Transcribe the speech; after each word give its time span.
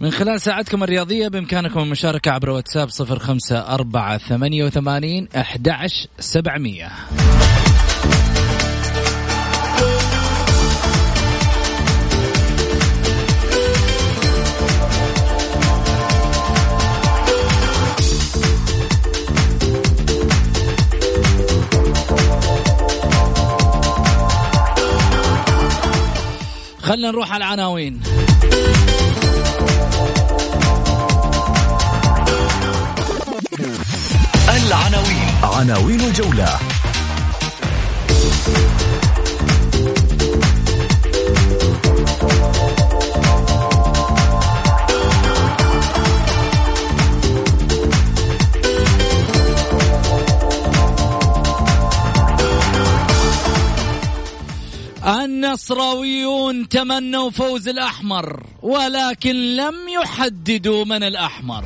من 0.00 0.10
خلال 0.10 0.40
ساعتكم 0.40 0.82
الرياضية 0.82 1.28
بإمكانكم 1.28 1.80
المشاركة 1.80 2.30
عبر 2.30 2.50
واتساب 2.50 2.88
صفر 2.88 3.18
خمسة 3.18 3.58
أربعة 3.74 4.18
ثمانية 4.18 4.64
وثمانين 4.64 5.28
أحد 5.36 5.68
سبعمية. 6.18 6.88
خلنا 26.82 27.10
نروح 27.10 27.32
على 27.32 27.44
العناوين. 27.44 28.00
العناوين. 34.50 35.30
عناوين 35.42 36.00
الجولة. 36.00 36.58
النصراويون 55.04 56.68
تمنوا 56.68 57.30
فوز 57.30 57.68
الأحمر 57.68 58.42
ولكن 58.62 59.56
لم 59.56 59.74
يحددوا 59.88 60.84
من 60.84 61.02
الأحمر. 61.02 61.64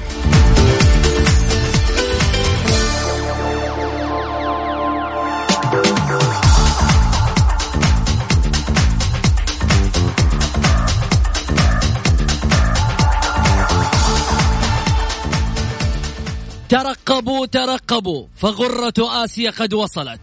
ترقبوا 16.68 17.46
ترقبوا. 17.46 18.26
فغرة 18.36 19.24
آسيا 19.24 19.50
قد 19.50 19.74
وصلت. 19.74 20.20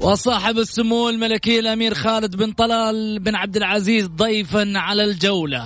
وصاحب 0.00 0.58
السمو 0.58 1.08
الملكي 1.08 1.58
الأمير 1.58 1.94
خالد 1.94 2.36
بن 2.36 2.52
طلال 2.52 3.18
بن 3.18 3.34
عبد 3.34 3.56
العزيز 3.56 4.06
ضيفا 4.06 4.72
على 4.76 5.04
الجولة. 5.04 5.64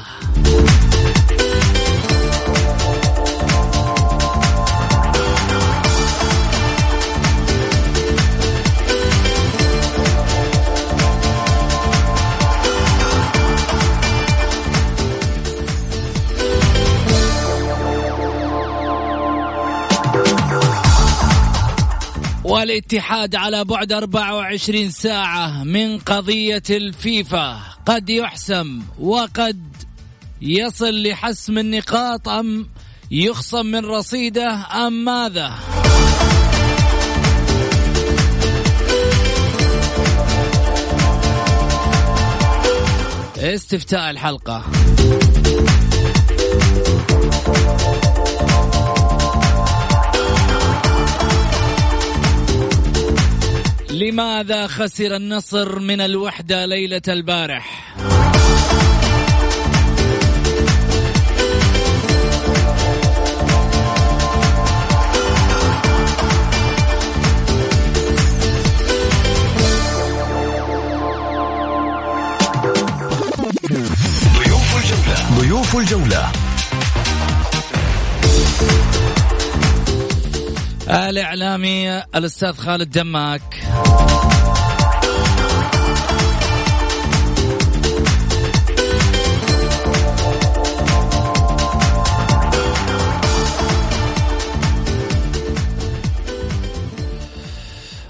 والاتحاد 22.58 23.34
على 23.34 23.64
بعد 23.64 23.92
24 23.92 24.90
ساعة 24.90 25.64
من 25.64 25.98
قضية 25.98 26.62
الفيفا 26.70 27.60
قد 27.86 28.10
يحسم 28.10 28.82
وقد 29.00 29.60
يصل 30.42 31.02
لحسم 31.02 31.58
النقاط 31.58 32.28
أم 32.28 32.68
يخصم 33.10 33.66
من 33.66 33.86
رصيده 33.86 34.66
أم 34.86 35.04
ماذا؟ 35.04 35.54
استفتاء 43.38 44.10
الحلقة 44.10 44.64
لماذا 53.98 54.66
خسر 54.66 55.16
النصر 55.16 55.78
من 55.78 56.00
الوحدة 56.00 56.66
ليلة 56.66 57.02
البارح؟ 57.08 57.94
ضيوف 75.38 75.76
الجولة 75.76 76.47
الإعلامي 80.90 81.98
الأستاذ 81.98 82.52
خالد 82.52 82.90
دماك 82.90 83.42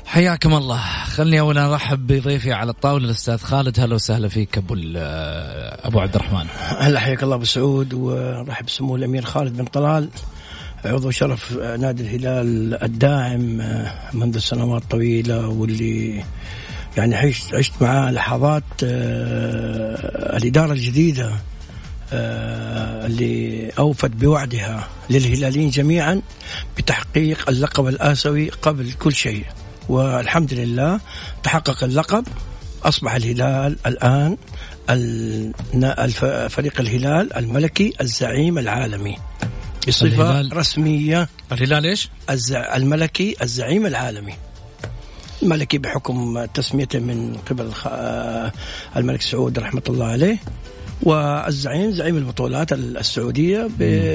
حياكم 0.07 0.55
الله. 0.55 0.81
خلني 1.05 1.41
اولا 1.41 1.73
أرحب 1.73 2.07
بضيفي 2.07 2.53
على 2.53 2.71
الطاولة 2.71 3.05
الأستاذ 3.05 3.39
خالد. 3.39 3.81
هلا 3.81 3.95
وسهلا 3.95 4.29
فيك 4.29 4.59
أبو 4.59 4.77
أبو 5.85 6.01
عبد 6.01 6.15
الرحمن. 6.15 6.47
هلا 6.57 7.01
حياك 7.01 7.23
الله 7.23 7.35
أبو 7.35 7.45
سعود 7.45 7.95
ورحب 7.95 8.69
سمو 8.69 8.97
الأمير 8.97 9.25
خالد 9.25 9.57
بن 9.57 9.65
طلال. 9.65 10.09
عضو 10.88 11.11
شرف 11.11 11.52
نادي 11.52 12.02
الهلال 12.02 12.82
الداعم 12.82 13.62
منذ 14.12 14.38
سنوات 14.38 14.82
طويلة 14.90 15.49
واللي 15.49 16.25
يعني 16.96 17.17
عشت 17.17 17.55
عشت 17.55 17.73
معاه 17.81 18.11
لحظات 18.11 18.62
آه، 18.85 20.37
الإدارة 20.37 20.73
الجديدة 20.73 21.32
آه، 22.12 23.06
اللي 23.06 23.70
أوفت 23.79 24.11
بوعدها 24.11 24.88
للهلاليين 25.11 25.70
جميعا 25.70 26.23
بتحقيق 26.79 27.49
اللقب 27.49 27.87
الآسيوي 27.88 28.50
قبل 28.50 28.93
كل 28.93 29.12
شيء. 29.12 29.44
والحمد 29.88 30.55
لله 30.55 31.00
تحقق 31.43 31.85
اللقب. 31.85 32.26
أصبح 32.85 33.14
الهلال 33.14 33.76
الآن 33.87 34.37
فريق 36.49 36.81
الهلال 36.81 37.37
الملكي 37.37 37.93
الزعيم 38.00 38.58
العالمي. 38.58 39.17
بصفة 39.87 40.07
الهلال- 40.07 40.57
رسمية. 40.57 41.29
الهلال 41.53 41.87
إيش؟ 41.87 42.09
الزع... 42.31 42.77
الملكي 42.77 43.37
الزعيم 43.43 43.87
العالمي. 43.87 44.35
الملكي 45.43 45.79
بحكم 45.79 46.45
تسميته 46.45 46.99
من 46.99 47.37
قبل 47.51 47.73
خ... 47.73 47.87
آه، 47.91 48.53
الملك 48.97 49.23
سعود 49.23 49.59
رحمة 49.59 49.83
الله 49.89 50.07
عليه. 50.07 50.37
والزعيم 51.03 51.91
زعيم 51.91 52.17
البطولات 52.17 52.73
السعودية. 52.73 53.69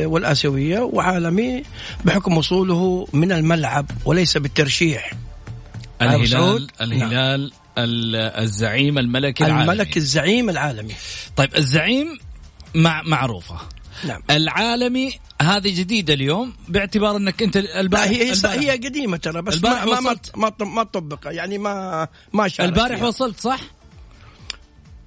والآسيوية 0.06 0.80
وعالمي 0.80 1.64
بحكم 2.06 2.38
وصوله 2.38 3.08
من 3.14 3.32
الملعب 3.32 3.86
وليس 4.06 4.38
بالترشيح. 4.38 5.14
أبو 6.02 6.26
سعود؟ 6.26 6.72
الهلال 6.82 7.04
الهلال 7.04 7.52
ال- 7.78 8.42
الزعيم 8.44 8.98
الملكي 8.98 9.46
العالمي. 9.46 9.72
الملك 9.72 9.98
الزعيم 9.98 10.50
العالمي. 10.50 10.94
طيب 11.36 11.56
الزعيم 11.56 12.18
مع 12.76 13.02
معروفة. 13.06 13.56
نعم. 14.08 14.22
العالمي 14.30 15.12
هذه 15.44 15.80
جديدة 15.80 16.14
اليوم 16.14 16.54
باعتبار 16.68 17.18
إنك 17.18 17.44
أنت 17.44 17.58
البارح 17.58 18.04
هي 18.04 18.34
البارح, 18.34 18.54
هي 18.54 18.72
قديمة 18.72 19.18
ترى 19.18 19.42
بس 19.42 19.56
البارح 19.56 19.86
ما 19.86 19.92
ما 19.92 20.00
ما, 20.00 20.12
وصلت. 20.12 20.38
ما, 20.38 20.52
ما 20.66 20.84
طبقها 20.84 21.32
يعني 21.32 21.58
ما 21.58 22.08
ما 22.34 22.50
البارح 22.60 22.98
فيها. 22.98 23.08
وصلت 23.08 23.40
صح؟ 23.40 23.60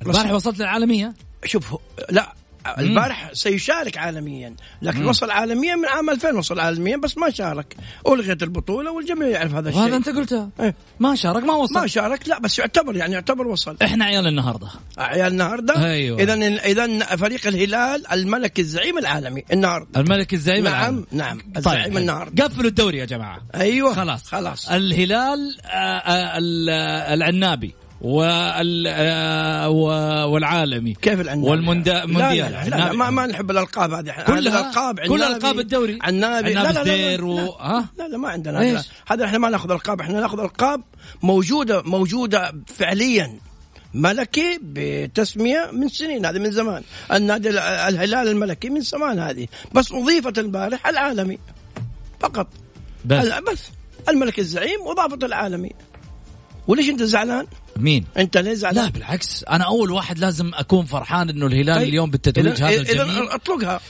البارح 0.07 0.31
وصلت 0.33 0.59
للعالمية 0.59 1.15
شوف 1.45 1.75
لا 2.11 2.35
البارح 2.79 3.31
سيشارك 3.33 3.99
عالميا 3.99 4.55
لكن 4.83 5.05
وصل 5.05 5.31
عالميا 5.31 5.75
من 5.77 5.87
عام 5.87 6.11
2000 6.11 6.37
وصل 6.39 6.61
عالميا 6.61 6.97
بس 6.97 7.19
ما 7.19 7.31
شارك. 7.31 7.77
الغيت 8.09 8.43
البطولة 8.43 8.91
والجميع 8.91 9.29
يعرف 9.29 9.55
هذا 9.55 9.69
الشيء. 9.69 9.83
وهذا 9.83 9.97
أنت 9.97 10.09
قلتها 10.09 10.51
إيه. 10.61 10.75
ما 11.01 11.15
شارك 11.15 11.45
ما 11.45 11.55
وصل. 11.55 11.75
ما 11.75 11.87
شارك 11.87 12.29
لا 12.29 12.39
بس 12.39 12.59
يعتبر 12.59 12.97
يعني 12.97 13.15
يعتبر 13.15 13.47
وصل. 13.47 13.77
إحنا 13.83 14.05
عيال 14.05 14.27
النهارده. 14.27 14.69
عيال 14.99 15.33
النهارده؟ 15.33 15.87
أيوة. 15.87 16.19
اذا 16.23 16.35
اذا 16.65 17.17
فريق 17.17 17.47
الهلال 17.47 18.13
الملك 18.13 18.59
الزعيم 18.61 18.99
العالمي 18.99 19.45
النهارده. 19.53 20.01
الملك 20.01 20.35
الزعيم 20.35 20.65
نعم، 20.65 20.73
العالمي. 20.75 21.05
نعم، 21.13 21.39
طيب 21.39 21.57
الزعيم 21.57 21.97
النهاردة. 21.97 22.45
قفلوا 22.45 22.69
الدوري 22.69 22.99
يا 22.99 23.05
جماعة. 23.05 23.41
أيوه 23.55 23.95
خلاص. 23.95 24.25
خلاص. 24.25 24.69
الهلال 24.69 25.57
آه، 25.65 25.69
آه، 25.69 26.39
ال- 26.39 26.71
آه، 26.71 27.15
العنابي. 27.15 27.67
آه، 27.69 27.73
و- 27.73 27.86
والعالمي 30.31 30.95
كيف 30.95 31.21
العنابي؟ 31.21 31.51
والمونديال 31.51 32.15
لا 32.15 32.35
لا, 32.35 32.49
لا, 32.51 32.65
لا, 32.65 32.77
لا 32.77 32.93
ما, 32.93 33.11
ما 33.11 33.27
نحب 33.27 33.51
الألقاب 33.51 33.93
هذه؟ 33.93 34.11
هذه 34.11 34.39
الالقاب 34.39 35.01
كل 35.01 35.23
ألقاب 35.23 35.59
الدوري؟ 35.59 35.99
عنابي. 36.03 36.55
لا 36.55 36.63
لا 36.63 36.73
لا, 36.73 36.85
لا, 36.85 37.17
لا؟ 37.17 37.85
لا, 37.99 38.09
لا 38.09 38.19
ما 38.19 38.29
عندنا؟ 38.29 38.83
هذا 39.07 39.25
إحنا 39.25 39.39
ما 39.39 39.49
ناخذ 39.51 39.71
ألقاب. 39.71 40.01
إحنا 40.01 40.21
ناخذ 40.21 40.41
ألقاب 40.41 40.83
موجودة 41.23 41.83
موجودة 41.83 42.53
فعليا 42.67 43.39
ملكي 43.95 44.59
بتسمية 44.63 45.71
من 45.73 45.89
سنين. 45.89 46.27
هذه 46.27 46.39
من 46.39 46.51
زمان. 46.51 46.83
النادي 47.13 47.49
ال- 47.49 47.59
الهلال 47.59 48.29
الملكي 48.29 48.71
من 48.71 48.81
زمان 48.81 49.19
هذه. 49.19 49.47
بس 49.73 49.93
أضيفت 49.93 50.39
البارح 50.39 50.87
العالمي. 50.87 51.39
فقط. 52.21 52.49
بس. 53.05 53.27
بس. 53.27 53.71
الملك 54.09 54.39
الزعيم 54.39 54.81
وإضافة 54.81 55.27
العالمي. 55.27 55.71
وليش 56.67 56.89
انت 56.89 57.03
زعلان؟ 57.03 57.47
مين؟ 57.77 58.05
انت 58.17 58.37
ليه 58.37 58.55
زعلان؟ 58.55 58.85
لا 58.85 58.91
بالعكس. 58.91 59.45
أنا 59.45 59.65
أول 59.65 59.91
واحد 59.91 60.19
لازم 60.19 60.51
أكون 60.55 60.87
فرحان 60.87 61.29
إنه 61.29 61.47
الهلال 61.47 61.77
طيب. 61.77 61.89
اليوم 61.89 62.11
بالتتويج 62.11 62.63
هذا 62.63 62.81
الجميل. 62.81 63.29
أطلقها. 63.29 63.81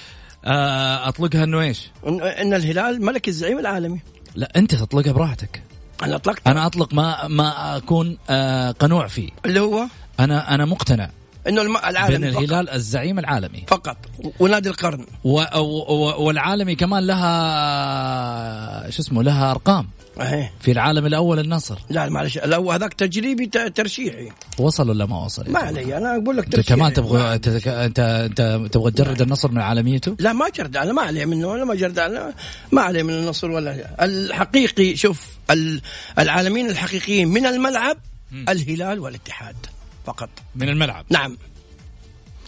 آه، 0.45 1.09
أطلقها 1.09 1.45
إنه 1.45 1.61
إيش؟ 1.61 1.91
ان 2.07 2.23
إن 2.23 2.55
الهلال 2.55 3.05
ملك 3.05 3.29
الزعيم 3.29 3.59
العالمي. 3.59 4.01
لا 4.35 4.53
أنت 4.57 4.75
تطلقها 4.75 5.13
براحتك. 5.13 5.63
أنا 6.03 6.17
أطلقت؟ 6.17 6.47
أنا 6.47 6.67
أطلق 6.67 6.95
ما 6.95 7.29
ما 7.29 7.77
أكون 7.77 8.19
آه، 8.31 8.71
قنوع 8.71 9.07
فيه. 9.07 9.29
اللي 9.47 9.61
هو؟ 9.61 9.87
أنا 10.21 10.55
أنا 10.55 10.65
مقتنع 10.65 11.11
إنه 11.49 11.63
العالمي 11.63 12.33
فقط, 12.33 12.43
الهلال 12.43 12.71
الزعيم 12.71 13.19
العالمي. 13.19 13.65
فقط. 13.69 13.97
ونادي 14.41 14.69
القرن. 14.69 15.07
و 15.25 15.41
و 15.57 16.25
والعالمي 16.25 16.75
كمان 16.75 17.07
لها 17.07 18.91
شو 18.91 19.03
اسمه 19.03 19.23
لها 19.23 19.51
أرقام. 19.51 19.89
اهي 20.21 20.49
في 20.61 20.71
العالم 20.73 21.07
الأول 21.07 21.39
النصر. 21.39 21.79
لا 21.91 22.09
معلش 22.09 22.39
لو 22.39 22.73
هذاك 22.73 22.95
تجريبي 22.95 23.47
ترشيحي. 23.47 24.29
وصل 24.59 24.91
ولا 24.91 25.07
ما 25.07 25.25
وصل؟ 25.25 25.51
ما 25.51 25.59
علي 25.59 25.97
أنا 25.97 26.17
أقول 26.17 26.37
لك 26.37 26.45
أنت 26.45 26.57
ترشيحي. 26.57 26.75
كمان 26.77 26.93
تبغى 26.93 27.35
أنت 27.35 27.49
انت 27.49 27.99
أنت 28.01 28.69
تبغى 28.73 28.91
تجرد 28.91 29.23
النصر 29.23 29.51
من 29.51 29.61
عالميته؟ 29.61 30.17
لا 30.19 30.33
ما 30.33 30.49
جرد 30.49 30.77
أنا 30.77 30.93
ما 30.93 31.03
علي 31.03 31.27
منه 31.27 31.49
ولا 31.49 31.65
ما 31.65 31.75
جرد 31.75 31.99
أنا 31.99 32.33
ما 32.73 32.83
علي 32.83 33.03
من 33.03 33.15
النصر 33.15 33.51
ولا 33.51 34.05
الحقيقي 34.05 34.97
شوف 34.97 35.27
ال- 35.51 35.81
العالمين 36.19 36.71
الحقيقيين 36.71 37.29
من 37.29 37.47
الملعب 37.47 37.97
الهلال 38.49 39.01
والاتحاد 39.01 39.57
فقط. 40.07 40.29
من 40.57 40.69
الملعب. 40.69 41.05
نعم. 41.11 41.37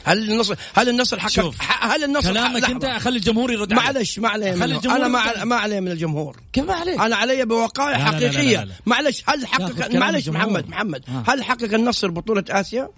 هل 0.08 0.30
النصر 0.32 0.54
هل 0.74 0.88
النصر 0.88 1.18
حقق 1.20 1.30
شوف، 1.30 1.56
هل 1.80 2.04
النصر 2.04 2.30
كلامك. 2.32 2.64
انت 2.70 2.86
خلي 2.86 3.16
الجمهور 3.16 3.52
يرد. 3.52 3.72
معلش 3.72 4.18
ما 4.18 4.28
علي 4.28 4.52
أنا 4.52 5.08
ما. 5.08 5.44
ما 5.44 5.56
علي 5.56 5.80
من 5.80 5.90
الجمهور 5.92 6.36
كيف 6.52 6.64
ما 6.64 6.74
عليك 6.74 7.00
أنا 7.00 7.16
علي 7.16 7.44
بوقائع 7.44 7.98
حقيقية. 7.98 8.68
معلش 8.86 9.22
هل 9.26 9.46
حقق 9.46 9.94
معلش. 9.94 10.28
محمد 10.28 10.68
محمد 10.68 11.04
آه. 11.08 11.24
هل 11.32 11.44
حقق 11.44 11.74
النصر 11.74 12.10
بطولة 12.10 12.44
آسيا؟ 12.50 12.88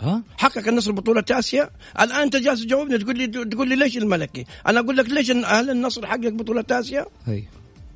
ها 0.00 0.22
حقق 0.38 0.68
النصر 0.68 0.92
بطولة 0.92 1.24
آسيا 1.30 1.70
الآن 2.00 2.20
أنت 2.20 2.36
جالس 2.36 2.60
تجاوبني 2.64 2.98
تقول 2.98 3.18
لي 3.18 3.26
تقول 3.26 3.68
لي 3.68 3.76
ليش 3.76 3.96
الملكي 3.96 4.44
أنا 4.66 4.80
أقول 4.80 4.96
لك 4.96 5.08
ليش 5.10 5.30
هل 5.30 5.70
النصر 5.70 6.06
حقق 6.06 6.28
بطولة 6.28 6.64
آسيا 6.70 7.06
هي 7.26 7.42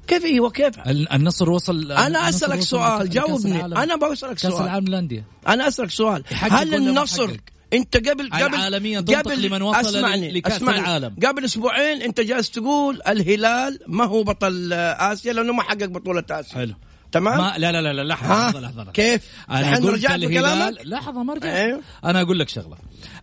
كيف 0.06 0.24
إيه 0.24 0.40
وكيف 0.40 0.78
ال- 0.86 1.12
النصر 1.12 1.50
وصل 1.50 1.92
أنا 1.92 2.28
أسألك 2.28 2.60
سؤال 2.60 3.10
جاوبني. 3.10 3.64
أنا 3.64 3.96
بسألك 3.96 4.38
سؤال 4.38 4.62
العالم 4.64 4.86
للأندية 4.86 5.24
أنا 5.48 5.68
أسألك 5.68 5.90
سؤال 5.90 6.22
هل 6.32 6.74
النصر؟ 6.74 7.30
انت 7.72 8.08
قبل 8.08 8.30
قبل 8.30 8.54
العالمية 8.54 9.00
تنطق 9.00 9.34
لمن 9.34 9.62
وصل 9.62 9.80
اسمعني 9.80 10.42
اسمعني 10.46 10.80
العالم. 10.80 11.16
قبل 11.26 11.44
أسبوعين 11.44 12.02
انت 12.02 12.20
جالس 12.20 12.50
تقول 12.50 13.00
الهلال 13.08 13.78
ما 13.86 14.04
هو 14.04 14.22
بطل 14.22 14.72
آسيا 14.72 15.32
لأنه 15.32 15.52
ما 15.52 15.62
حقق 15.62 15.84
بطولة 15.84 16.24
آسيا 16.30 16.54
حلو 16.54 16.74
تمام 17.12 17.38
ما 17.38 17.54
لا 17.58 17.72
لا 17.72 17.82
لا 17.82 17.92
لا 17.92 18.02
لحظة؟ 18.02 18.34
لحظة 18.48 18.60
لحظة 18.60 18.82
لحظة. 18.82 18.92
كيف؟ 18.92 19.22
أنا 19.50 19.76
قلت 19.76 19.86
رجعت 19.86 20.14
الهلال؟ 20.14 20.90
لحظة 20.90 21.22
ما 21.22 21.34
رجعت 21.34 21.54
أيوه. 21.54 21.80
أنا 22.04 22.22
أقول 22.22 22.38
لك 22.38 22.48
شغلة 22.48 22.76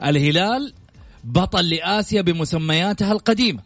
الهلال 0.03 0.73
بطل 1.23 1.69
لآسيا 1.69 2.21
بمسمياتها 2.21 3.11
القديمة 3.11 3.59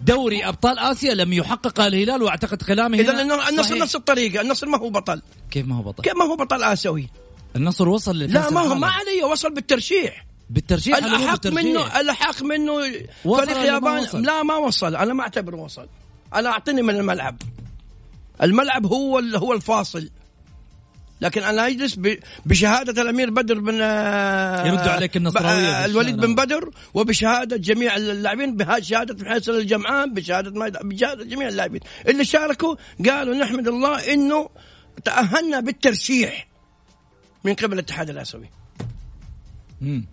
دوري 0.00 0.44
أبطال 0.44 0.78
آسيا 0.78 1.14
لم 1.14 1.32
يحققها 1.32 1.86
الهلال 1.86 2.22
وأعتقد 2.22 2.62
كلامي 2.62 3.00
اذا 3.00 3.22
النصر. 3.22 3.78
نفس 3.78 3.96
الطريقة 3.96 4.40
النصر 4.40 4.66
ما 4.66 4.78
هو 4.78 4.90
بطل 4.90 5.22
كيف 5.50 5.66
ما 5.66 5.76
هو 5.76 5.82
بطل 5.82 6.02
كيف 6.02 6.16
ما 6.16 6.24
هو 6.24 6.36
بطل 6.36 6.62
آسيوي 6.62 7.08
النصر 7.56 7.88
وصل 7.88 8.18
لا 8.18 8.50
ما 8.50 8.60
هو. 8.60 8.74
ما 8.74 8.86
علي 8.86 9.22
وصل 9.32 9.54
بالترشيح 9.54 10.26
بالترشيح 10.50 10.98
بالترشيح. 10.98 11.64
منه 11.64 12.00
الأحق 12.00 12.42
منه 12.42 12.80
فريق 13.24 13.56
اليابان؟ 13.58 14.22
لا 14.22 14.42
ما 14.42 14.56
وصل 14.56 14.96
أنا 14.96 15.14
ما 15.14 15.22
أعتبره 15.22 15.56
وصل 15.56 15.88
أنا 16.34 16.48
أعطيني 16.48 16.82
من 16.82 16.96
الملعب 16.96 17.42
الملعب 18.42 18.86
هو 18.86 19.18
هو 19.18 19.52
الفاصل 19.52 20.10
لكن 21.20 21.42
أنا 21.42 21.66
أجلس 21.66 21.98
بشهادة 22.46 23.02
الأمير 23.02 23.30
بدر 23.30 23.58
بن 23.58 23.78
آه، 23.80 24.66
يردوا 24.66 24.92
عليك 24.92 25.16
النصراوية 25.16 25.62
ب- 25.62 25.64
آه،. 25.64 25.84
الوليد 25.84 26.16
بن 26.16 26.34
بدر 26.34 26.70
وبشهادة 26.94 27.56
جميع 27.56 27.96
اللاعبين 27.96 28.56
بشهاده 28.56 29.30
حسن 29.30 29.52
الجمعان 29.52 30.14
بشهادة 30.14 30.50
ما 30.50 30.68
بشهادة 30.68 31.24
جميع 31.24 31.48
اللاعبين 31.48 31.80
اللي 32.08 32.24
شاركوا 32.24 32.74
قالوا 33.08 33.34
نحمد 33.34 33.68
الله 33.68 34.12
إنه 34.12 34.48
تأهلنا 35.04 35.60
بالترشيح 35.60 36.49
من 37.44 37.54
قبل 37.54 37.72
الاتحاد 37.72 38.10
الآسيوي. 38.10 38.50
مم. 39.80 40.04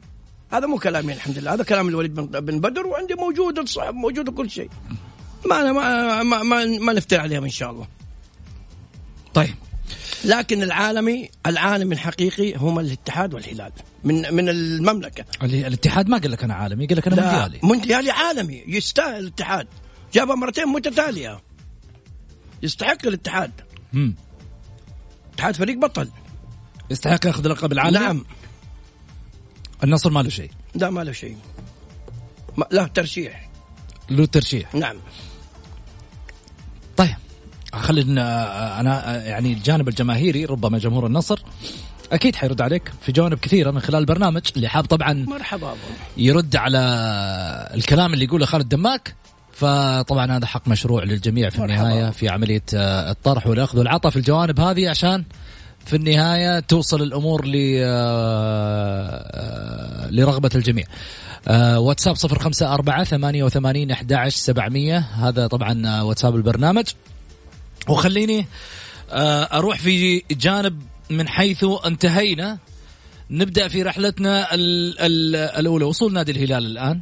هذا 0.51 0.67
مو 0.67 0.77
كلامي 0.77 1.13
الحمد 1.13 1.37
لله 1.37 1.53
هذا 1.53 1.63
كلام 1.63 1.87
الوليد 1.87 2.15
بن 2.15 2.25
بن 2.25 2.59
بدر 2.59 2.87
وعندي 2.87 3.13
موجود 3.13 3.59
الصحف 3.59 3.93
موجود 3.93 4.29
كل 4.29 4.49
شيء. 4.49 4.69
ما 5.49 5.61
أنا 5.61 5.71
ما 5.71 6.23
ما 6.23 6.43
ما, 6.43 6.65
ما 6.65 6.93
نفتر 6.93 7.19
عليهم 7.19 7.43
إن 7.43 7.49
شاء 7.49 7.71
الله. 7.71 7.87
طيب. 9.33 9.55
لكن 10.25 10.63
العالمي 10.63 11.29
العالمي 11.45 11.95
الحقيقي 11.95 12.53
هم 12.55 12.79
الاتحاد 12.79 13.33
والهلال. 13.33 13.71
من 14.03 14.33
من 14.33 14.49
المملكة. 14.49 15.25
ال- 15.43 15.65
الاتحاد 15.65 16.09
ما 16.09 16.17
قال 16.17 16.31
لك 16.31 16.43
أنا 16.43 16.53
عالمي 16.53 16.85
قال 16.85 16.97
لك 16.97 17.07
أنا 17.07 17.21
مونديالي. 17.21 17.59
مونديالي 17.63 18.11
عالمي. 18.11 18.63
يستاهل 18.67 19.19
الاتحاد. 19.19 19.67
جابها 20.13 20.35
مرتين 20.35 20.67
متتالية. 20.67 21.41
يستحق 22.63 23.05
الاتحاد. 23.05 23.51
مم. 23.93 24.15
الاتحاد 25.29 25.55
فريق 25.55 25.77
بطل. 25.77 26.09
يستحق 26.89 27.25
ياخذ 27.25 27.45
اللقب 27.45 27.71
العالمي 27.71 27.99
نعم. 27.99 28.25
النصر 29.83 30.09
ما 30.09 30.19
له 30.19 30.29
شيء. 30.29 30.51
لا 30.75 30.89
ما 30.89 31.03
له 31.03 31.11
شيء. 31.11 31.37
له 32.71 32.87
ترشيح. 32.87 33.49
له 34.09 34.25
ترشيح. 34.25 34.75
نعم. 34.75 34.95
طيب 36.97 37.15
خلينا 37.73 38.79
أنا 38.79 39.25
يعني 39.25 39.53
الجانب 39.53 39.87
الجماهيري 39.87 40.45
ربما 40.45 40.77
جمهور 40.77 41.05
النصر 41.05 41.39
أكيد 42.11 42.35
حيرد 42.35 42.61
عليك 42.61 42.91
في 43.01 43.11
جوانب 43.11 43.39
كثيرة 43.39 43.71
من 43.71 43.79
خلال 43.79 43.99
البرنامج 43.99 44.41
اللي 44.55 44.67
حاب 44.67 44.85
طبعا 44.85 45.13
مرحبا. 45.13 45.73
يرد 46.17 46.55
على 46.55 46.79
الكلام 47.73 48.13
اللي 48.13 48.25
يقوله 48.25 48.45
خالد 48.45 48.69
دماك. 48.69 49.15
فطبعا 49.53 50.37
هذا 50.37 50.45
حق 50.45 50.67
مشروع 50.67 51.03
للجميع 51.03 51.49
في 51.49 51.61
مرحبا. 51.61 51.81
النهاية 51.81 52.09
في 52.09 52.29
عملية 52.29 52.63
آه، 52.73 53.11
الطرح 53.11 53.47
والأخذ 53.47 53.79
والعطاء 53.79 54.11
في 54.11 54.17
الجوانب 54.17 54.59
هذه 54.59 54.89
عشان 54.89 55.23
في 55.87 55.95
النهاية 55.95 56.59
توصل 56.59 57.01
الأمور 57.01 57.45
ل 57.45 57.55
آه، 57.55 57.87
آه، 59.33 60.11
لرغبة 60.11 60.49
الجميع. 60.55 60.85
آه، 61.47 61.79
واتساب 61.79 62.15
054 62.15 63.05
88 63.05 63.91
11 63.91 64.37
700 64.37 64.97
هذا 64.97 65.47
طبعا 65.47 66.01
واتساب 66.01 66.35
البرنامج. 66.35 66.85
وخليني 67.89 68.45
أروح 69.11 69.77
في 69.77 70.23
جانب 70.31 70.81
من 71.09 71.27
حيث 71.27 71.65
انتهينا 71.85 72.57
نبدأ 73.29 73.67
في 73.67 73.83
رحلتنا 73.83 74.53
ال 74.53 74.99
ال 74.99 75.35
الأولى 75.35 75.85
وصول 75.85 76.13
نادي 76.13 76.31
الهلال 76.31 76.65
الآن 76.65 77.01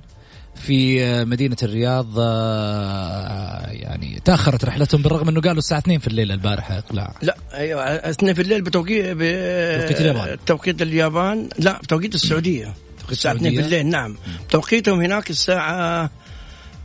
في 0.56 1.04
آه، 1.04 1.24
مدينة 1.24 1.56
الرياض 1.64 2.08
آه، 2.20 3.68
يعني 3.68 4.22
تأخرت 4.26 4.66
رحلتهم 4.66 5.02
بالرغم 5.02 5.30
إنه 5.30 5.42
قالوا 5.42 5.58
الساعة 5.58 5.80
2 5.80 6.00
في 6.00 6.08
الليل 6.08 6.32
البارحة 6.32 6.78
إقلاع. 6.78 7.16
لا 7.22 7.38
أيوه 7.54 7.84
اثنين 7.84 8.34
في 8.34 8.42
الليل 8.42 8.62
بتوقيت. 8.62 9.08
توقيت 9.08 10.02
اليابان. 10.02 10.38
توقيت 10.46 10.82
اليابان. 10.82 11.50
لا 11.60 11.80
بتوقيت 11.84 12.16
السعودية. 12.16 12.74
الساعة 13.12 13.34
2 13.34 13.52
السعودية؟ 13.52 13.62
بالليل 13.62 13.88
نعم. 13.88 14.18
توقيتهم 14.50 15.02
هناك 15.02 15.30
الساعة 15.30 16.10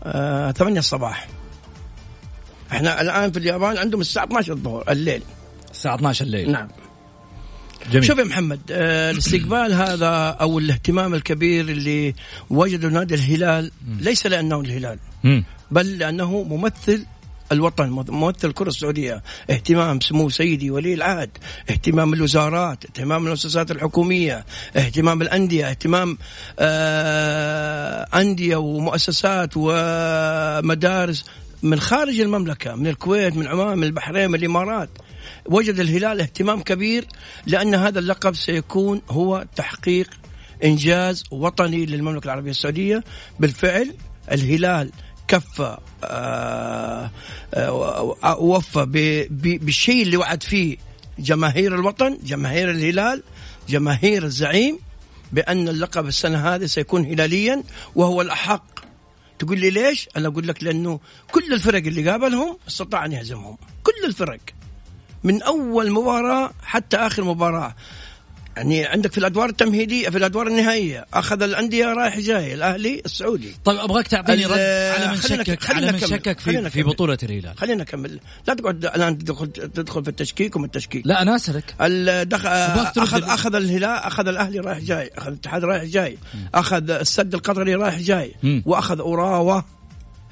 آه 0.04 0.50
8 0.50 0.78
الصباح. 0.78 1.28
إحنا 2.72 3.00
الآن 3.00 3.32
في 3.32 3.38
اليابان 3.38 3.78
عندهم 3.78 4.00
الساعة 4.00 4.24
12 4.24 4.52
الظهر 4.52 4.84
الليل. 4.90 5.22
الساعة 5.72 5.94
12 5.94 6.24
الليل. 6.24 6.52
نعم. 6.52 6.68
جميل. 7.92 8.04
شوف 8.04 8.18
يا 8.18 8.24
محمد 8.24 8.60
آه 8.70 9.10
الاستقبال 9.10 9.72
هذا 9.72 10.36
أو 10.40 10.58
الاهتمام 10.58 11.14
الكبير 11.14 11.68
اللي 11.68 12.14
وجده 12.50 12.88
نادي 12.88 13.14
الهلال 13.14 13.70
ليس 14.00 14.26
لأنه 14.26 14.60
الهلال. 14.60 14.98
بل 15.70 15.98
لأنه 15.98 16.42
ممثل 16.42 17.06
الوطن 17.52 17.88
ممثل 17.88 18.48
الكرة 18.48 18.68
السعودية. 18.68 19.22
اهتمام 19.50 20.00
سمو 20.00 20.28
سيدي 20.28 20.70
ولي 20.70 20.94
العهد 20.94 21.30
اهتمام 21.70 22.14
الوزارات 22.14 22.84
اهتمام 22.84 23.24
المؤسسات 23.24 23.70
الحكومية 23.70 24.44
اهتمام 24.76 25.22
الأندية 25.22 25.70
اهتمام 25.70 26.18
آه 26.58 28.06
أندية 28.14 28.56
ومؤسسات 28.56 29.50
ومدارس 29.56 31.24
من 31.62 31.80
خارج 31.80 32.20
المملكة 32.20 32.74
من 32.74 32.86
الكويت 32.86 33.36
من 33.36 33.46
عمان 33.46 33.78
من 33.78 33.84
البحرين 33.84 34.30
من 34.30 34.34
الإمارات. 34.34 34.90
وجد 35.50 35.80
الهلال 35.80 36.20
اهتمام 36.20 36.62
كبير 36.62 37.06
لأن 37.46 37.74
هذا 37.74 37.98
اللقب 37.98 38.34
سيكون 38.34 39.02
هو 39.10 39.46
تحقيق 39.56 40.10
إنجاز 40.64 41.24
وطني 41.30 41.86
للمملكة 41.86 42.24
العربية 42.24 42.50
السعودية. 42.50 43.04
بالفعل 43.40 43.94
الهلال 44.32 44.90
كفى 45.28 45.78
آه، 46.04 47.10
آه، 47.54 48.38
وفى 48.38 48.86
بالشيء 49.30 50.02
اللي 50.02 50.16
وعد 50.16 50.42
فيه 50.42 50.76
جماهير 51.18 51.74
الوطن 51.74 52.18
جماهير 52.22 52.70
الهلال 52.70 53.22
جماهير 53.68 54.24
الزعيم 54.24 54.78
بأن 55.32 55.68
اللقب 55.68 56.06
السنة 56.06 56.54
هذه 56.54 56.66
سيكون 56.66 57.04
هلاليا 57.04 57.62
وهو 57.94 58.22
الأحق. 58.22 58.80
تقول 59.38 59.60
لي 59.60 59.70
ليش؟ 59.70 60.08
أنا 60.16 60.28
أقول 60.28 60.48
لك 60.48 60.64
لأنه 60.64 61.00
كل 61.32 61.52
الفرق 61.52 61.86
اللي 61.86 62.10
قابلهم 62.10 62.58
استطاع 62.68 63.04
أن 63.04 63.12
يهزمهم. 63.12 63.56
كل 63.82 64.06
الفرق. 64.06 64.40
من 65.24 65.42
أول 65.42 65.90
مباراة 65.90 66.50
حتى 66.62 66.96
آخر 66.96 67.24
مباراة. 67.24 67.74
يعني 68.56 68.86
عندك 68.86 69.12
في 69.12 69.18
الأدوار 69.18 69.48
التمهيدية 69.48 70.08
في 70.08 70.18
الأدوار 70.18 70.46
النهائية 70.46 71.06
أخذ 71.14 71.42
الأندية 71.42 71.86
رايح 71.86 72.18
جاي 72.18 72.54
الأهلي 72.54 73.02
السعودي. 73.04 73.54
طيب 73.64 73.78
أبغاك 73.78 74.06
تعطيني 74.06 74.46
رد 74.46 74.58
على 74.58 75.08
من 75.08 75.20
شكك 75.20 75.70
على 75.70 75.92
من 75.92 75.98
شكك 75.98 76.38
في, 76.38 76.70
في 76.70 76.82
بطولة 76.82 77.18
الهلال. 77.22 77.58
خلينا 77.58 77.82
نكمل. 77.82 78.20
لا 78.48 78.54
تقعد 78.54 78.84
الآن 78.84 79.18
تدخل 79.18 79.46
تدخل 79.52 80.04
في 80.04 80.10
التشكيك 80.10 80.56
وما 80.56 80.66
التشكيك. 80.66 81.06
لا 81.06 81.22
أنا 81.22 81.36
أسألك. 81.36 81.74
دخل 82.28 82.48
اخذ 82.48 83.22
أخذ 83.22 83.54
الهلال 83.54 83.84
أخذ 83.84 84.28
الأهلي 84.28 84.58
رايح 84.58 84.78
جاي 84.78 85.10
أخذ 85.18 85.28
الاتحاد 85.28 85.64
رايح 85.64 85.84
جاي 85.84 86.18
أخذ 86.54 86.90
السد 86.90 87.34
القطري 87.34 87.74
رايح 87.74 87.98
جاي 87.98 88.34
وأخذ 88.66 89.00
أوراوا. 89.00 89.60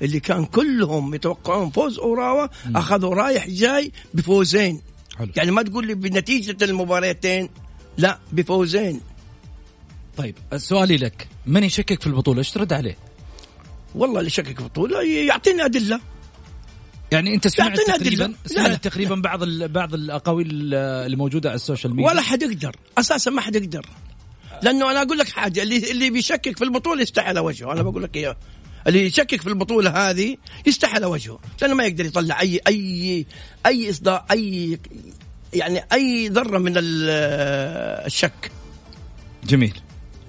اللي 0.02 0.20
كان 0.20 0.44
كلهم 0.44 1.14
يتوقعون 1.14 1.70
فوز 1.70 1.98
أوراوا 1.98 2.48
أخذوا 2.74 3.14
رايح 3.14 3.48
جاي 3.48 3.92
بفوزين. 4.14 4.82
حلو. 5.18 5.28
يعني 5.36 5.50
ما 5.50 5.62
تقول 5.62 5.86
لي 5.86 5.94
بنتيجة 5.94 6.64
المباراتين 6.64 7.48
لا 7.98 8.18
بفوزين. 8.32 9.00
طيب 10.16 10.34
سؤالي 10.56 10.96
لك 10.96 11.28
من 11.46 11.64
يشكك 11.64 12.00
في 12.00 12.06
البطولة؟ 12.06 12.38
إيش 12.38 12.50
ترد 12.50 12.72
عليه؟ 12.72 12.96
والله 13.94 14.18
اللي 14.18 14.26
يشكك 14.26 14.56
في 14.56 14.60
البطولة 14.60 15.02
يعطيني 15.02 15.64
أدلة. 15.64 16.00
يعني 17.12 17.34
أنت 17.34 17.48
سمعت 17.48 17.80
تقريبا 17.80 18.34
سمعت 18.46 18.84
تقريبا 18.84 19.14
بعض 19.14 19.44
بعض 19.44 19.94
الأقاويل 19.94 20.74
الموجوده 20.74 21.48
على 21.48 21.56
ال 21.56 21.62
social 21.62 21.96
media؟ 21.96 22.10
ولا 22.10 22.22
حد 22.22 22.42
يقدر. 22.42 22.76
أساسا 22.98 23.30
ما 23.30 23.40
حد 23.40 23.56
يقدر. 23.56 23.86
لأنه 24.62 24.90
أنا 24.90 25.02
أقول 25.02 25.18
لك 25.18 25.28
حاجة 25.28 25.62
اللي 25.62 25.90
اللي 25.90 26.10
بيشكك 26.10 26.58
في 26.58 26.64
البطولة 26.64 27.02
يستحي 27.02 27.28
على 27.28 27.40
وجهه. 27.40 27.72
أنا 27.72 27.82
بقول 27.82 28.02
لك 28.02 28.16
إياه. 28.16 28.36
اللي 28.86 29.06
يشكك 29.06 29.40
في 29.40 29.46
البطولة 29.46 30.10
هذه 30.10 30.36
يستحي 30.66 30.94
على 30.94 31.06
وجهه 31.06 31.38
لأنه 31.62 31.74
ما 31.74 31.84
يقدر 31.84 32.04
يطلع 32.04 32.40
اي 32.40 32.60
اي 32.66 33.26
أي 33.66 33.90
اصدار 33.90 34.24
اي 34.30 34.78
يعني 35.54 35.84
أي 35.92 36.28
ذرة 36.28 36.58
من 36.58 36.72
الشك. 36.76 38.50
جميل. 39.44 39.80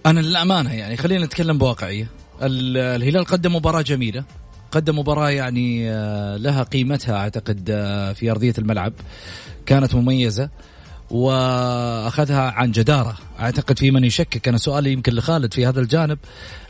أنا 0.05 0.19
للأمانة 0.19 0.73
يعني 0.73 0.97
خلينا 0.97 1.25
نتكلم 1.25 1.57
بواقعية. 1.57 2.07
الهلال 2.41 3.25
قدم 3.25 3.55
مباراة 3.55 3.81
جميلة. 3.81 4.23
قدم 4.71 4.99
مباراة 4.99 5.29
يعني 5.29 5.91
آه، 5.91 6.37
لها 6.37 6.63
قيمتها 6.63 7.17
أعتقد 7.17 7.69
آه، 7.69 8.13
في 8.13 8.31
أرضية 8.31 8.53
الملعب. 8.57 8.93
كانت 9.65 9.95
مميزة. 9.95 10.49
وأخذها 11.11 12.51
عن 12.51 12.71
جدارة. 12.71 13.17
أعتقد 13.39 13.79
في 13.79 13.91
من 13.91 14.03
يشكك. 14.03 14.47
أنا 14.47 14.57
سؤالي 14.57 14.91
يمكن 14.93 15.13
لخالد 15.13 15.53
في 15.53 15.65
هذا 15.65 15.79
الجانب. 15.79 16.17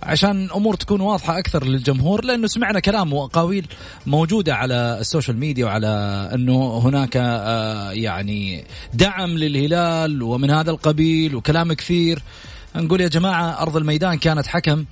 عشان 0.03 0.45
الأمور 0.45 0.75
تكون 0.75 1.01
واضحة 1.01 1.39
أكثر 1.39 1.65
للجمهور 1.65 2.25
لأنه 2.25 2.47
سمعنا 2.47 2.79
كلام 2.79 3.13
واقاويل 3.13 3.67
موجودة 4.05 4.55
على 4.55 4.97
السوشيال 4.99 5.37
ميديا 5.37 5.65
وعلى 5.65 5.87
أنه 6.33 6.77
هناك 6.77 7.17
آه، 7.17 7.91
يعني 7.91 8.63
دعم 8.93 9.29
للهلال 9.29 10.23
ومن 10.23 10.51
هذا 10.51 10.71
القبيل 10.71 11.35
وكلام 11.35 11.73
كثير. 11.73 12.23
نقول 12.75 13.01
يا 13.01 13.07
جماعة 13.07 13.61
أرض 13.61 13.77
الميدان 13.77 14.17
كانت 14.17 14.47
حكم 14.47 14.85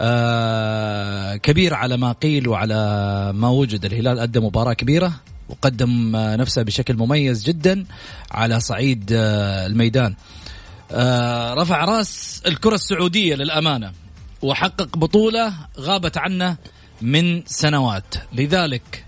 آه، 0.00 1.36
كبير 1.36 1.74
على 1.74 1.96
ما 1.96 2.12
قيل 2.12 2.48
وعلى 2.48 3.32
ما 3.34 3.48
وجد. 3.48 3.84
الهلال 3.84 4.18
أدى 4.18 4.40
مباراة 4.40 4.72
كبيرة. 4.72 5.12
وقدم 5.48 6.16
نفسه 6.16 6.62
بشكل 6.62 6.96
مميز 6.96 7.44
جدا 7.44 7.84
على 8.30 8.60
صعيد 8.60 9.12
آه، 9.12 9.66
الميدان. 9.66 10.14
آه، 10.92 11.54
رفع 11.54 11.84
راس 11.84 12.42
الكرة 12.46 12.74
السعودية 12.74 13.34
للأمانة 13.34 13.92
وحقق 14.42 14.96
بطولة 14.96 15.54
غابت 15.78 16.18
عنه 16.18 16.56
من 17.02 17.42
سنوات. 17.46 18.14
لذلك 18.32 19.04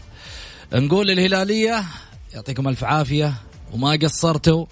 نقول 0.72 1.06
للهلالية 1.06 1.84
يعطيكم 2.34 2.68
ألف 2.68 2.84
عافية 2.84 3.34
وما 3.72 3.98
قصرتوا 4.02 4.66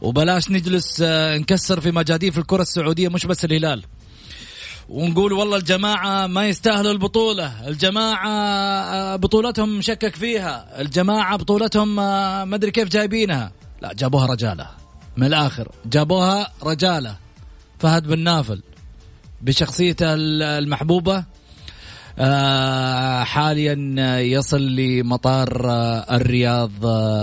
وبلاش 0.00 0.50
نجلس 0.50 1.02
آه، 1.02 1.38
نكسر 1.38 1.80
في 1.80 1.90
مجاديف 1.90 2.38
الكرة 2.38 2.62
السعودية 2.62 3.08
مش 3.08 3.26
بس 3.26 3.44
الهلال. 3.44 3.84
ونقول 4.88 5.32
والله 5.32 5.56
الجماعة 5.56 6.26
ما 6.26 6.48
يستاهلوا 6.48 6.92
البطولة. 6.92 7.68
الجماعة 7.68 8.28
آه، 8.28 9.16
بطولتهم 9.16 9.78
مشكك 9.78 10.16
فيها. 10.16 10.80
الجماعة 10.80 11.36
بطولتهم 11.36 12.00
آه، 12.00 12.44
ما 12.44 12.56
أدري 12.56 12.70
كيف 12.70 12.88
جايبينها. 12.88 13.52
لا 13.82 13.92
جابوها 13.92 14.26
رجالة. 14.26 14.66
من 15.16 15.26
الآخر 15.26 15.68
جابوها 15.86 16.52
رجالة. 16.62 17.16
فهد 17.78 18.06
بن 18.06 18.18
نافل 18.18 18.62
بشخصيته 19.42 20.14
المحبوبة 20.14 21.24
آه، 22.18 23.24
حاليا 23.24 23.76
يصل 24.18 24.62
لمطار 24.62 25.70
الرياض 26.10 26.70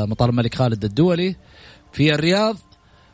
مطار 0.10 0.30
الملك 0.30 0.56
خالد 0.56 0.84
الدولي. 0.84 1.36
في 1.94 2.14
الرياض 2.16 2.58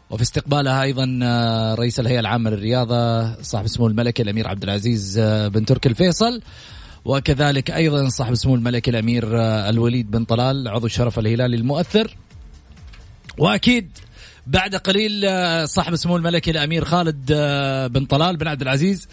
وفي 0.10 0.24
استقبالها 0.24 0.84
أيضا 0.84 1.20
آه، 1.24 1.76
رئيس 1.76 2.00
الهيئة 2.00 2.20
العامة 2.20 2.50
للرياضة 2.50 3.34
صاحب 3.42 3.66
السمو 3.66 3.88
الملكي 3.88 4.24
الأمير 4.24 4.48
عبد 4.48 4.64
العزيز 4.64 5.18
آه، 5.18 5.48
بن 5.48 5.66
تركي 5.66 5.90
الفيصل 5.90 6.42
وكذلك 7.06 7.72
أيضا 7.72 8.10
صاحب 8.10 8.32
السمو 8.32 8.56
الملكي 8.56 8.92
الأمير 8.92 9.42
آه، 9.42 9.70
الوليد 9.70 10.12
بن 10.12 10.24
طلال 10.24 10.68
عضو 10.68 10.86
الشرف 10.86 11.20
الهلالي 11.20 11.56
المؤثر. 11.56 12.18
وأكيد 13.38 13.98
بعد 14.48 14.76
قليل 14.76 15.26
صاحب 15.70 15.94
السمو 15.94 16.18
الملكي 16.18 16.52
الأمير 16.52 16.86
خالد 16.86 17.34
بن 17.94 18.06
طلال 18.06 18.38
بن 18.38 18.48
عبد 18.48 18.62
العزيز. 18.62 19.08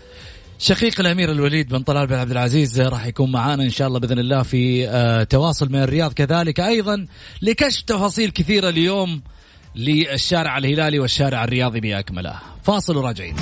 شقيق 0.59 1.01
الأمير 1.01 1.33
الوليد 1.33 1.69
بن 1.69 1.79
طلال 1.79 2.07
بن 2.07 2.15
عبد 2.15 2.31
العزيز 2.31 2.81
راح 2.81 3.07
يكون 3.07 3.33
معانا 3.33 3.63
إن 3.63 3.71
شاء 3.71 3.89
الله 3.89 3.99
بإذن 3.99 4.19
الله 4.19 4.43
في 4.43 5.27
تواصل 5.31 5.69
من 5.69 5.83
الرياض. 5.83 6.13
كذلك 6.13 6.61
أيضا 6.61 7.07
لكشف 7.43 7.83
تفاصيل 7.83 8.31
كثيرة 8.31 8.69
اليوم 8.69 9.23
للشارع 9.76 10.59
الهلالي 10.59 10.99
والشارع 10.99 11.45
الرياضي 11.45 11.81
بأكمله 11.81 12.35
فاصل 12.62 12.97
وراجعين. 12.97 13.35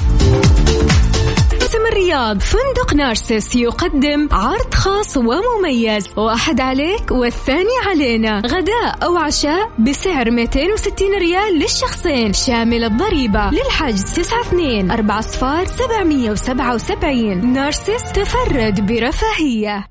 موسم 1.52 1.86
الرياض 1.92 2.40
فندق 2.40 2.94
نارسس 2.94 3.56
يقدم 3.56 4.28
عرض 4.32 4.74
خاص 4.74 5.16
ومميز. 5.16 6.08
واحد 6.16 6.60
عليك 6.60 7.10
والثاني 7.10 7.78
علينا. 7.86 8.42
غداء 8.46 9.04
أو 9.04 9.16
عشاء 9.16 9.70
بسعر 9.78 10.30
260 10.30 11.18
ريال 11.18 11.58
للشخصين. 11.58 12.32
شامل 12.32 12.84
الضريبة 12.84 13.50
للحجز 13.50 14.18
92 14.18 14.90
4 14.90 15.20
صفار 15.20 15.66
777 15.66 17.52
نارسس 17.52 18.12
تفرد 18.12 18.86
برفاهية. 18.86 19.86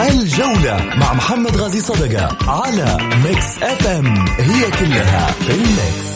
الجولة 0.00 0.94
مع 0.96 1.14
محمد 1.14 1.56
غازي 1.56 1.80
صدقة 1.80 2.50
على 2.50 2.96
Mix 3.24 3.62
FM 3.62 4.06
هي 4.28 4.70
كلها 4.70 5.26
في 5.26 5.54
ال 5.54 5.65
Mix. 5.65 6.10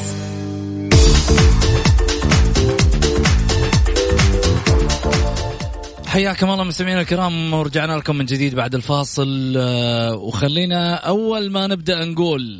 حياكم 6.07 6.51
الله 6.51 6.65
مستمعينا 6.65 7.01
الكرام 7.01 7.55
ورجعنا 7.55 7.93
لكم 7.93 8.17
من 8.17 8.25
جديد 8.25 8.55
بعد 8.55 8.75
الفاصل. 8.75 9.55
آه، 9.57 10.15
وخلينا 10.17 10.95
أول 10.95 11.51
ما 11.51 11.67
نبدأ 11.67 12.05
نقول 12.05 12.59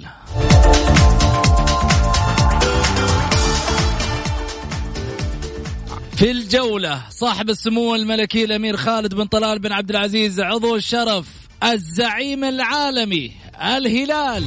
في 6.17 6.31
الجولة. 6.31 7.03
صاحب 7.11 7.51
السمو 7.51 7.95
الملكي 7.95 8.45
الأمير 8.45 8.77
خالد 8.77 9.15
بن 9.15 9.25
طلال 9.25 9.59
بن 9.59 9.73
عبد 9.73 9.91
العزيز 9.91 10.41
عضو 10.41 10.77
الشرف 10.77 11.27
الزعيم 11.65 12.45
العالمي 12.45 13.33
الهلال. 13.63 14.45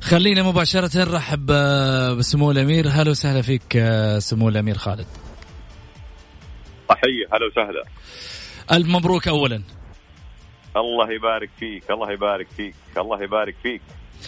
خلينا 0.00 0.42
مباشرة 0.42 0.98
نرحب 0.98 1.46
بسمو 2.18 2.50
الأمير. 2.50 2.88
هلا 2.88 3.10
وسهلا 3.10 3.42
فيك 3.42 3.84
سمو 4.18 4.48
الأمير 4.48 4.78
خالد. 4.78 5.06
تحية 6.88 7.26
هلا 7.32 7.46
وسهلا. 7.46 7.84
ألف 8.72 8.88
مبروك 8.88 9.28
أولا. 9.28 9.62
الله 10.76 11.12
يبارك 11.12 11.50
فيك 11.58 11.90
الله 11.90 12.12
يبارك 12.12 12.48
فيك 12.56 12.74
الله 12.98 13.22
يبارك 13.22 13.54
فيك. 13.62 13.82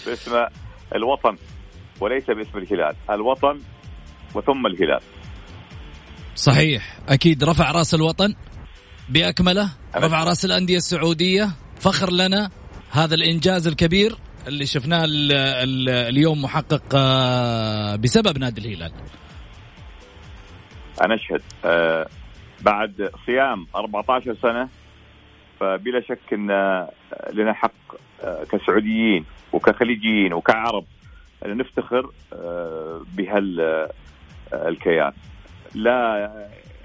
باسم 0.06 0.46
الوطن 0.94 1.36
وليس 2.00 2.26
باسم 2.26 2.58
الهلال 2.58 2.96
الوطن 3.10 3.60
وثم 4.34 4.66
الهلال. 4.66 5.00
صحيح. 6.34 6.98
أكيد 7.08 7.44
رفع 7.44 7.70
رأس 7.70 7.94
الوطن 7.94 8.34
بأكمله 9.08 9.70
رفع 9.96 10.24
رأس 10.24 10.44
الأندية 10.44 10.76
السعودية. 10.76 11.50
فخر 11.80 12.12
لنا 12.12 12.50
هذا 12.90 13.14
الإنجاز 13.14 13.66
الكبير 13.66 14.16
اللي 14.46 14.66
شفناه 14.66 15.04
اليوم 16.08 16.42
محقق 16.42 16.82
آه، 16.94 17.96
بسبب 17.96 18.38
نادي 18.38 18.60
الهلال. 18.60 18.92
أنا 21.04 21.14
أشهد 21.14 21.42
آه، 21.64 22.06
بعد 22.60 23.10
صيام 23.26 23.66
14 23.76 24.34
سنة 24.34 24.68
فبلا 25.60 26.00
شك 26.00 26.32
أن 26.32 26.50
آه، 26.50 26.90
لنا 27.32 27.52
حق 27.52 27.72
كسعوديين 28.52 29.24
وكخليجيين 29.52 30.32
وكعرب 30.32 30.84
أن 31.46 31.56
نفتخر 31.56 32.10
بهالكيان 33.16 33.92
لا 35.74 36.30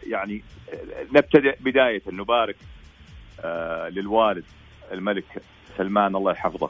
يعني 0.07 0.43
نبتدئ 1.11 1.55
بداية 1.59 2.01
نبارك 2.07 2.55
للوالد 3.89 4.43
الملك 4.91 5.41
سلمان 5.77 6.15
الله 6.15 6.31
يحفظه 6.31 6.69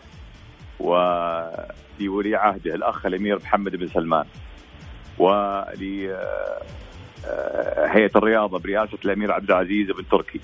ولولي 0.80 2.36
عهده 2.36 2.76
الأخ 2.76 3.06
الأمير 3.06 3.40
محمد 3.40 3.76
بن 3.76 3.88
سلمان 3.88 4.26
ولهيئه 7.28 8.12
الرياضة 8.16 8.60
برئاسة 8.60 8.98
الأمير 9.06 9.32
عبد 9.32 9.52
العزيز 9.52 9.92
بن 9.92 10.08
تركي. 10.12 10.40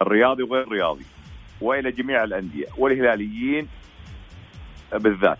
الرياضي 0.00 0.42
وغير 0.42 0.62
الرياضي 0.62 1.04
وإلى 1.60 1.90
جميع 1.90 2.24
الأندية 2.24 2.66
والهلاليين 2.78 3.68
بالذات 4.92 5.38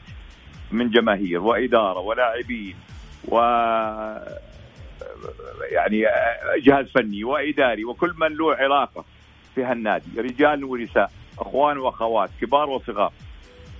من 0.72 0.90
جماهير 0.90 1.40
وإدارة 1.40 1.98
ولاعبين 1.98 2.76
و 3.28 3.36
يعني 5.70 6.06
جهاز 6.56 6.86
فني 6.94 7.24
وإداري 7.24 7.84
وكل 7.84 8.14
من 8.16 8.36
له 8.36 8.54
علاقة 8.54 9.04
في 9.54 9.64
هالنادي 9.64 10.20
رجال 10.20 10.64
ونساء 10.64 11.10
إخوان 11.38 11.78
وأخوات 11.78 12.30
كبار 12.40 12.70
وصغار. 12.70 13.12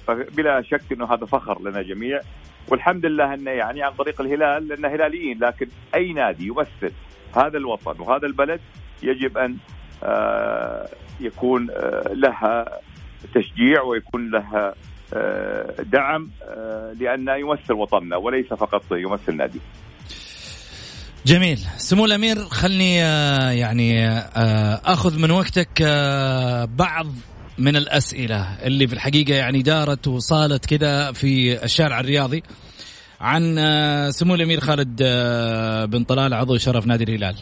فبلا 0.07 0.63
شك 0.63 0.93
إنه 0.93 1.13
هذا 1.15 1.27
فخر 1.27 1.63
لنا 1.63 1.83
جميع 1.83 2.21
والحمد 2.69 3.07
لله 3.07 3.35
إنه 3.35 3.51
يعني 3.51 3.83
عن 3.83 3.93
طريق 3.93 4.21
الهلال 4.21 4.69
لأن 4.69 4.85
هلاليين 4.85 5.39
لكن 5.39 5.69
أي 5.95 6.13
نادي 6.13 6.47
يمثل 6.47 6.93
هذا 7.37 7.59
الوطن 7.59 8.01
وهذا 8.01 8.27
البلد 8.27 8.61
يجب 9.03 9.39
أن 9.39 9.57
يكون 11.21 11.71
آه، 11.71 12.13
لها 12.13 12.65
تشجيع 13.35 13.83
ويكون 13.83 14.31
لها 14.31 14.75
آه، 15.15 15.83
دعم 15.83 16.31
لأنه 17.01 17.35
يمثل 17.35 17.73
وطننا 17.73 18.17
وليس 18.17 18.47
فقط 18.47 18.83
يمثل 18.93 19.37
نادي. 19.37 19.61
جميل 21.27 21.59
سمو 21.77 22.05
الأمير 22.05 22.37
خلني 22.37 22.97
يعني 23.59 24.09
أخذ 24.85 25.19
من 25.19 25.31
وقتك 25.31 25.83
بعض 26.79 27.07
من 27.59 27.77
الأسئلة 27.77 28.67
اللي 28.67 28.87
في 28.87 28.95
الحقيقة 28.95 29.35
يعني 29.35 29.63
دارت 29.63 30.09
وصالت 30.09 30.67
كذا 30.67 31.13
في 31.13 31.65
الشارع 31.65 32.01
الرياضي 32.01 32.43
عن 33.21 33.59
آه، 33.59 34.11
سمو 34.11 34.35
الأمير 34.35 34.61
خالد 34.61 35.01
آه، 35.03 35.85
بن 35.85 36.05
طلال 36.05 36.35
عضو 36.35 36.59
شرف 36.59 36.87
نادي 36.87 37.05
الهلال 37.05 37.37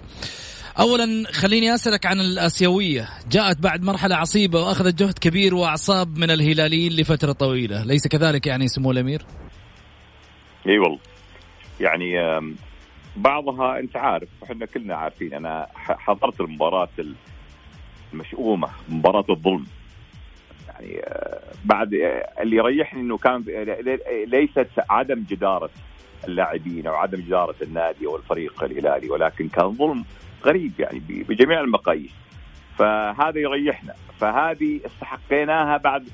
اولا 0.80 1.32
خليني 1.32 1.74
أسألك 1.74 2.06
عن 2.06 2.20
الآسيوية. 2.20 3.08
جاءت 3.30 3.58
بعد 3.61 3.82
مرحلة 3.82 4.16
عصيبة 4.16 4.61
وأخذت 4.61 4.94
جهد 4.94 5.18
كبير 5.18 5.54
وأعصاب 5.54 6.18
من 6.18 6.30
الهلاليين 6.30 6.92
لفترة 6.92 7.32
طويلة. 7.32 7.85
ليس 7.85 8.08
كذلك 8.08 8.46
يعني 8.46 8.68
سمو 8.68 8.90
الأمير؟ 8.90 9.22
إي 10.68 10.78
والله. 10.78 10.98
يعني 11.80 12.14
بعضها 13.16 13.78
أنت 13.78 13.96
عارف 13.96 14.28
إحنا 14.44 14.66
كلنا 14.66 14.94
عارفين. 14.94 15.35
أنا 15.35 15.66
حضرت 15.74 16.40
المباراة 16.40 16.88
المشؤومة 18.12 18.68
مباراة 18.88 19.24
الظلم. 19.30 19.66
يعني 20.68 21.00
آه، 21.04 21.40
بعد 21.64 21.94
آه، 21.94 22.42
اللي 22.42 22.56
يريحني 22.56 23.00
إنه 23.00 23.16
كان 23.16 23.44
ليست 24.26 24.68
عدم 24.90 25.24
جدارة 25.30 25.70
اللاعبين 26.28 26.87
أو 26.87 26.94
عدم 26.94 27.20
جدارة 27.20 27.54
النادي 27.62 28.06
أو 28.06 28.16
الفريق 28.16 28.64
الهلالي 28.64 29.11
ولكن 29.11 29.48
كان 29.48 29.72
ظلم 29.72 30.04
غريب 30.44 30.72
يعني 30.78 31.02
بجميع 31.09 31.61
المقاييس. 31.61 32.11
فهذا 32.78 33.38
يريحنا. 33.38 33.94
فهذه 34.20 34.81
استحقيناها 34.87 35.76
بعد 35.76 36.09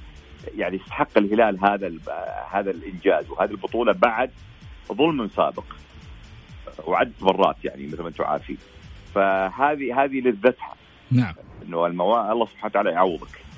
يعني 0.56 0.76
استحق 0.76 1.18
الهلال 1.18 1.64
هذا 1.64 1.92
هذا 2.50 2.70
الإنجاز 2.70 3.30
وهذه 3.30 3.50
البطولة 3.50 3.92
بعد 3.92 4.30
ظلم 4.92 5.28
سابق 5.28 5.64
وعدة 6.86 7.12
مرات 7.20 7.56
يعني 7.64 7.86
مثل 7.86 8.02
ما 8.02 8.08
أنتم 8.08 8.24
عارفين. 8.24 8.58
فهذه 9.14 10.04
هذه 10.04 10.20
لذتها. 10.20 10.74
نعم. 11.10 11.34
إنه 11.66 11.86
الموا... 11.86 12.32
الله 12.32 12.46
سبحانه 12.46 12.66
وتعالى 12.66 12.90
يعوضك 12.90 13.48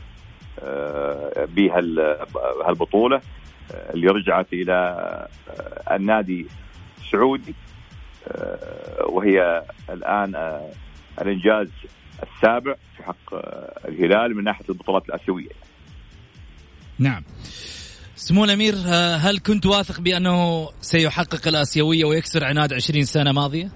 آه، 0.62 1.44
بهالبطوله 1.44 3.16
آه، 3.72 3.92
اللي 3.94 4.06
رجعت 4.06 4.52
إلى 4.52 4.72
آه، 5.50 5.96
النادي 5.96 6.46
السعودي. 6.98 7.54
وهي 9.08 9.64
الآن 9.90 10.60
الإنجاز 11.20 11.68
السابع 12.22 12.74
في 12.96 13.02
حق 13.02 13.34
الهلال 13.88 14.36
من 14.36 14.44
ناحية 14.44 14.64
البطولات 14.68 15.08
الآسيوية. 15.08 15.50
نعم. 16.98 17.22
سمو 18.14 18.44
الأمير 18.44 18.74
هل 19.16 19.38
كنت 19.38 19.66
واثق 19.66 20.00
بأنه 20.00 20.68
سيحقق 20.80 21.48
الآسيوية 21.48 22.04
ويكسر 22.04 22.44
عناد 22.44 22.72
20 22.72 23.02
سنة 23.02 23.32
ماضية؟ 23.32 23.70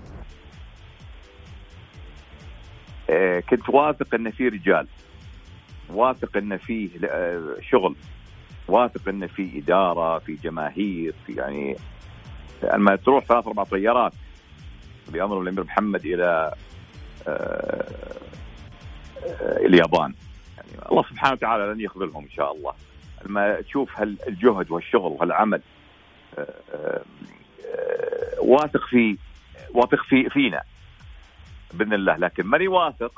كنت 3.50 3.68
واثق 3.68 4.14
أن 4.14 4.30
في 4.30 4.48
رجال 4.48 4.86
واثق 5.90 6.36
أن 6.36 6.56
فيه 6.56 6.88
آه، 7.04 7.56
شغل 7.70 7.96
واثق 8.68 9.08
أن 9.08 9.26
في 9.26 9.58
إدارة 9.58 10.18
في 10.18 10.34
جماهير 10.34 11.14
في 11.26 11.32
يعني 11.32 11.76
لما 12.62 12.96
تروح 12.96 13.24
ثلاث 13.24 13.46
أربع 13.46 13.64
طيارات 13.64 14.12
بأمر 15.08 15.40
الأمير 15.40 15.64
محمد 15.64 16.06
إلى 16.06 16.54
آه، 17.28 17.84
آه، 19.26 19.66
اليابان. 19.66 20.14
يعني 20.56 20.88
الله 20.90 21.02
سبحانه 21.02 21.32
وتعالى 21.32 21.72
لن 21.72 21.80
يخذلهم 21.80 22.24
إن 22.24 22.30
شاء 22.30 22.56
الله. 22.56 22.72
لما 23.24 23.60
تشوف 23.60 24.00
هالجهد 24.00 24.70
والشغل 24.70 25.12
وهالعمل 25.12 25.60
واثق 28.38 28.86
في 28.86 29.16
واثق 29.70 30.02
في 30.02 30.30
فينا 30.30 30.62
بإذن 31.74 31.92
الله. 31.92 32.16
لكن 32.16 32.46
ماني 32.46 32.68
واثق 32.68 33.12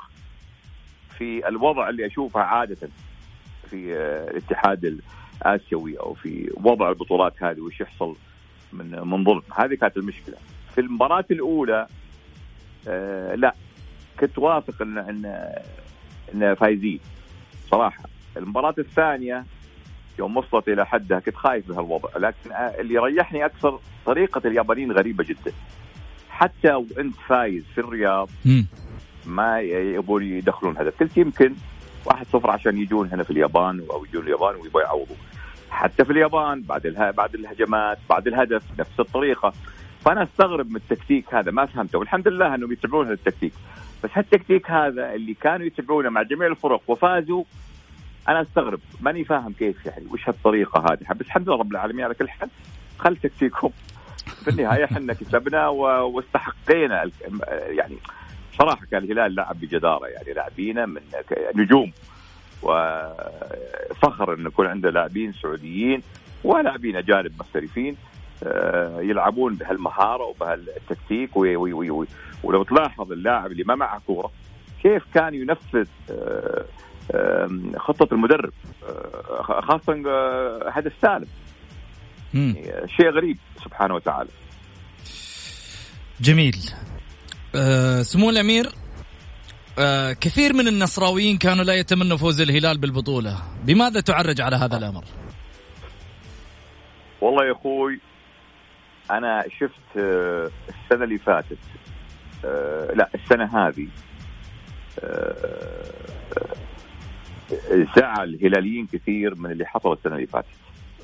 في 1.17 1.47
الوضع 1.47 1.89
اللي 1.89 2.05
أشوفه 2.05 2.39
عادة 2.39 2.89
في 3.69 3.95
آه، 3.95 4.31
الاتحاد 4.31 4.99
الآسيوي 5.45 5.99
أو 5.99 6.13
في 6.13 6.51
وضع 6.53 6.89
البطولات 6.89 7.43
هذه 7.43 7.59
وش 7.59 7.81
يحصل 7.81 8.15
من 8.73 9.07
من 9.07 9.23
ظلم. 9.23 9.41
هذه 9.57 9.75
كانت 9.75 9.97
المشكلة. 9.97 10.37
في 10.77 10.81
المباراة 10.81 11.25
الأولى 11.31 11.87
آه 12.87 13.35
لا 13.35 13.55
كنت 14.19 14.37
واثق 14.37 14.81
ان 14.81 14.97
ان 14.97 15.49
إن 16.33 16.55
فايزين. 16.55 16.99
صراحة. 17.71 18.03
المباراة 18.37 18.75
الثانية 18.77 19.45
يوم 20.19 20.37
وصلت 20.37 20.67
إلى 20.67 20.85
حدها 20.85 21.19
كنت 21.19 21.35
خايف 21.35 21.69
من 21.69 21.75
هالوضع. 21.75 22.09
لكن 22.17 22.51
اللي 22.79 22.93
يريحني 22.93 23.45
أكثر 23.45 23.79
طريقة 24.05 24.41
اليابانيين 24.45 24.91
غريبة 24.91 25.23
جدا. 25.23 25.51
حتى 26.29 26.73
وإنت 26.73 27.15
فايز 27.27 27.63
في 27.75 27.81
الرياض 27.81 28.29
ما 29.25 29.59
يبون 29.61 30.23
يدخلون 30.23 30.77
هدف 30.77 30.99
قلت 30.99 31.17
يمكن 31.17 31.53
واحد 32.05 32.25
صفر 32.33 32.51
عشان 32.51 32.77
يجون 32.77 33.09
هنا 33.11 33.23
في 33.23 33.31
اليابان 33.31 33.85
أو 33.91 34.05
يجون 34.05 34.23
اليابان 34.23 34.55
ويبغوا 34.55 34.81
يعوضوا 34.81 35.15
حتى 35.69 36.05
في 36.05 36.11
اليابان 36.11 36.61
بعد. 36.61 37.13
بعد 37.17 37.35
الهجمات 37.35 37.97
بعد 38.09 38.27
الهدف 38.27 38.63
نفس 38.79 38.99
الطريقة. 38.99 39.53
فأنا 40.07 40.23
أستغرب 40.23 40.69
من 40.69 40.75
التكتيك 40.75 41.33
هذا 41.33 41.51
ما 41.51 41.65
فهمته. 41.65 41.99
والحمد 41.99 42.27
لله 42.27 42.55
إنهم 42.55 42.71
يتبعون 42.71 43.05
هذا 43.05 43.13
التكتيك. 43.13 43.53
بس 44.03 44.09
هالتكتيك 44.13 44.71
هذا 44.71 45.13
اللي 45.13 45.33
كانوا 45.33 45.65
يتبعونه 45.65 46.09
مع 46.09 46.21
جميع 46.21 46.47
الفرق 46.47 46.81
وفازوا 46.87 47.43
أنا 48.29 48.41
أستغرب. 48.41 48.79
ماني 49.01 49.23
فاهم 49.23 49.53
كيف 49.53 49.85
يعني 49.85 50.05
وش 50.11 50.29
هالطريقة 50.29 50.79
هذه؟ 50.79 51.13
بس 51.15 51.25
الحمد 51.25 51.49
لله 51.49 51.57
رب 51.57 51.71
العالمين 51.71 52.05
على 52.05 52.13
كل 52.13 52.29
حال 52.29 52.49
خل 52.97 53.17
تكتيكهم. 53.17 53.71
في 54.43 54.49
النهاية 54.49 54.85
إحنا 54.85 55.13
كسبنا 55.13 55.67
واستحقينا 55.67 57.11
يعني 57.69 57.97
صراحة 58.57 58.85
كان 58.91 59.03
الهلال 59.03 59.35
لعب 59.35 59.59
بجدارة 59.59 60.07
يعني 60.07 60.33
لاعبينا 60.33 60.85
من 60.85 61.01
نجوم. 61.55 61.91
وفخر 62.63 64.33
انه 64.33 64.47
يكون 64.47 64.67
عنده 64.67 64.89
لاعبين 64.89 65.33
سعوديين 65.33 66.01
ولاعبين 66.43 66.95
أجانب 66.95 67.31
محترفين. 67.39 67.97
يلعبون 69.09 69.55
بهالمهارة 69.55 70.23
وبهالتكتيك 70.23 71.35
ولو 72.43 72.63
تلاحظ 72.63 73.11
اللاعب 73.11 73.51
اللي 73.51 73.63
ما 73.63 73.75
معه 73.75 74.01
كورة 74.07 74.31
كيف 74.83 75.03
كان 75.13 75.33
ينفذ 75.33 75.87
آه، 76.11 77.49
خطة 77.77 78.13
المدرب 78.13 78.53
آه، 78.89 79.61
خاصة 79.61 80.03
هدف 80.69 80.93
سالم. 81.01 81.27
يعني 82.33 82.87
شيء 82.87 83.09
غريب 83.09 83.37
سبحانه 83.63 83.95
وتعالى. 83.95 84.29
جميل. 86.21 86.57
أه 87.55 88.01
سمو 88.01 88.29
الأمير 88.29 88.69
أه 89.79 90.13
كثير 90.13 90.53
من 90.53 90.67
النصراويين 90.67 91.37
كانوا 91.37 91.63
لا 91.63 91.73
يتمنوا 91.73 92.17
فوز 92.17 92.41
الهلال 92.41 92.77
بالبطولة. 92.77 93.37
بماذا 93.63 94.01
تعرج 94.01 94.41
على 94.41 94.55
هذا 94.55 94.77
الأمر؟ 94.77 95.03
والله 97.21 97.45
يا 97.45 97.51
أخوي 97.51 97.99
أنا 99.11 99.43
شفت 99.59 99.97
آه، 99.97 100.49
السنة 100.69 101.03
اللي 101.03 101.17
فاتت 101.17 101.57
آه، 102.45 102.91
لا 102.93 103.09
السنة 103.15 103.67
هذه 103.67 103.87
زعل 107.95 108.33
الهلاليين 108.33 108.87
كثير 108.93 109.35
من 109.35 109.51
اللي 109.51 109.65
حصل 109.65 109.93
السنة 109.93 110.15
اللي 110.15 110.27
فاتت 110.27 110.47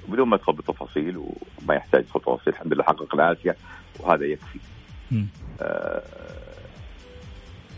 بدون 0.07 0.27
ما 0.27 0.35
ادخل 0.35 0.53
بالتفاصيل 0.53 1.17
وما 1.17 1.75
يحتاج 1.75 2.01
ادخل 2.01 2.19
تفاصيل 2.19 2.53
الحمد 2.53 2.73
لله 2.73 2.83
حققنا 2.83 3.31
اسيا 3.31 3.55
وهذا 3.99 4.25
يكفي. 4.25 4.59
آه 5.61 6.01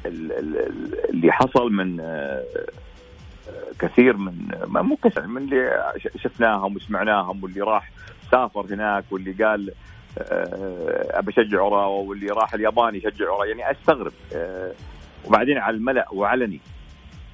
اللي 0.05 1.31
حصل 1.31 1.71
من 1.71 1.99
آه 1.99 2.43
كثير 3.79 4.17
من 4.17 4.35
مو 4.67 4.95
كثير 4.95 5.27
من 5.27 5.41
اللي 5.41 5.93
شفناهم 6.17 6.75
وسمعناهم 6.75 7.43
واللي 7.43 7.61
راح 7.61 7.91
سافر 8.31 8.65
هناك 8.73 9.03
واللي 9.11 9.45
قال 9.45 9.69
آه 9.69 9.73
ابى 10.17 11.32
أشجع 11.32 11.60
اوراوا 11.60 12.10
واللي 12.10 12.28
راح 12.28 12.54
اليابان 12.54 12.95
يشجع 12.95 13.28
اوراوا 13.30 13.45
يعني 13.45 13.71
أستغرب 13.71 14.13
آه 14.36 14.71
وبعدين 15.25 15.58
على 15.58 15.78
الملأ 15.78 16.08
وعلني. 16.12 16.60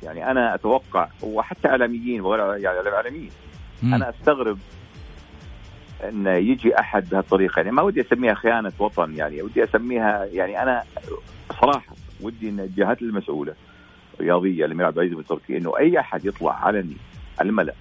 يعني 0.03 0.31
أنا 0.31 0.55
أتوقع 0.55 1.07
وحتى 1.23 1.67
إعلاميين 1.67 2.25
يعني 2.25 2.67
اعلاميين 2.67 3.31
أنا 3.83 4.09
أستغرب 4.09 4.59
أن 6.03 6.27
يجي 6.27 6.79
أحد 6.79 7.09
بهالطريقة. 7.09 7.59
يعني 7.59 7.71
ما 7.71 7.81
ودي 7.81 8.01
أسميها 8.01 8.33
خيانة 8.33 8.71
وطن 8.79 9.15
يعني 9.15 9.41
ودي 9.41 9.63
أسميها 9.63 10.25
يعني 10.25 10.61
أنا 10.61 10.83
صراحة 11.61 11.95
ودي 12.21 12.49
إن 12.49 12.59
الجهات 12.59 13.01
المسؤولة 13.01 13.53
الرياضية 14.19 14.65
الامير 14.65 14.85
عبد 14.85 14.97
العزيز 14.97 15.17
بن 15.17 15.25
تركي 15.25 15.57
إنه 15.57 15.77
أي 15.77 15.99
أحد 15.99 16.25
يطلع 16.25 16.65
علني 16.65 16.97
على 17.39 17.49
الملأ 17.49 17.73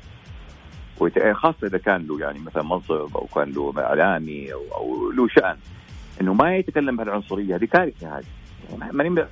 خاصة 1.33 1.67
إذا 1.67 1.79
كان 1.79 2.07
له 2.07 2.21
يعني 2.21 2.39
مثلا 2.39 2.63
منصب 2.63 3.17
أو 3.17 3.29
كان 3.35 3.53
له 3.53 3.75
إعلامي 3.79 4.53
أو, 4.53 4.65
أو 4.75 5.11
له 5.11 5.29
شأن 5.29 5.57
إنه 6.21 6.35
ما 6.35 6.57
يتكلم 6.57 6.97
بهالعنصرية 6.97 7.57
هذه 7.57 7.65
كارثه 7.65 8.19
هذه. 8.19 8.25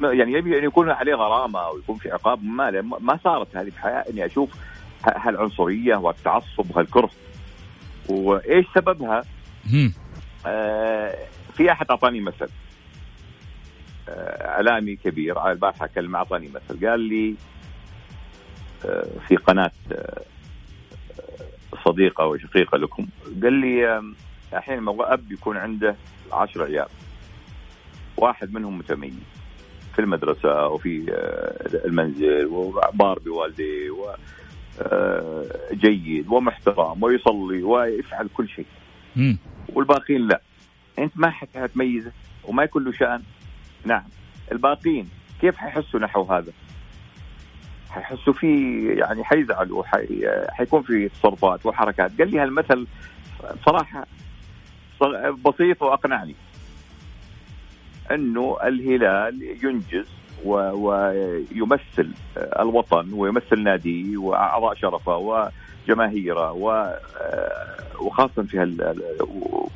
يعني 0.03 0.33
يبي 0.33 0.59
أن 0.59 0.65
يكون 0.65 0.91
عليه 0.91 1.15
غرامة 1.15 1.61
أو 1.61 1.79
يكون 1.79 1.97
في 1.97 2.11
عقاب 2.11 2.45
مالي 2.45 2.83
ما 2.83 3.19
صارت 3.25 3.57
هذه 3.57 3.69
الحياة 3.69 4.05
إني 4.11 4.27
أشوف 4.27 4.51
هالعنصرية 5.05 5.97
والتعصب 5.97 6.71
وهالكره. 6.71 7.11
وإيش 8.09 8.67
سببها؟ 8.75 9.25
آه 10.47 11.15
في 11.55 11.73
أحد 11.73 11.87
أعطاني 11.91 12.21
مثل. 12.21 12.49
آه 14.09 14.49
إعلامي 14.49 14.97
كبير 14.97 15.39
على 15.39 15.53
البارحة 15.53 15.87
كلمه 15.87 16.19
أعطاني 16.19 16.49
مثل. 16.49 16.87
قال 16.87 17.01
لي 17.01 17.35
آه 18.85 19.07
في 19.29 19.37
قناة 19.37 19.71
آه 19.93 20.23
صديقة 21.85 22.27
وشقيقة 22.27 22.79
لكم. 22.79 23.07
قال 23.43 23.53
لي 23.53 24.03
الحين 24.53 24.89
أب 24.89 25.33
يكون 25.33 25.57
عنده 25.57 25.97
عشر 26.33 26.65
عيال. 26.65 26.87
واحد 28.17 28.53
منهم 28.53 28.79
متميز 28.79 29.13
في 29.95 29.99
المدرسة 29.99 30.67
وفي 30.67 31.13
آه، 31.13 31.87
المنزل 31.87 32.47
وبار 32.47 33.19
بوالديه 33.19 33.91
وجيد 33.91 36.27
آه، 36.27 36.33
ومحترم 36.33 37.03
ويصلي 37.03 37.63
ويفعل 37.63 38.29
كل 38.35 38.49
شيء. 38.49 38.67
والباقين 39.69 40.29
لا. 40.29 40.41
أنت 40.99 41.13
ما 41.17 41.31
حتميزه 41.31 42.13
وما 42.45 42.63
يكون 42.63 42.85
له 42.85 42.93
شأن. 42.93 43.23
نعم. 43.85 44.05
الباقين 44.53 45.09
كيف 45.41 45.57
حيحسوا 45.57 46.01
نحو 46.01 46.23
هذا؟ 46.23 46.53
حيحسوا 48.01 48.33
فيه 48.33 48.91
يعني 48.93 49.25
حيزعلوا 49.25 49.85
حي... 49.85 50.29
حيكون 50.51 50.83
في 50.83 51.09
تصرفات 51.09 51.67
وحركات. 51.67 52.19
قال 52.19 52.31
لي 52.31 52.39
هالمثل 52.39 52.87
صراحة 53.67 54.07
بسيط 55.45 55.83
وأقنعني. 55.83 56.35
إنه 58.11 58.57
الهلال 58.65 59.57
ينجز 59.65 60.07
ويمثل 60.45 62.11
الوطن 62.61 63.13
ويمثل 63.13 63.63
ناديه 63.63 64.17
وأعضاء 64.17 64.75
شرفه 64.75 65.17
وجماهيره 65.87 66.53
وخاصة 68.01 68.43
في 68.43 68.59
هال 68.59 69.03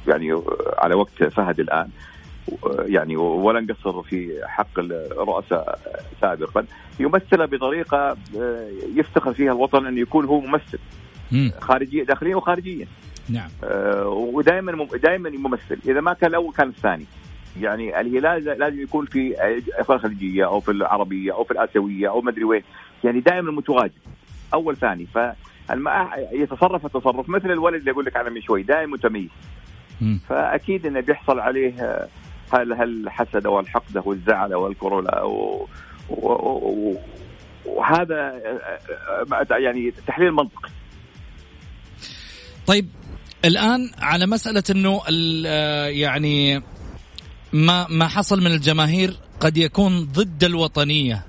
يعني 0.08 0.42
على 0.78 0.94
وقت 0.94 1.24
فهد 1.24 1.60
الآن. 1.60 1.90
يعني 2.86 3.16
ولا 3.16 3.60
نقصر 3.60 4.02
في 4.02 4.40
حق 4.44 4.78
الرؤساء 4.78 5.78
سابقا 6.20 6.66
يمثلها 7.00 7.46
بطريقة 7.46 8.16
يفتخر 8.94 9.32
فيها 9.34 9.52
الوطن 9.52 9.86
انه 9.86 10.00
يكون 10.00 10.24
هو 10.24 10.40
ممثل. 10.40 10.78
خارجيا 11.60 12.04
داخليا 12.04 12.36
وخارجيا. 12.36 12.86
نعم. 13.28 13.48
ودائما 14.06 14.86
دائما 15.02 15.30
ممثل. 15.30 15.78
إذا 15.88 16.00
ما 16.00 16.12
كان 16.12 16.30
الأول 16.30 16.52
كان 16.52 16.68
الثاني. 16.68 17.04
يعني 17.60 18.00
الهلال 18.00 18.44
لازم 18.44 18.82
يكون 18.82 19.06
في 19.06 19.34
الخليجيه 19.90 20.46
أو 20.46 20.60
في 20.60 20.70
العربية 20.70 21.32
أو 21.32 21.44
في 21.44 21.50
الآسيوية 21.50 22.08
أو 22.08 22.20
ما 22.20 22.30
ادري 22.30 22.44
وين. 22.44 22.62
يعني 23.04 23.20
دائما 23.20 23.52
متواجد. 23.52 23.92
أول 24.54 24.76
ثاني. 24.76 25.06
ف 25.06 25.18
يتصرف 26.32 26.86
تصرف 26.86 27.28
مثل 27.28 27.50
الولد 27.50 27.74
اللي 27.74 27.90
أقول 27.90 28.04
لك 28.04 28.16
عنه 28.16 28.30
من 28.30 28.42
شوي. 28.42 28.62
دائما 28.62 28.92
متميز. 28.92 29.30
فأكيد 30.28 30.86
إنه 30.86 31.00
بيحصل 31.00 31.40
عليه 31.40 32.08
هالحسد 32.54 33.46
أو 33.46 33.60
الحقد 33.60 33.96
أو 33.96 34.12
الزعل 34.12 34.52
أو 34.52 34.66
الكورونا 34.66 35.22
و... 35.22 35.68
و... 36.08 36.32
و... 36.32 36.96
وهذا 37.66 38.32
يعني 39.50 39.90
تحليل 40.06 40.32
منطقي 40.32 40.70
طيب 42.66 42.88
الآن 43.44 43.90
على 43.98 44.26
مسألة 44.26 44.62
إنه 44.70 45.02
يعني 45.88 46.62
ما 47.52 47.86
ما 47.88 48.08
حصل 48.08 48.40
من 48.40 48.52
الجماهير 48.52 49.16
قد 49.40 49.56
يكون 49.56 50.04
ضد 50.04 50.44
الوطنية 50.44 51.26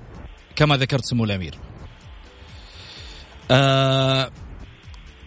كما 0.55 0.77
ذكرت 0.77 1.05
سمو 1.05 1.23
الأمير. 1.23 1.55
أه 3.51 4.31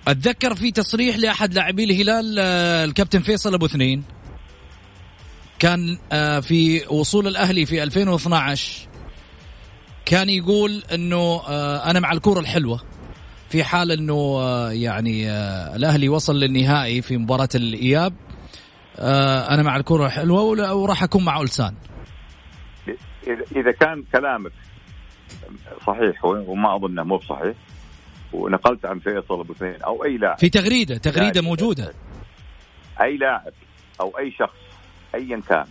أتذكر 0.09 0.55
في 0.55 0.71
تصريح 0.71 1.17
لأحد 1.17 1.55
لاعبي 1.55 1.85
الهلال 1.85 2.37
أه 2.39 2.85
الكابتن 2.85 3.21
فيصل 3.21 3.55
أبو 3.55 3.67
اثنين 3.67 4.05
كان 5.59 5.99
أه 6.13 6.41
في 6.41 6.87
وصول 6.87 7.27
الأهلي 7.27 7.67
في 7.67 7.83
2012 7.83 8.89
كان 10.05 10.29
يقول 10.29 10.83
إنه 10.95 11.41
أه 11.49 11.91
أنا 11.91 12.01
مع 12.01 12.13
الكورة 12.13 12.41
الحلوة 12.41 12.81
في 13.49 13.65
حال 13.65 13.91
إنه 13.91 14.15
أه 14.15 14.71
يعني 14.71 15.31
الأهلي 15.77 16.09
وصل 16.09 16.41
للنهائي 16.41 17.03
في 17.03 17.17
مباراة 17.17 17.49
الإياب 17.55 18.15
آه 18.99 19.55
أنا 19.55 19.63
مع 19.63 19.77
الكره 19.77 20.07
الحلوة 20.07 20.75
وراح 20.75 21.03
أكون 21.03 21.25
مع 21.25 21.41
ألسان 21.41 21.75
اذا 23.57 23.73
كان 23.73 24.05
كلامك 24.13 24.53
صحيح 25.87 26.25
وما 26.25 26.77
اظنه 26.77 27.03
مو 27.03 27.17
بصحيح 27.17 27.57
ونقلت 28.33 28.87
عن 28.87 28.99
فيصل 28.99 29.41
ابو 29.41 29.55
أو 29.63 30.05
أي 30.05 30.17
لاعب 30.17 30.39
في 30.39 30.49
تغريده 30.49 30.97
تغريدة. 30.97 31.41
موجودة 31.41 31.93
أي 33.03 33.17
لاعب 33.17 33.53
أو 34.01 34.19
أي 34.19 34.33
شخص 34.39 34.66
ايا 35.17 35.43
كان. 35.49 35.67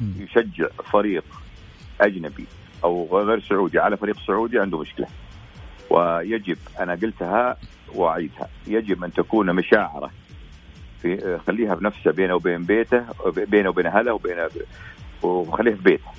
يشجع 0.00 0.68
فريق 0.92 1.24
أجنبي 2.00 2.46
أو 2.84 3.08
غير 3.12 3.40
سعودي 3.40 3.78
على 3.78 3.96
فريق 3.96 4.16
سعودي 4.26 4.58
عنده 4.58 4.78
مشكلة 4.78 5.06
ويجب 5.90 6.58
أنا 6.80 6.92
قلتها 6.94 7.56
وأعيدها 7.94 8.48
يجب 8.66 9.04
أن 9.04 9.12
تكون 9.12 9.52
مشاعرة 9.52 10.10
في 11.02 11.38
خليها 11.46 11.74
بنفسه 11.74 12.10
بينه 12.10 12.34
وبين 12.34 12.64
بيته 12.64 13.04
بينه 13.26 13.68
وبين 13.68 13.86
أهله 13.86 14.12
وبين 14.12 14.36
وخليها 15.22 15.74
في 15.76 15.82
بيته 15.82 16.10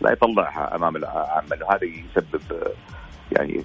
لا 0.00 0.12
يطلعها 0.12 0.76
أمام 0.76 0.96
العامه 0.96 1.56
هذا 1.70 1.84
يسبب 1.84 2.72
يعني 3.32 3.62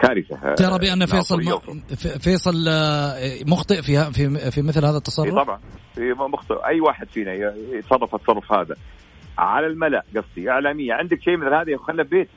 كارثة. 0.00 0.54
ترى 0.54 0.78
بأن 0.78 1.06
فيصل 1.06 1.44
ناصرية. 1.44 1.74
م- 1.74 2.18
فيصل 2.18 2.64
آه، 2.68 3.18
مخطئ 3.46 3.82
في 3.82 4.12
في 4.12 4.50
في 4.50 4.62
مثل 4.62 4.84
هذا 4.84 4.96
التصرف؟ 4.96 5.34
طبعا. 5.34 5.60
في 5.94 6.12
مخطئ. 6.32 6.66
أي 6.66 6.80
واحد 6.80 7.06
فينا 7.08 7.32
يتصرف 7.78 8.14
التصرف 8.14 8.52
هذا. 8.52 8.74
على 9.38 9.66
الملأ 9.66 10.02
قصدي 10.16 10.50
إعلامية. 10.50 10.94
عندك 10.94 11.22
شيء 11.22 11.36
مثل 11.36 11.54
هذا 11.54 11.76
خله 11.86 12.02
ببيتك 12.02 12.30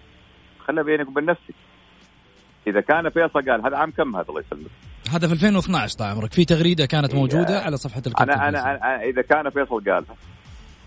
خله 0.67 0.83
بينك 0.83 1.07
وبين 1.07 1.25
نفسك. 1.25 1.55
إذا 2.67 2.81
كان 2.81 3.09
فيصل 3.09 3.49
قال 3.51 3.65
هذا 3.65 3.77
عام 3.77 3.91
كم 3.91 4.15
هذا 4.15 4.25
الله 4.29 4.41
يسلمك؟ 4.47 4.71
هذا 5.11 5.27
في 5.27 5.33
2012 5.33 5.97
طال 5.97 6.07
عمرك. 6.07 6.33
في 6.33 6.45
تغريدة 6.45 6.85
كانت. 6.85 7.15
موجودة 7.15 7.59
على 7.59 7.77
صفحة 7.77 8.01
الكابتن 8.07 8.31
أنا 8.31 8.47
أنا, 8.49 8.57
فيصل. 8.57 8.67
أنا 8.69 9.01
إذا 9.03 9.21
كان 9.21 9.49
فيصل 9.49 9.83
قالها 9.91 10.15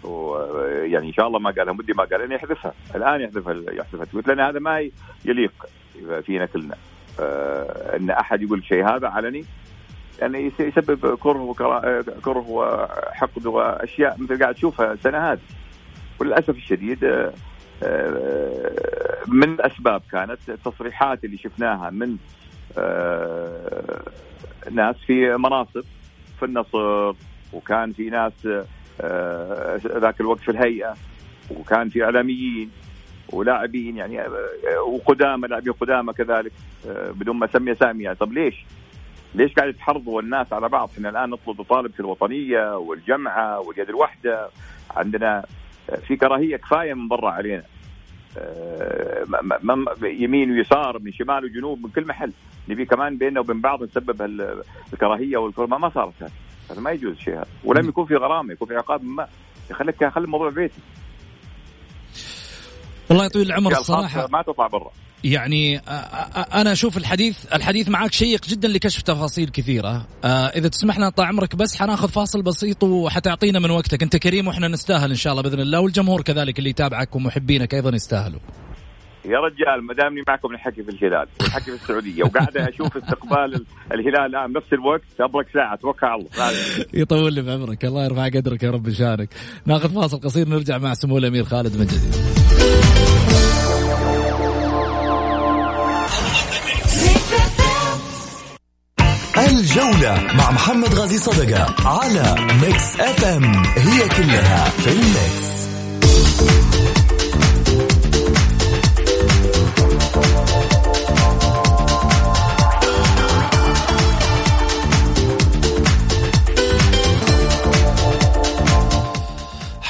ويعني 0.05 1.09
إن 1.09 1.13
شاء 1.13 1.27
الله 1.27 1.39
ما 1.39 1.51
قالها 1.51 1.73
مدي 1.73 1.93
ما 1.93 2.05
قال 2.05 2.23
إنه 2.23 2.35
يحذفها. 2.35 2.73
الآن 2.95 3.21
يحذفها 3.21 3.55
يحذفها. 3.73 4.05
تويت 4.05 4.29
لأن 4.29 4.41
هذا 4.41 4.59
ما 4.59 4.91
يليق 5.25 5.53
فينا 6.23 6.47
كلنا. 6.47 6.75
آه، 7.21 7.97
إن 7.97 8.11
أحد 8.11 8.43
يقول 8.43 8.65
شيء 8.65 8.87
هذا 8.89 9.09
علني 9.09 9.45
يس- 10.23 10.61
يسبب 10.61 11.15
كره 11.15 11.41
وكرا- 11.43 12.03
كره 12.23 12.45
وحقد 12.49 13.47
وأشياء 13.47 14.17
مثل 14.19 14.39
قاعد 14.43 14.55
تشوفها 14.55 14.93
السنة 14.93 15.33
هذه. 15.33 15.41
وللأسف 16.21 16.51
الشديد 16.51 17.05
آه، 17.05 17.33
آه، 17.83 18.71
من 19.29 19.43
الاسباب 19.53 20.03
كانت 20.13 20.39
التصريحات 20.49 21.25
اللي 21.25 21.39
شفناها 21.39 21.91
من 21.91 22.17
ناس 24.71 24.97
في 25.07 25.37
مناصب 25.37 25.85
في 26.39 26.45
النصر 26.45 27.13
وكان 27.53 27.93
في 27.93 28.11
ناس 28.11 28.33
ذاك 29.99 30.21
الوقت 30.21 30.41
في 30.41 30.51
الهيئة 30.51 30.95
وكان 31.51 31.89
في 31.89 32.05
إعلاميين 32.05 32.71
ولاعبين 33.33 33.97
يعني 33.97 34.21
آه، 34.21 34.31
وقدامى 34.87 35.49
لاعبين 35.49 35.73
قدامى 35.73 36.13
كذلك 36.13 36.53
آه، 36.89 37.11
بدون 37.11 37.37
ما 37.37 37.45
أسمي 37.45 37.73
أسامي 37.73 38.05
يعني. 38.05 38.17
طب 38.17 38.33
ليش؟ 38.33 38.65
ليش 39.35 39.55
قاعد 39.55 39.69
يتحرضوا 39.69 40.21
الناس 40.21 40.53
على 40.53 40.69
بعض؟ 40.69 40.91
إحنا 40.95 41.09
الآن 41.09 41.31
نطلب 41.31 41.61
نطالب 41.61 41.93
في 41.93 42.01
الوطنية 42.01 42.77
والجمعه 42.77 43.61
واليد 43.61 43.89
الواحده 43.89 44.49
عندنا 44.91 45.45
آه، 45.91 45.97
في 45.97 46.17
كراهية 46.17 46.57
كفاية 46.57 46.95
من 46.95 47.09
برا 47.09 47.31
علينا. 47.31 47.63
آه، 48.39 49.25
يمين 50.03 50.51
ويسار 50.51 50.99
من 50.99 51.13
شمال 51.13 51.45
وجنوب 51.45 51.83
من 51.83 51.91
كل 51.91 52.07
محل. 52.07 52.33
نبي 52.69 52.85
كمان 52.85 53.17
بيننا 53.17 53.41
وبين 53.41 53.61
بعض 53.61 53.83
نسبب 53.83 54.23
الكراهية 54.93 55.37
والكره 55.37 55.67
ما 55.67 55.91
صارت 55.91 56.23
هذا 56.23 56.31
هذا 56.71 56.81
ما 56.81 56.91
يجوز 56.91 57.17
شيء. 57.17 57.35
هذا 57.35 57.47
ولم 57.65 57.89
يكون 57.89 58.07
في 58.07 58.15
غرامة 58.15 58.53
يكون 58.53 58.69
في 58.69 58.75
عقاب 58.75 59.05
ما. 59.05 59.27
خليك 59.73 60.05
خلي 60.05 60.25
الموضوع 60.25 60.51
بيتي 60.51 60.81
والله 63.11 63.25
يطول 63.25 63.43
العمر 63.43 63.73
الصراحة 63.73 64.29
ما 64.33 64.43
تطلع 64.43 64.67
برا. 64.67 64.91
يعني 65.25 65.79
أنا 66.55 66.73
أشوف 66.73 66.97
الحديث 66.97 67.47
الحديث 67.55 67.89
معك 67.89 68.13
شيق 68.13 68.47
جدا 68.47 68.69
لكشف 68.69 69.03
تفاصيل 69.03 69.49
كثيرة. 69.49 70.07
إذا 70.25 70.69
تسمح 70.69 70.99
لنا 70.99 71.11
طال 71.11 71.27
عمرك 71.27 71.57
بس 71.57 71.77
حناخذ 71.77 72.09
فاصل 72.09 72.43
بسيط 72.43 72.85
وحتعطينا 72.85 73.59
من 73.59 73.71
وقتك. 73.71 74.03
أنت 74.03 74.17
كريم 74.17 74.49
وإحنا 74.49 74.69
نستاهل 74.69 75.11
إن 75.11 75.17
شاء 75.17 75.33
الله 75.33 75.43
بإذن 75.43 75.61
الله 75.61 75.81
والجمهور 75.81 76.23
كذلك 76.23 76.59
اللي 76.59 76.71
يتابعك 76.71 77.17
ومحبينك 77.17 77.75
أيضا 77.75 77.97
يستاهلوا. 77.97 78.41
يا 79.25 79.39
رجال 79.39 79.87
ما 79.87 79.95
دامني 79.95 80.23
معكم 80.29 80.53
نحكي 80.53 80.83
في 80.83 80.91
الهلال 80.91 81.27
ونحكي 81.41 81.65
في 81.65 81.71
السعودية 81.83 82.25
وقاعد 82.25 82.57
أشوف 82.57 82.97
استقبال 82.97 83.55
ال- 83.55 83.67
الهلال 83.93 84.21
الآن 84.37 84.53
بنفس 84.53 84.73
الوقت 84.73 85.03
ابرك 85.21 85.47
ساعة 85.55 85.77
توكل 85.77 86.07
على 86.07 86.21
الله. 86.23 86.87
يطول 86.95 87.35
لي 87.35 87.43
بعمرك. 87.43 87.85
الله 87.85 88.05
يرفع 88.05 88.29
قدرك 88.29 88.63
يا 88.63 88.71
رب 88.71 88.91
شانك. 88.91 89.29
ناخذ 89.67 89.95
فاصل 89.95 90.21
قصير 90.21 90.49
نرجع 90.49 90.79
مع 90.79 90.95
سمو 90.95 91.19
الأمير 91.19 91.45
خالد 91.45 91.77
من 91.77 91.87
جديد 91.87 92.15
الجولة 99.39 100.23
مع 100.35 100.51
محمد 100.51 100.95
غازي 100.95 101.19
صدقة 101.19 101.75
على 101.89 102.35
Mix 102.63 103.01
FM 103.01 103.45
هي 103.77 104.09
كلها 104.09 104.65
في 104.65 104.93
ال 104.93 105.07
Mix 105.07 105.51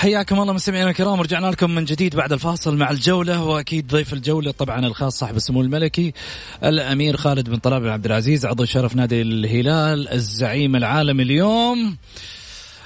حياكم 0.00 0.40
الله 0.40 0.52
مستمعينا 0.52 0.90
الكرام 0.90 1.20
رجعنا 1.20 1.46
لكم 1.46 1.70
من 1.70 1.84
جديد 1.84 2.16
بعد 2.16 2.32
الفاصل 2.32 2.76
مع 2.76 2.90
الجولة 2.90 3.44
وأكيد 3.44 3.86
ضيف 3.86 4.12
الجولة 4.12 4.50
طبعا 4.50 4.86
الخاص 4.86 5.18
صاحب 5.18 5.36
السمو 5.36 5.60
الملكي 5.60 6.12
الأمير 6.64 7.16
خالد 7.16 7.50
بن 7.50 7.56
طلال 7.56 7.80
بن 7.80 7.88
عبد 7.88 8.06
العزيز 8.06 8.46
عضو 8.46 8.64
شرف 8.64 8.96
نادي 8.96 9.22
الهلال 9.22 10.08
الزعيم 10.08 10.76
العالمي 10.76 11.22
اليوم. 11.22 11.96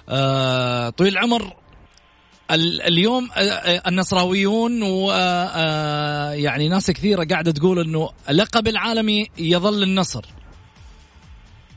آه 0.08 0.90
طويل 0.90 1.12
العمر. 1.12 1.52
ال- 2.50 2.82
اليوم 2.82 3.28
آه، 3.36 3.40
آه، 3.40 3.88
النصراويون 3.88 4.82
و 4.82 5.10
آه، 5.12 6.30
يعني 6.32 6.68
ناس 6.68 6.90
كثيرة 6.90 7.24
قاعدة 7.24 7.50
تقول 7.52 7.78
أنه 7.78 8.10
لقب 8.30 8.68
العالمي 8.68 9.26
يظل 9.38 9.82
النصر. 9.82 10.24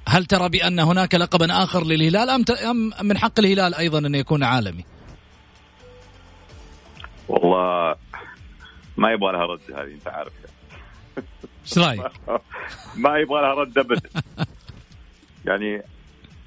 هل 0.08 0.26
ترى 0.26 0.50
بأن 0.50 0.80
هناك 0.80 1.15
لقبا 1.15 1.63
آخر 1.63 1.86
للهلال 1.86 2.30
أم 2.30 2.91
من 3.02 3.17
حق 3.17 3.39
الهلال 3.39 3.76
أيضا 3.76 4.00
أن 4.00 4.15
يكون 4.15 4.43
عالمي؟ 4.43 4.96
والله 7.27 7.95
ما 8.97 9.11
يبغى 9.11 9.31
لها 9.31 9.45
رد 9.45 9.71
هذه 9.71 9.93
انت 9.93 10.07
عارف. 10.07 10.33
إيش 11.65 11.77
رأيك؟ 11.77 12.11
ما 13.03 13.17
يبغى 13.17 13.41
لها 13.41 13.53
رد 13.53 13.77
ابدا. 13.77 14.09
يعني 15.45 15.81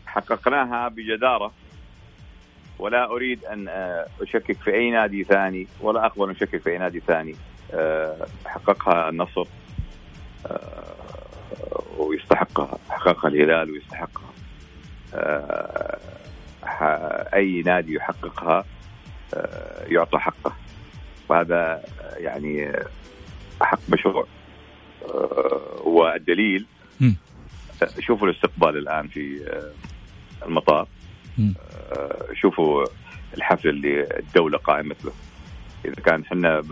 حققناها 0.06 0.88
بجدارة. 0.88 1.52
ولا 2.78 3.10
أريد 3.10 3.44
أن 3.44 3.68
آه، 3.68 4.06
أشكك 4.20 4.56
في 4.56 4.74
أي 4.74 4.90
نادي 4.90 5.24
ثاني 5.24 5.66
ولا 5.80 6.06
اقبل 6.06 6.24
أن 6.24 6.30
أشكك 6.30 6.62
في 6.62 6.70
أي 6.70 6.78
نادي 6.78 7.00
ثاني. 7.00 7.34
آه، 7.74 8.26
حققها 8.46 9.08
النصر 9.08 9.44
آه، 10.46 10.94
ويستحقها. 11.98 12.78
حققها 12.90 13.28
الهلال 13.28 13.70
ويستحقها. 13.70 14.30
أي 17.34 17.62
نادي 17.62 17.94
يحققها. 17.94 18.64
يعطى 19.86 20.18
حقه 20.18 20.52
وهذا 21.28 21.82
يعني 22.16 22.72
حق 23.62 23.80
مشروع 23.88 24.26
آه، 25.04 25.82
والدليل. 25.84 26.66
شوفوا 27.98 28.28
الاستقبال 28.28 28.76
الآن 28.76 29.08
في 29.08 29.46
آه، 29.46 30.46
المطار. 30.46 30.88
آه، 31.38 32.26
شوفوا 32.34 32.84
الحفل 33.36 33.68
اللي 33.68 34.18
الدولة 34.18 34.58
قائمت 34.58 35.04
له 35.04 35.12
إذا 35.84 35.94
كان 35.94 36.22
إحنا 36.22 36.62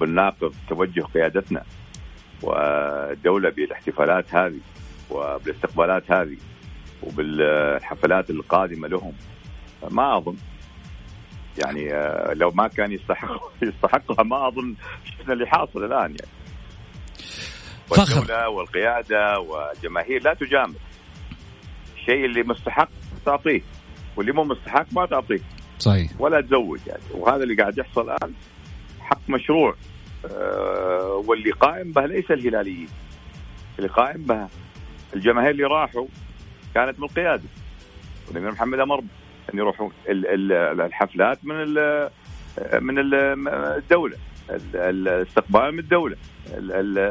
بنناقض 0.00 0.54
توجه 0.68 1.00
قيادتنا 1.00 1.62
والدولة 2.42 3.50
بالاحتفالات 3.50 4.34
هذه 4.34 4.60
وبالاستقبالات 5.10 6.10
هذه 6.10 6.36
وبالحفلات 7.02 8.30
القادمة 8.30 8.88
لهم 8.88 9.12
ما 9.90 10.16
أظن 10.16 10.36
يعني 11.58 11.94
آه، 11.94 12.34
لو 12.34 12.50
ما 12.50 12.68
كان 12.68 12.92
يستحق 12.92 13.42
يستحقها 13.62 14.24
ما 14.24 14.48
أظن 14.48 14.74
شفنا 15.04 15.32
اللي 15.32 15.46
حاصل 15.46 15.84
الآن 15.84 16.00
يعني. 16.00 16.32
فخر. 17.86 18.18
والدولة 18.18 18.48
والقيادة 18.48 19.38
والجماهير 19.38 20.22
لا 20.22 20.34
تجامل. 20.34 20.74
الشيء 21.96 22.24
اللي 22.24 22.42
مستحق 22.42 22.88
تعطيه 23.26 23.62
واللي 24.16 24.32
مو 24.32 24.44
مستحق 24.44 24.86
ما 24.92 25.06
تعطيه. 25.06 25.40
صحيح. 25.78 26.10
ولا 26.18 26.40
تزود 26.40 26.80
يعني. 26.86 27.02
وهذا 27.10 27.42
اللي 27.42 27.54
قاعد 27.54 27.78
يحصل 27.78 28.10
الآن 28.10 28.32
حق 29.00 29.20
مشروع 29.28 29.74
آه، 30.30 31.22
واللي 31.26 31.50
قائم 31.50 31.92
به 31.92 32.06
ليس 32.06 32.30
الهلاليين. 32.30 32.88
اللي 33.78 33.88
قائم 33.88 34.22
به 34.22 34.48
الجماهير 35.14 35.50
اللي 35.50 35.64
راحوا 35.64 36.06
كانت 36.74 36.98
من 36.98 37.04
القيادة. 37.04 37.48
والامير 38.28 38.52
محمد 38.52 38.78
أمر 38.78 39.04
أن 39.54 39.58
يروحون 39.58 39.92
ال- 40.08 40.26
ال- 40.52 40.80
الحفلات 40.80 41.38
من 41.44 41.56
من 42.80 42.98
ال- 42.98 43.48
الدولة. 43.48 44.16
ال- 44.50 44.76
الاستقبال 45.08 45.72
من 45.72 45.78
الدولة. 45.78 46.16
ال- 46.54 47.04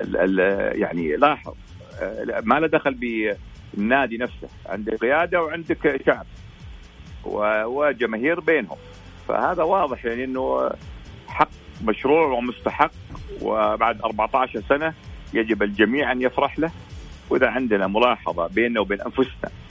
ال- 0.00 0.80
يعني 0.80 1.16
لاحظ 1.16 1.52
ما 2.42 2.60
له 2.60 2.66
دخل 2.66 2.94
بالنادي 3.74 4.18
نفسه. 4.18 4.48
عندك 4.66 4.94
قيادة 4.94 5.42
وعندك 5.42 6.02
شعب 6.06 6.26
وجماهير 7.66 8.40
بينهم. 8.40 8.76
فهذا 9.28 9.62
واضح 9.62 10.04
يعني 10.04 10.24
إنه 10.24 10.70
حق 11.28 11.48
مشروع 11.84 12.26
ومستحق 12.26 12.90
وبعد 13.42 14.00
14 14.02 14.62
سنة 14.68 14.94
يجب 15.34 15.62
الجميع 15.62 16.12
أن 16.12 16.22
يفرح 16.22 16.58
له. 16.58 16.70
وإذا 17.30 17.48
عندنا 17.48 17.86
ملاحظة 17.86 18.46
بيننا 18.46 18.80
وبين 18.80 19.00
أنفسنا 19.00 19.32
آه، 19.44 19.61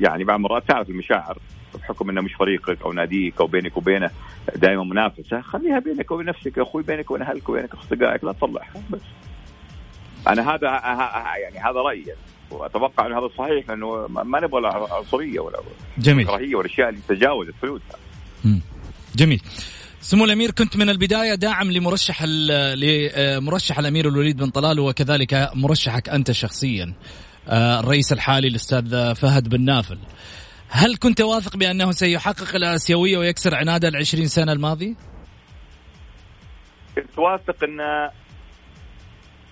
يعني 0.00 0.24
بعض 0.24 0.36
المرات 0.36 0.68
تعرف 0.68 0.90
المشاعر 0.90 1.38
بحكم 1.74 2.10
إنه 2.10 2.20
مش 2.20 2.34
فريقك 2.34 2.82
أو 2.82 2.92
ناديك 2.92 3.40
أو 3.40 3.46
بينك 3.46 3.76
وبينه 3.76 4.10
دائما 4.56 4.84
منافسة. 4.84 5.40
خليها 5.40 5.78
بينك 5.78 6.10
وبين 6.10 6.26
نفسك 6.26 6.56
يا 6.56 6.62
أخوي 6.62 6.82
بينك 6.82 7.10
وبين 7.10 7.22
أهلك 7.22 7.48
وبينك 7.48 7.74
أصدقائك 7.74 8.24
لا 8.24 8.32
تطلعها 8.32 8.82
بس. 8.90 9.00
أنا 10.28 10.54
هذا 10.54 10.66
يعني 11.42 11.58
هذا 11.58 11.80
رأيي. 11.80 12.04
واتوقع 12.50 13.06
إنه 13.06 13.18
هذا 13.18 13.28
صحيح 13.38 13.68
لأنه 13.68 14.06
ما 14.06 14.40
نبغى 14.40 14.86
عنصرية 14.90 15.40
ولا 15.40 15.58
جميل. 15.98 16.26
كراهية 16.26 16.54
والاشياء 16.54 16.88
اللي 16.88 17.00
تجاوزت 17.08 17.54
حدودها 17.62 17.96
جميل. 19.16 19.42
سمو 20.00 20.24
الأمير 20.24 20.50
كنت 20.50 20.76
من 20.76 20.88
البداية 20.88 21.34
داعم 21.34 21.70
لمرشح 21.72 22.22
لمرشح 22.24 23.78
الأمير 23.78 24.08
الوليد 24.08 24.36
بن 24.36 24.50
طلال 24.50 24.80
وكذلك 24.80 25.50
مرشحك 25.54 26.08
أنت 26.08 26.30
شخصيا. 26.30 26.84
آه، 26.84 26.94
الرئيس 27.48 28.12
الحالي 28.12 28.48
الأستاذ 28.48 29.14
فهد 29.14 29.48
بن 29.48 29.64
نافل. 29.64 29.98
هل 30.68 30.96
كنت 30.96 31.20
واثق 31.20 31.56
بأنه 31.56 31.90
سيحقق 31.90 32.54
الآسيوية 32.54 33.18
ويكسر 33.18 33.54
عناده 33.54 33.88
العشرين 33.88 34.26
سنة 34.26 34.52
الماضيه؟ 34.52 34.94
كنت 36.94 37.18
واثق 37.18 37.64
أن 37.64 38.10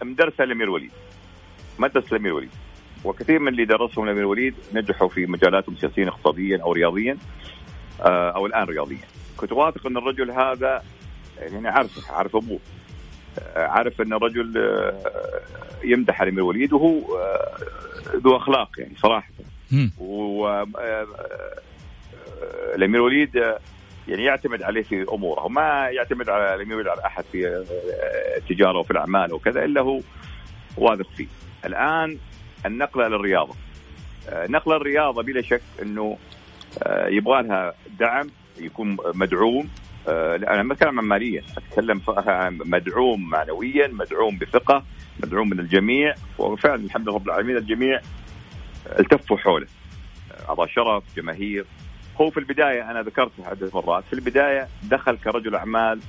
مدرسة 0.02 0.44
الامير 0.44 0.70
وليد 0.70 0.92
مدرسة 1.78 2.08
الامير 2.12 2.32
وليد 2.32 2.50
وكثير 3.04 3.38
من 3.38 3.48
اللي 3.48 3.64
درسهم 3.64 4.04
الامير 4.04 4.26
وليد 4.26 4.54
نجحوا 4.74 5.08
في 5.08 5.26
مجالاتهم 5.26 5.76
سياسيا 5.76 6.08
اقتصاديا 6.08 6.62
أو 6.62 6.72
رياضيا 6.72 7.16
آه، 8.00 8.30
أو 8.30 8.46
الآن 8.46 8.64
رياضيا. 8.64 9.06
كنت 9.36 9.52
واثق 9.52 9.86
أن 9.86 9.96
الرجل 9.96 10.30
هذا 10.30 10.82
يعني 11.38 11.68
عارفه 11.68 12.14
عارف 12.14 12.36
أبوه. 12.36 12.58
آه، 12.58 12.81
عارف 13.56 14.00
أن 14.00 14.12
الرجل 14.12 14.58
آه، 14.58 15.40
يمدح 15.84 16.22
الامير 16.22 16.44
وليد 16.44 16.72
وهو 16.72 17.00
ذو 18.16 18.36
أخلاق 18.36 18.68
يعني 18.78 18.94
صراحة. 18.96 19.30
و 19.98 20.64
الامير 22.74 23.00
وليد 23.00 23.34
يعني 24.08 24.24
يعتمد 24.24 24.62
عليه 24.62 24.82
في 24.82 25.06
أموره 25.12 25.44
وما 25.44 25.88
يعتمد 25.88 26.28
على 26.28 26.54
الامير 26.54 26.76
وليد 26.76 26.88
على 26.88 27.06
أحد 27.06 27.24
في 27.32 27.64
التجاره 28.36 28.78
وفي 28.78 28.90
الأعمال 28.90 29.32
وكذا 29.32 29.64
إلا 29.64 29.80
هو 29.80 30.00
واثق 30.76 31.10
فيه. 31.16 31.26
الآن 31.64 32.18
النقله 32.66 33.08
للرياضه 33.08 33.54
نقله 34.32 34.76
الرياضة 34.76 35.22
بلا 35.22 35.42
شك 35.42 35.62
إنه 35.82 36.18
يبغى 36.88 37.42
لها 37.42 37.74
دعم 37.98 38.30
يكون 38.58 38.96
مدعوم 39.14 39.64
آه، 39.64 39.91
أنا 40.08 40.62
ما 40.62 40.74
اتكلم 40.74 40.98
عن 40.98 41.04
ماليا. 41.04 41.42
أتكلم 41.56 42.00
عن 42.08 42.58
مدعوم 42.64 43.30
معنويا 43.30 43.88
مدعوم 43.88 44.38
بثقة 44.38 44.84
مدعوم 45.22 45.50
من 45.50 45.60
الجميع. 45.60 46.14
وفعلا 46.38 46.84
الحمد 46.84 47.08
لله 47.08 47.14
رب 47.14 47.26
العالمين 47.26 47.56
الجميع 47.56 48.00
التفوا 48.98 49.36
حوله. 49.36 49.66
اعضاء 50.48 50.66
شرف 50.66 51.02
جماهير. 51.16 51.64
هو 52.20 52.30
في 52.30 52.40
البداية 52.40 52.90
أنا 52.90 53.02
ذكرت 53.02 53.30
عده 53.44 53.70
مرات 53.74 54.04
في 54.04 54.12
البداية 54.12 54.68
دخل 54.82 55.16
كرجل 55.16 55.54
أعمال 55.54 56.00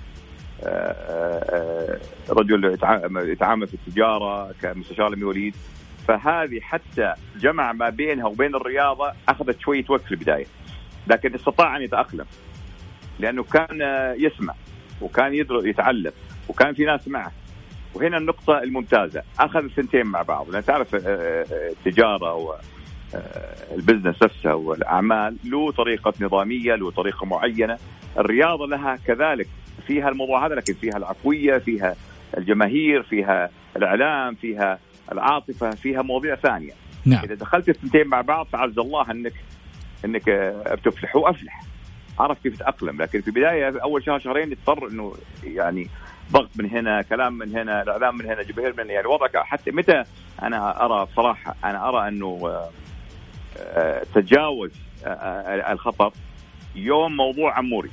آه، 0.63 0.67
آه، 0.67 1.99
رجل 2.29 2.77
يتعامل 3.15 3.67
في 3.67 3.73
التجارة 3.73 4.51
كمستشار 4.61 5.07
الامير 5.07 5.27
وليد 5.27 5.55
فهذه 6.07 6.59
حتى 6.59 7.13
جمع 7.39 7.73
ما 7.73 7.89
بينها 7.89 8.25
وبين 8.25 8.55
الرياضة 8.55 9.11
أخذت 9.29 9.59
شوية 9.59 9.85
وقت 9.89 10.01
في 10.01 10.11
البداية. 10.11 10.45
لكن 11.07 11.35
استطاع 11.35 11.77
أن 11.77 11.81
يتأقلم. 11.81 12.25
لأنه 13.19 13.43
كان 13.43 13.81
يسمع 14.17 14.53
وكان 15.01 15.33
يدرس 15.33 15.65
يتعلم 15.65 16.11
وكان 16.49 16.73
في 16.73 16.85
ناس 16.85 17.07
معه. 17.07 17.31
وهنا 17.93 18.17
النقطة 18.17 18.63
الممتازة. 18.63 19.23
أخذ 19.39 19.63
الثنتين 19.63 20.05
مع 20.05 20.21
بعض. 20.21 20.49
لأن 20.49 20.65
تعرف 20.65 20.95
آه، 20.95 20.99
آه، 20.99 21.45
التجارة 21.69 22.57
والبزنس 23.71 24.15
آه، 24.21 24.25
نفسه 24.25 24.55
والأعمال 24.55 25.37
له 25.43 25.71
طريقة 25.71 26.13
نظامية 26.21 26.75
له 26.75 26.91
طريقة 26.91 27.25
معينة. 27.25 27.77
الرياضة 28.17 28.67
لها 28.67 28.95
كذلك 29.07 29.47
فيها 29.87 30.09
الموضوع 30.09 30.45
هذا 30.45 30.55
لكن 30.55 30.73
فيها 30.73 30.97
العفوية 30.97 31.57
فيها 31.57 31.95
الجماهير 32.37 33.03
فيها 33.03 33.49
الإعلام 33.77 34.35
فيها 34.35 34.79
العاطفة 35.11 35.71
فيها 35.71 36.01
مواضيع 36.01 36.35
ثانية. 36.35 36.71
نعم. 37.05 37.23
إذا 37.23 37.35
دخلت 37.35 37.69
الثنتين 37.69 38.07
مع 38.07 38.21
بعض 38.21 38.45
فعز 38.45 38.79
الله 38.79 39.11
أنك 39.11 39.33
أنك 40.05 40.29
بتفلح 40.71 41.15
وأفلح. 41.15 41.72
عرف 42.19 42.37
كيف 42.43 42.59
تأقلم. 42.59 43.01
لكن 43.01 43.21
في 43.21 43.27
البداية 43.27 43.81
أول 43.83 44.05
شهر 44.05 44.19
شهرين 44.19 44.51
يضطر 44.51 44.87
إنه 44.87 45.13
يعني 45.43 45.89
ضغط 46.31 46.49
من 46.55 46.69
هنا 46.69 47.01
كلام 47.01 47.33
من 47.33 47.57
هنا 47.57 47.81
الإعلام 47.81 48.17
من 48.17 48.25
هنا 48.25 48.43
جماهير 48.43 48.73
من 48.77 48.89
يعني 48.89 49.07
وضعك 49.07 49.37
حتى 49.37 49.71
متى 49.71 50.03
أنا 50.41 50.85
أرى 50.85 51.05
بصراحه 51.05 51.55
أنا 51.63 51.89
أرى 51.89 52.07
إنه 52.07 52.59
آه، 53.59 54.03
تجاوز 54.15 54.71
آه، 55.05 55.71
الخطر 55.73 56.11
يوم 56.75 57.15
موضوع 57.15 57.57
عموري. 57.57 57.89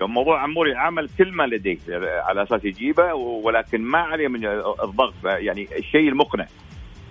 يوم 0.00 0.14
موضوع 0.14 0.42
عموري 0.42 0.74
عمل 0.74 1.08
كل 1.18 1.32
ما 1.32 1.42
لديه 1.42 1.78
على 1.98 2.42
أساس 2.42 2.64
يجيبه 2.64 3.14
ولكن 3.14 3.80
ما 3.82 3.98
عليه 3.98 4.28
من 4.28 4.46
الضغط. 4.84 5.14
يعني 5.24 5.68
الشيء 5.78 6.08
المقنع 6.08 6.46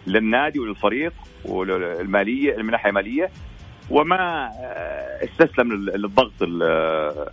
للنادي 0.07 0.59
وللفريق 0.59 1.13
والماليه 1.45 2.57
من 2.57 2.71
ناحيه 2.71 2.91
ماليه 2.91 3.29
وما 3.91 4.47
آه، 4.47 5.25
استسلم 5.25 5.73
للضغط 5.73 6.33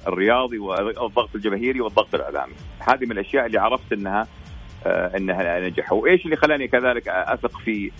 الرياضي 0.09 0.59
والضغط 0.59 1.35
الجماهيري 1.35 1.81
والضغط 1.81 2.15
الإعلامي. 2.15 2.53
هذه 2.79 3.05
من 3.05 3.13
الأشياء 3.13 3.47
اللي 3.47 3.59
عرفت 3.59 3.93
إنها 3.93 4.27
آه، 4.87 5.17
إنها 5.17 5.61
نجحوا. 5.61 6.03
وإيش 6.03 6.25
اللي 6.25 6.37
خلاني 6.37 6.69
كذلك 6.69 7.09
أثق 7.09 7.59
في 7.59 7.91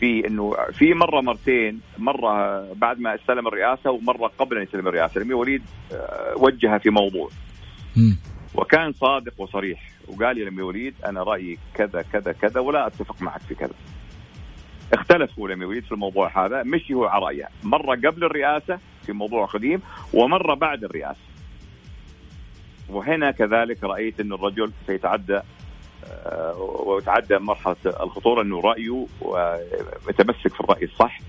في 0.00 0.26
إنه 0.26 0.56
في 0.72 0.94
مرة 0.94 1.20
مرتين 1.20 1.80
مرة 1.98 2.62
بعد 2.72 3.00
ما 3.00 3.14
استلم 3.14 3.48
الرئاسة 3.48 3.90
ومرة 3.90 4.30
قبل 4.38 4.56
أن 4.56 4.62
يستلم 4.62 4.88
الرئاسة. 4.88 5.16
الامير 5.16 5.36
وليد 5.36 5.62
آه، 5.92 6.34
وجهها 6.36 6.78
في 6.78 6.90
موضوع. 6.90 7.28
وكان 8.54 8.92
صادق 8.92 9.40
وصريح. 9.40 9.90
وقال 10.08 10.36
لي 10.36 10.42
الامير 10.42 10.64
وليد 10.64 10.94
أنا 11.06 11.22
رأيي 11.22 11.58
كذا 11.74 12.02
كذا 12.12 12.32
كذا 12.32 12.60
ولا 12.60 12.86
أتفق 12.86 13.22
معك 13.22 13.40
في 13.40 13.54
كذا. 13.54 13.74
اختلفوا 14.92 15.48
لم 15.48 15.62
يريد 15.62 15.84
في 15.84 15.92
الموضوع 15.92 16.46
هذا 16.46 16.62
مشي 16.62 16.94
هو 16.94 17.04
على 17.04 17.24
رأيه. 17.24 17.48
مرة 17.62 17.94
قبل 17.96 18.24
الرئاسة 18.24 18.78
في 19.06 19.12
موضوع 19.12 19.46
قديم 19.46 19.80
ومرة 20.12 20.54
بعد 20.54 20.84
الرئاسة. 20.84 21.20
وهنا 22.88 23.30
كذلك 23.30 23.84
رأيت 23.84 24.20
إن 24.20 24.32
الرجل 24.32 24.72
سيتعدى 24.86 25.40
آه، 26.26 26.82
ويتعدى 26.86 27.38
مرحلة 27.38 27.76
الخطورة 27.86 28.42
إنه 28.42 28.60
رأيه 28.60 29.06
متمسك 30.08 30.54
في 30.54 30.60
الرأي 30.60 30.84
الصح 30.84 31.20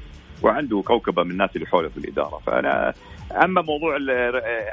وعنده 0.42 0.82
كوكبة 0.82 1.24
من 1.24 1.32
الناس 1.32 1.50
اللي 1.56 1.68
حوله 1.68 1.90
في 1.90 1.98
الإدارة. 1.98 2.42
فأنا 2.46 2.94
أما 3.44 3.62
موضوع 3.62 3.98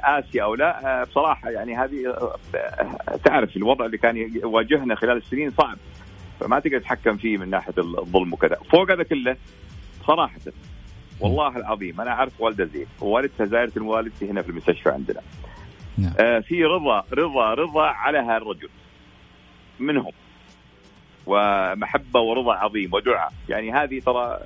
آسيا 0.04 0.42
أو 0.44 0.54
لا 0.54 1.00
آه، 1.00 1.04
بصراحة 1.04 1.50
يعني 1.50 1.76
هذه 1.76 2.08
آه، 2.08 3.16
تعرف 3.24 3.56
الوضع 3.56 3.86
اللي 3.86 3.98
كان 3.98 4.16
يواجهنا 4.16 4.94
خلال 4.94 5.16
السنين 5.16 5.50
صعب. 5.50 5.78
فما 6.40 6.60
تقدر 6.60 6.78
تتحكم 6.78 7.16
فيه 7.16 7.38
من 7.38 7.50
ناحية 7.50 7.74
الظلم 7.78 8.32
وكذا. 8.32 8.56
فوق 8.70 8.90
هذا 8.90 9.02
كله 9.02 9.36
صراحة 10.06 10.40
والله 11.20 11.56
العظيم 11.56 12.00
أنا 12.00 12.10
أعرف 12.10 12.40
والده 12.40 12.64
زين 12.64 12.86
ووالدتها 13.00 13.46
زايره 13.46 13.72
والدتي 13.76 14.30
هنا 14.30 14.42
في 14.42 14.48
المستشفى 14.48 14.88
عندنا. 14.90 15.20
نعم. 15.98 16.12
آه 16.18 16.38
في 16.38 16.64
رضا 16.64 17.04
رضا 17.12 17.54
رضا 17.54 17.86
على 17.86 18.18
هالرجل 18.18 18.68
منهم. 19.80 20.12
ومحبة 21.26 22.20
ورضا 22.20 22.54
عظيم 22.54 22.94
ودعاء. 22.94 23.32
يعني 23.48 23.72
هذه 23.72 24.00
ترى 24.00 24.40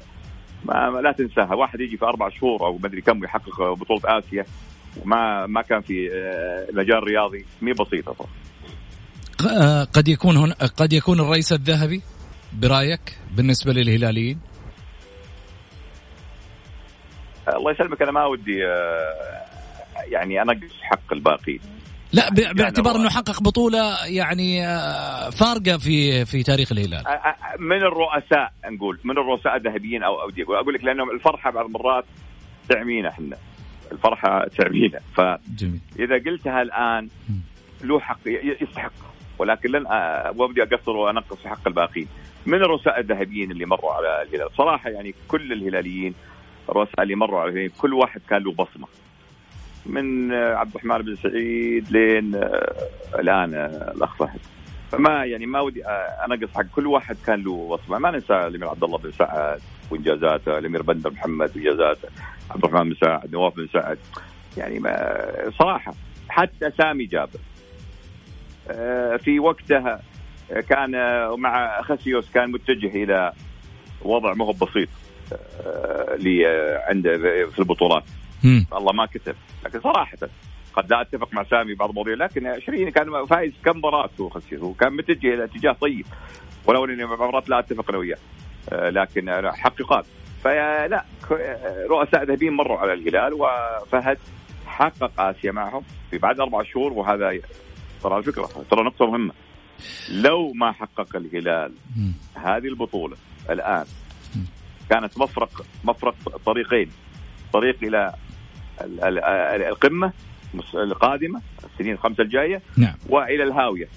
ما, 0.65 0.91
ما 0.91 0.99
لا 0.99 1.13
تنساها. 1.13 1.55
واحد 1.55 1.81
يجي 1.81 1.97
في 1.97 2.05
أربع 2.05 2.29
شهور 2.29 2.67
أو 2.67 2.79
مدري 2.79 3.01
كم 3.01 3.25
يحقق 3.25 3.73
بطولة 3.73 4.19
آسيا 4.19 4.45
وما 5.03 5.47
ما 5.47 5.63
كان 5.63 5.81
في 5.81 6.11
آه، 6.13 6.67
مجال 6.73 7.05
رياضي. 7.05 7.45
مي 7.63 7.73
بسيطة 7.73 8.13
طبعا 8.13 8.31
قد 9.93 10.09
يكون 10.09 10.37
هنا 10.37 10.55
قد 10.77 10.93
يكون 10.93 11.21
الرئيس 11.21 11.53
الذهبي 11.53 12.03
برأيك 12.53 13.19
بالنسبة 13.37 13.73
للهلاليين؟ 13.73 14.39
الله 17.49 17.71
يسلمك. 17.71 18.03
أنا 18.03 18.13
ما 18.13 18.27
ودي 18.27 18.67
آه، 18.67 19.41
يعني 20.09 20.43
انقص 20.43 20.73
حق 20.83 21.13
الباقي. 21.13 21.59
لا 22.13 22.31
يعني 22.39 22.55
باعتبار 22.55 22.97
إنه 22.97 23.09
حقق 23.09 23.43
بطولة 23.43 24.07
يعني 24.07 24.67
آه، 24.67 25.31
فارقة 25.31 25.79
في 25.79 26.25
في 26.25 26.43
تاريخ 26.43 26.73
الهلال. 26.73 27.05
من 27.59 27.77
الرؤساء 27.77 28.53
نقول 28.71 28.99
من 29.05 29.19
الرؤساء 29.19 29.57
الذهبيين 29.57 30.03
أو 30.03 30.23
اودي 30.23 30.43
أقول 30.43 30.57
أقول 30.57 30.75
لك 30.75 30.85
لأنه 30.85 31.05
الفرحة 31.15 31.51
بعض 31.51 31.67
المرات 31.67 32.05
تعمينا 32.69 33.09
إحنا. 33.09 33.37
الفرحة 33.93 34.47
تعمينا. 34.59 35.01
فاذا 35.17 36.15
قلتها 36.27 36.63
الآن 36.63 37.09
له 37.85 38.01
حق 38.01 38.21
يستحق. 38.63 39.10
ولكن 39.41 39.71
لن 39.71 39.87
ابدي 39.87 40.63
أقصر 40.63 40.91
وأنقص 40.91 41.37
في 41.37 41.49
حق 41.49 41.67
الباقين 41.67 42.09
من 42.47 42.55
الرؤساء 42.55 43.01
الذهبيين 43.01 43.51
اللي 43.51 43.67
مروا 43.67 43.93
على 43.93 44.23
الهلال. 44.23 44.49
صراحة 44.57 44.91
يعني 44.91 45.15
كل 45.29 45.53
الهلاليين 45.53 46.15
الرؤساء 46.69 47.03
اللي 47.03 47.15
مروا 47.15 47.41
على 47.41 47.51
الهلال 47.51 47.77
كل 47.77 47.95
واحد 47.95 48.21
كان 48.29 48.43
له 48.43 48.53
بصمة. 48.53 48.87
من 49.87 50.33
عبد 50.33 50.71
الرحمن 50.71 50.99
بن 50.99 51.17
سعيد 51.17 51.91
لين 51.91 52.35
الآن 53.19 53.55
الأخ 53.97 54.17
فهد. 54.17 54.41
فما 54.93 55.25
يعني 55.25 55.47
ما 55.47 55.61
ودي 55.61 55.85
أنقص 56.27 56.55
حق 56.55 56.67
كل 56.75 56.87
واحد 56.87 57.17
كان 57.27 57.43
له 57.43 57.69
بصمة. 57.69 57.99
ما 57.99 58.11
ننسى 58.11 58.47
الأمير 58.47 58.69
عبد 58.69 58.85
الله 58.85 58.99
بن 58.99 59.13
سعد 59.13 59.61
وانجازاته 59.91 60.59
الأمير 60.59 60.83
بندر 60.83 61.11
محمد 61.11 61.57
وانجازاته 61.57 62.09
عبد 62.51 62.65
الرحمن 62.65 62.89
بن 62.89 62.97
سعد 63.01 63.33
نواف 63.33 63.57
بن 63.57 63.69
سعد. 63.73 63.99
يعني 64.57 64.79
ما 64.79 65.25
صراحة 65.59 65.95
حتى 66.29 66.71
سامي 66.79 67.05
جابر. 67.05 67.31
آه، 67.35 67.50
في 69.19 69.39
وقتها 69.41 70.01
كان 70.69 70.91
مع 71.39 71.83
خسيوس 71.83 72.31
كان 72.31 72.51
متجه 72.51 73.05
إلى 73.05 73.33
وضع 74.03 74.35
ما 74.35 74.45
هو 74.45 74.53
بسيط 74.53 74.89
آه، 75.33 76.17
عنده 76.89 77.17
في 77.51 77.59
البطولات. 77.59 78.05
الله 78.73 78.93
ما 78.93 79.07
كتب 79.07 79.35
لكن 79.65 79.81
صراحة 79.81 80.19
قد 80.73 80.91
لا 80.91 81.01
أتفق 81.01 81.29
مع 81.33 81.45
سامي 81.45 81.75
بعض 81.75 81.89
المواضيع 81.89 82.15
لكن 82.15 82.47
20 82.47 82.91
كان 82.91 83.27
فايز 83.27 83.53
كم 83.65 83.79
مباراة 83.79 84.11
هو 84.21 84.29
خسيوس 84.29 84.63
وكان 84.63 84.93
متجه 84.93 85.35
إلى 85.35 85.45
اتجاه 85.45 85.73
طيب 85.73 86.07
ولو 86.67 86.85
إني 86.85 87.05
مرات 87.05 87.49
لا 87.49 87.59
أتفق 87.59 87.89
أنا 87.89 87.99
وياه. 87.99 88.19
آه، 88.73 88.91
لكن 88.91 89.51
حقيقات 89.55 90.07
فلا 90.45 91.05
رؤساء 91.91 92.25
ذهبيين 92.25 92.53
مروا 92.53 92.79
على 92.79 92.93
الهلال 92.93 93.33
وفهد 93.35 94.19
حقق 94.67 95.21
آسيا 95.21 95.53
معهم 95.53 95.83
في 96.11 96.19
بعد 96.19 96.41
أربع 96.41 96.63
شهور 96.63 96.93
وهذا 96.93 97.41
ترى 98.03 98.15
على 98.15 98.23
فكرة 98.23 98.47
ترى 98.71 98.85
نقطة 98.85 99.07
مهمة. 99.07 99.33
لو 100.11 100.53
ما 100.53 100.73
حقق 100.73 101.17
الهلال 101.17 101.73
هذه 102.35 102.67
البطولة 102.67 103.17
الآن 103.51 103.85
كانت 104.91 105.19
مفرق 105.19 105.67
مفرق 105.85 106.15
طريقين. 106.47 106.91
طريق 107.53 107.77
إلى 107.83 108.15
القمة 109.69 110.13
القادمة 110.75 111.43
السنين 111.65 111.93
الخمسة 111.93 112.23
الجاية 112.23 112.63
نعم. 112.77 112.95
وإلى 113.09 113.43
الهاوية. 113.43 113.89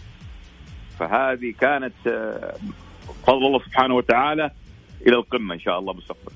فهذه 1.00 1.54
كانت 1.60 2.08
آه، 2.08 2.56
فضل 3.28 3.46
الله 3.46 3.60
سبحانه 3.60 3.96
وتعالى 3.96 4.52
إلى 5.08 5.16
القمة 5.16 5.54
إن 5.54 5.60
شاء 5.60 5.80
الله 5.80 5.94
مستقبلا. 5.94 6.36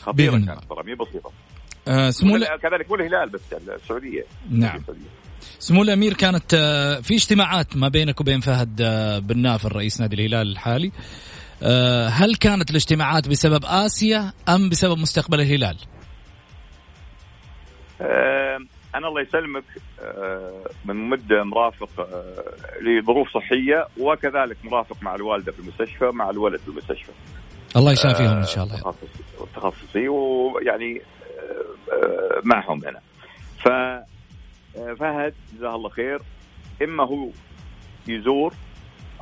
خطيرة 0.00 0.30
كانت 0.30 0.64
ترى 0.70 0.94
بسيطة. 0.94 1.32
آه 1.88 2.10
سمو 2.10 2.38
كذلك 2.62 2.90
مو 2.90 2.94
الهلال 2.94 3.28
بس 3.28 3.52
السعودية. 3.52 4.24
نعم. 4.50 4.80
سمو 5.58 5.82
الأمير 5.82 6.14
كانت 6.14 6.54
آه، 6.54 7.00
في 7.00 7.14
اجتماعات 7.14 7.76
ما 7.76 7.88
بينك 7.88 8.20
وبين 8.20 8.40
فهد 8.40 8.80
آه، 8.80 9.18
بن 9.18 9.38
نافر 9.38 9.76
رئيس 9.76 10.00
نادي 10.00 10.16
الهلال 10.16 10.52
الحالي 10.52 10.92
آه، 11.62 12.08
هل 12.08 12.34
كانت 12.34 12.70
الاجتماعات 12.70 13.28
بسبب 13.28 13.64
آسيا 13.64 14.32
أم 14.48 14.68
بسبب 14.68 14.98
مستقبل 14.98 15.40
الهلال؟ 15.40 15.76
أنا 18.94 19.08
الله 19.08 19.20
يسلمك 19.20 19.64
من 20.84 21.08
مدة 21.08 21.44
مرافق 21.44 21.90
لظروف 22.80 23.28
صحية 23.34 23.86
وكذلك 24.00 24.56
مرافق 24.64 24.96
مع 25.02 25.14
الوالدة 25.14 25.52
في 25.52 25.58
المستشفى 25.58 26.04
مع 26.04 26.30
الولد 26.30 26.60
في 26.60 26.68
المستشفى. 26.68 27.12
الله 27.76 27.92
يشافيهم 27.92 28.36
إن 28.36 28.46
شاء 28.46 28.64
الله. 28.64 28.94
تخصصي 29.56 30.08
ويعني 30.08 31.02
معهم 32.44 32.84
هنا. 32.84 33.00
ف 33.64 33.68
فهد 34.98 35.34
جزاه 35.54 35.74
الله 35.74 35.88
خير. 35.88 36.22
إما 36.82 37.04
هو 37.04 37.28
يزور 38.08 38.54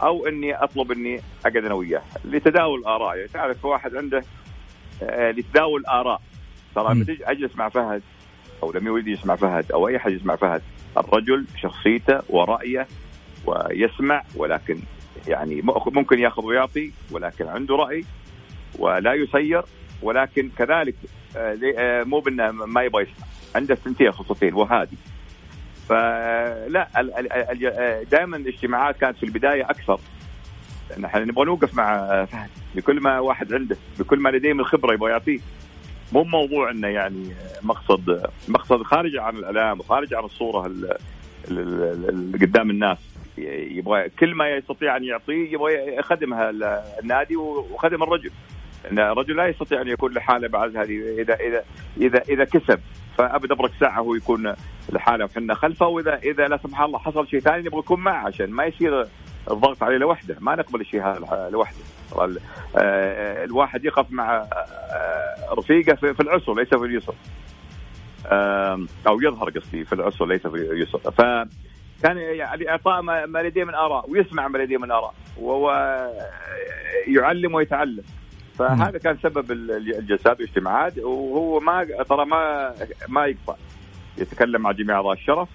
أو 0.02 0.26
إني 0.26 0.54
أطلب 0.54 0.92
إني 0.92 1.20
أقعد 1.46 1.64
أنا 1.64 1.74
وياه. 1.74 2.02
لتداول 2.24 2.80
الاراء 2.80 3.16
يعني 3.16 3.28
تعرف 3.28 3.64
واحد 3.64 3.96
عنده 3.96 4.22
آه، 5.02 5.30
لتداول 5.30 5.80
الاراء 5.80 6.20
ترى 6.74 6.94
لما 6.94 7.04
تجي 7.04 7.24
أجلس 7.24 7.56
مع 7.56 7.68
فهد 7.68 8.02
أو 8.62 8.72
لما 8.72 8.90
يريد 8.90 9.08
يسمع 9.08 9.36
فهد 9.36 9.72
أو 9.72 9.88
أي 9.88 9.98
حد 9.98 10.12
يسمع 10.12 10.36
فهد 10.36 10.62
الرجل 10.98 11.46
شخصيته 11.56 12.20
ورأيه 12.28 12.86
ويسمع 13.46 14.22
ولكن 14.36 14.78
يعني 15.28 15.62
ممكن 15.86 16.18
يأخذ 16.18 16.44
ويعطي 16.44 16.92
ولكن 17.10 17.48
عنده 17.48 17.76
رأي 17.76 18.04
ولا 18.78 19.14
يسير 19.14 19.62
ولكن 20.02 20.50
كذلك 20.58 20.94
آه، 21.36 21.58
آه، 21.78 22.02
مو 22.04 22.20
بأنه 22.20 22.50
ما 22.50 22.82
يبغى 22.82 23.02
يسمع. 23.02 23.26
عنده 23.54 23.74
ثنتين 23.74 24.12
خصوصين 24.12 24.54
وهادي 24.54 24.96
فلا 25.88 26.88
دائما 28.10 28.36
الاجتماعات 28.36 28.96
كانت 28.96 29.16
في 29.16 29.22
البداية 29.22 29.64
أكثر. 29.70 30.00
إحنا 31.04 31.24
نبغى 31.24 31.44
نوقف 31.44 31.74
مع 31.74 32.24
فهد 32.24 32.50
بكل 32.74 33.00
ما 33.00 33.18
واحد 33.18 33.52
عنده 33.52 33.76
بكل 33.98 34.18
ما 34.18 34.28
لديه 34.28 34.52
من 34.52 34.64
خبرة 34.64 34.94
يبغى 34.94 35.10
يعطيه. 35.10 35.38
مو 36.12 36.24
موضوع 36.24 36.70
إنه 36.70 36.88
يعني 36.88 37.34
مقصد 37.62 38.30
مقصد 38.48 38.82
خارج 38.82 39.16
عن 39.16 39.36
الاعلام 39.36 39.80
وخارج 39.80 40.14
عن 40.14 40.24
الصورة 40.24 40.66
اللي 41.48 42.38
قدام 42.38 42.70
الناس. 42.70 42.98
يبغى 43.38 44.08
كل 44.08 44.34
ما 44.34 44.48
يستطيع 44.48 44.96
أن 44.96 45.04
يعطيه 45.04 45.52
يبغى 45.52 45.96
يخدمها 45.96 46.50
النادي 47.00 47.36
وخدم 47.36 48.02
الرجل. 48.02 48.30
إن 48.90 48.98
الرجل 48.98 49.36
لا 49.36 49.46
يستطيع 49.46 49.80
أن 49.80 49.88
يكون 49.88 50.12
لحاله 50.12 50.48
بعد 50.48 50.76
هذه 50.76 51.20
إذا 51.20 51.34
إذا 51.34 51.64
إذا 51.96 52.22
إذا 52.28 52.44
كسب. 52.44 52.80
فأبد 53.18 53.52
أبرك 53.52 53.70
ساعة 53.80 54.00
هو 54.00 54.14
يكون 54.14 54.54
لحاله 54.92 55.24
وحنا 55.24 55.54
خلفه 55.54 55.86
واذا 55.86 56.16
اذا 56.16 56.48
لا 56.48 56.56
سمح 56.56 56.80
الله 56.80 56.98
حصل 56.98 57.28
شيء 57.28 57.40
ثاني 57.40 57.62
نبغى 57.62 57.78
نكون 57.78 58.00
معه 58.00 58.26
عشان 58.26 58.50
ما 58.50 58.64
يصير 58.64 59.06
الضغط 59.50 59.82
عليه 59.82 59.96
لوحده. 59.96 60.36
ما 60.40 60.56
نقبل 60.56 60.80
الشيء 60.80 61.02
هذا 61.02 61.48
لوحده. 61.52 61.78
آه، 62.76 63.44
الواحد 63.44 63.84
يقف 63.84 64.06
مع 64.10 64.36
آه، 64.36 65.54
رفيقه 65.58 65.94
في 65.94 66.20
العسر 66.20 66.54
ليس 66.54 66.68
في 66.68 66.84
اليسر. 66.84 67.14
أو 69.06 69.20
يظهر 69.20 69.50
قصدي 69.50 69.84
في 69.84 69.92
العسر 69.92 70.26
ليس 70.26 70.46
في 70.46 70.56
اليسر. 70.56 70.98
ف 70.98 71.20
كان 72.02 72.16
يعني 72.18 72.70
إعطاء 72.70 73.02
ما 73.02 73.42
لديه 73.42 73.64
من 73.64 73.74
آراء 73.74 74.10
ويسمع 74.10 74.48
ما 74.48 74.58
لديه 74.58 74.76
من 74.76 74.90
آراء 74.90 75.14
وهو 75.36 75.70
يعلم 77.06 77.54
ويتعلم. 77.54 78.02
فهذا 78.58 78.98
كان 78.98 79.16
سبب 79.22 79.52
الجلسات 79.52 80.40
والاجتماعات 80.40 80.98
وهو 80.98 81.60
ما 81.60 81.84
ترى 82.08 82.26
ما 82.26 82.74
ما 83.08 83.26
يقطع 83.26 83.54
يتكلم 84.18 84.62
مع 84.62 84.72
جميع 84.72 84.96
أعضاء 84.96 85.12
الشرف 85.12 85.48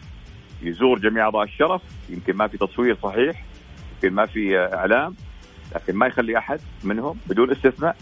يزور 0.61 0.99
جميع 0.99 1.23
أعضاء 1.23 1.43
الشرف 1.43 1.81
يمكن 2.09 2.33
ما 2.33 2.47
في 2.47 2.57
تصوير 2.57 2.97
صحيح 3.03 3.45
يمكن 3.95 4.15
ما 4.15 4.25
في 4.25 4.57
إعلام 4.57 5.15
لكن 5.75 5.95
ما 5.95 6.07
يخلي 6.07 6.37
أحد 6.37 6.59
منهم 6.83 7.17
بدون 7.27 7.51
استثناء 7.51 7.95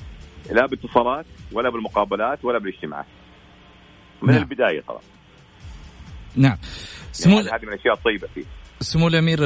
لا 0.52 0.66
باتصالات 0.66 1.26
ولا 1.52 1.70
بالمقابلات 1.70 2.46
ولا 2.46 2.60
بالاجتماعات. 2.60 3.06
من 4.22 4.34
نعم. 4.34 4.42
البداية 4.42 4.82
طبعا 4.82 5.02
نعم. 6.36 6.58
سمو 7.12 7.36
يعني 7.36 7.50
هذه 7.50 7.62
من 7.62 7.74
الأشياء 7.74 7.94
الطيبة 7.94 8.28
فيه. 8.36 8.44
سمو 8.80 9.08
الأمير 9.08 9.40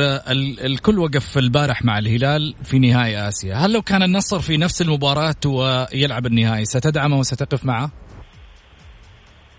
الكل 0.65 0.99
وقف 0.99 1.37
البارح 1.37 1.85
مع 1.85 1.97
الهلال 1.97 2.55
في 2.63 2.79
نهائي 2.79 3.27
آسيا، 3.27 3.55
هل 3.55 3.73
لو 3.73 3.81
كان 3.81 4.03
النصر 4.03 4.39
في 4.39 4.57
نفس 4.57 4.81
المباراة 4.81 5.35
ويلعب 5.45 6.25
النهائي 6.25 6.65
ستدعمه 6.65 7.19
وستقف 7.19 7.65
معه؟ 7.65 7.91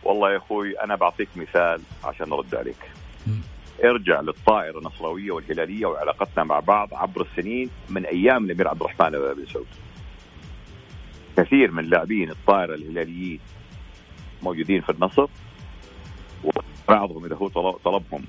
والله 0.04 0.32
يا 0.32 0.36
أخوي 0.36 0.80
أنا 0.80 0.94
بعطيك 0.94 1.28
مثال 1.36 1.80
عشان 2.04 2.32
ارد 2.32 2.54
عليك. 2.54 2.90
ارجع 3.84 4.20
للطائرة 4.20 4.78
النصراوية 4.78 5.30
والهلالية 5.30 5.86
وعلاقتنا 5.86 6.44
مع 6.44 6.60
بعض 6.60 6.94
عبر 6.94 7.22
السنين 7.22 7.70
من 7.88 8.06
أيام 8.06 8.44
الأمير 8.44 8.68
عبد 8.68 8.80
الرحمن 8.82 9.10
بن 9.10 9.46
سعود. 9.52 9.66
كثير 11.36 11.70
من 11.70 11.84
لاعبين 11.84 12.30
الطائرة 12.30 12.74
الهلاليين 12.74 13.40
موجودين 14.42 14.80
في 14.80 14.92
النصر 14.92 15.26
وبعضهم 16.44 17.24
إذا 17.24 17.36
هو 17.36 17.48
طلبهم 17.84 18.24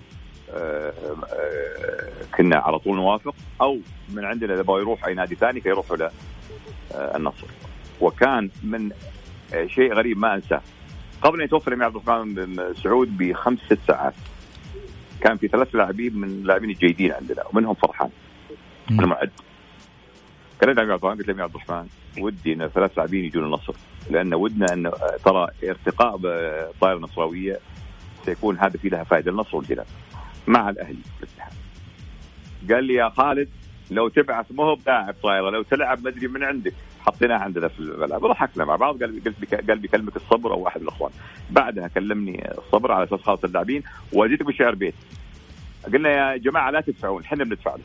آه، 0.53 0.93
آه، 1.33 2.25
كنا 2.37 2.57
على 2.57 2.79
طول 2.79 2.95
نوافق 2.95 3.35
أو 3.61 3.79
من 4.09 4.25
عندنا 4.25 4.53
إذا 4.53 4.63
يروح 4.69 5.05
أي 5.05 5.13
نادي 5.13 5.35
ثاني 5.35 5.61
فيروحوا 5.61 5.97
للنصر 5.97 7.47
وكان 8.01 8.49
من 8.63 8.91
شيء 9.67 9.93
غريب 9.93 10.17
ما 10.17 10.35
أنساه 10.35 10.61
قبل 11.25 11.39
أن 11.39 11.45
يتوفر 11.45 11.67
الامير 11.67 11.85
عبد 11.85 11.95
الرحمن 11.95 12.33
بن 12.33 12.73
سعود 12.73 13.17
بخمس 13.17 13.59
ست 13.59 13.79
ساعات. 13.87 14.13
كان 15.21 15.37
في 15.37 15.47
ثلاث 15.47 15.75
لاعبين 15.75 16.17
من 16.17 16.27
اللاعبين 16.27 16.69
الجيدين 16.69 17.11
عندنا 17.11 17.43
ومنهم 17.53 17.73
فرحان. 17.73 18.09
المعد 18.91 19.31
كلمت 20.61 20.79
عبد 20.79 20.89
الرحمن 20.89 21.17
قلت 21.17 21.25
الامير 21.25 21.43
عبد 21.43 21.55
الرحمن 21.55 21.87
ودي 22.19 22.53
إن 22.53 22.67
ثلاث 22.67 22.97
لاعبين 22.97 23.25
يجون 23.25 23.45
النصر. 23.45 23.73
لأن 24.09 24.33
ودنا 24.33 24.73
إن 24.73 24.91
ترى 25.25 25.47
ارتقاء 25.63 26.17
بالطائره 26.17 26.97
النصراويه 26.97 27.59
سيكون 28.25 28.57
هذا 28.59 28.77
في 28.77 28.89
لها 28.89 29.03
فائدة 29.03 29.31
للنصر 29.31 29.57
والهلال. 29.57 29.85
مع 30.47 30.69
الأهلي. 30.69 31.03
في 31.17 31.23
الاتحاد 31.23 31.53
قال 32.71 32.83
لي 32.83 32.93
يا 32.93 33.09
خالد 33.09 33.49
لو 33.91 34.07
تبعث 34.07 34.45
ما 34.51 34.63
هو 34.63 34.75
بلاعب 34.75 35.15
طايره 35.23 35.49
لو 35.49 35.61
تلعب 35.61 36.03
ما 36.03 36.09
أدري 36.09 36.27
من 36.27 36.43
عندك. 36.43 36.73
حطيناه 37.07 37.37
عندنا 37.37 37.67
في 37.67 37.79
الملعب. 37.79 38.21
ضحكنا 38.21 38.65
مع 38.65 38.75
بعض 38.75 39.03
قال 39.03 39.21
قال 39.67 39.79
بيكلمك 39.79 40.15
الصبر 40.15 40.53
أو 40.53 40.59
واحد 40.59 40.81
من 40.81 40.87
الإخوان. 40.87 41.11
بعدها 41.49 41.87
كلمني 41.87 42.51
الصبر 42.57 42.91
على 42.91 43.03
أساس 43.03 43.21
خلاص 43.21 43.43
اللاعبين 43.43 43.83
وازيدك 44.13 44.45
بشعر 44.45 44.75
بيت 44.75 44.95
قلنا 45.93 46.09
يا 46.09 46.37
جماعة 46.37 46.71
لا 46.71 46.81
تدفعون 46.81 47.23
إحنا 47.23 47.43
بندفع 47.43 47.75
له 47.75 47.83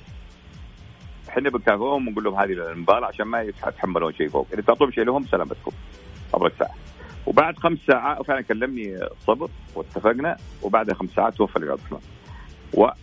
إحنا 1.28 1.50
بنكافئهم 1.50 2.08
ونقول 2.08 2.24
لهم 2.24 2.34
هذه 2.34 2.52
المباراة 2.52 3.06
عشان 3.06 3.26
ما 3.26 3.42
يتحملون 3.42 4.12
شيء 4.12 4.28
فوق. 4.28 4.46
إذا 4.52 4.62
تعطوهم 4.62 4.90
شيء 4.90 5.04
لهم 5.04 5.26
سلامتكم. 5.26 5.72
أبغى 6.34 6.50
ساعه 6.58 6.74
وبعد 7.26 7.58
خمس 7.58 7.78
ساعات 7.86 8.22
فعلا 8.22 8.40
كلمني 8.40 8.98
صبر 9.26 9.48
واتفقنا. 9.74 10.36
وبعدها 10.62 10.94
خمس 10.94 11.10
ساعات 11.10 11.34
توفى 11.34 11.56
الرحمن 11.56 11.98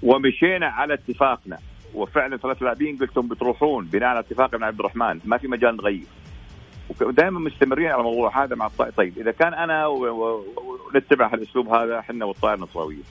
ومشينا 0.04 0.68
على 0.68 0.94
اتفاقنا. 0.94 1.58
وفعلا 1.94 2.38
ثلاث 2.38 2.64
لاعبين 2.64 2.98
قلت 2.98 3.18
لهم 3.18 3.28
بتروحون 3.28 3.86
بناء 3.86 4.10
على 4.10 4.20
اتفاقنا 4.20 4.58
مع 4.60 4.68
عبد 4.68 4.80
الرحمن 4.80 5.20
ما 5.26 5.38
في 5.38 5.48
مجال 5.48 5.78
نغير 5.78 6.06
ودائما 7.02 7.40
مستمرين 7.40 7.88
على 7.88 8.00
الموضوع 8.00 8.44
هذا 8.44 8.56
مع 8.56 8.66
الطائر 8.66 8.92
طيب 8.92 9.18
إذا 9.18 9.32
كان 9.32 9.54
أنا 9.54 9.88
ونتبع 9.88 11.34
الاسلوب 11.34 11.68
هذا 11.68 12.00
إحنا 12.00 12.26
والطائر 12.26 12.60
نصراويه 12.60 13.04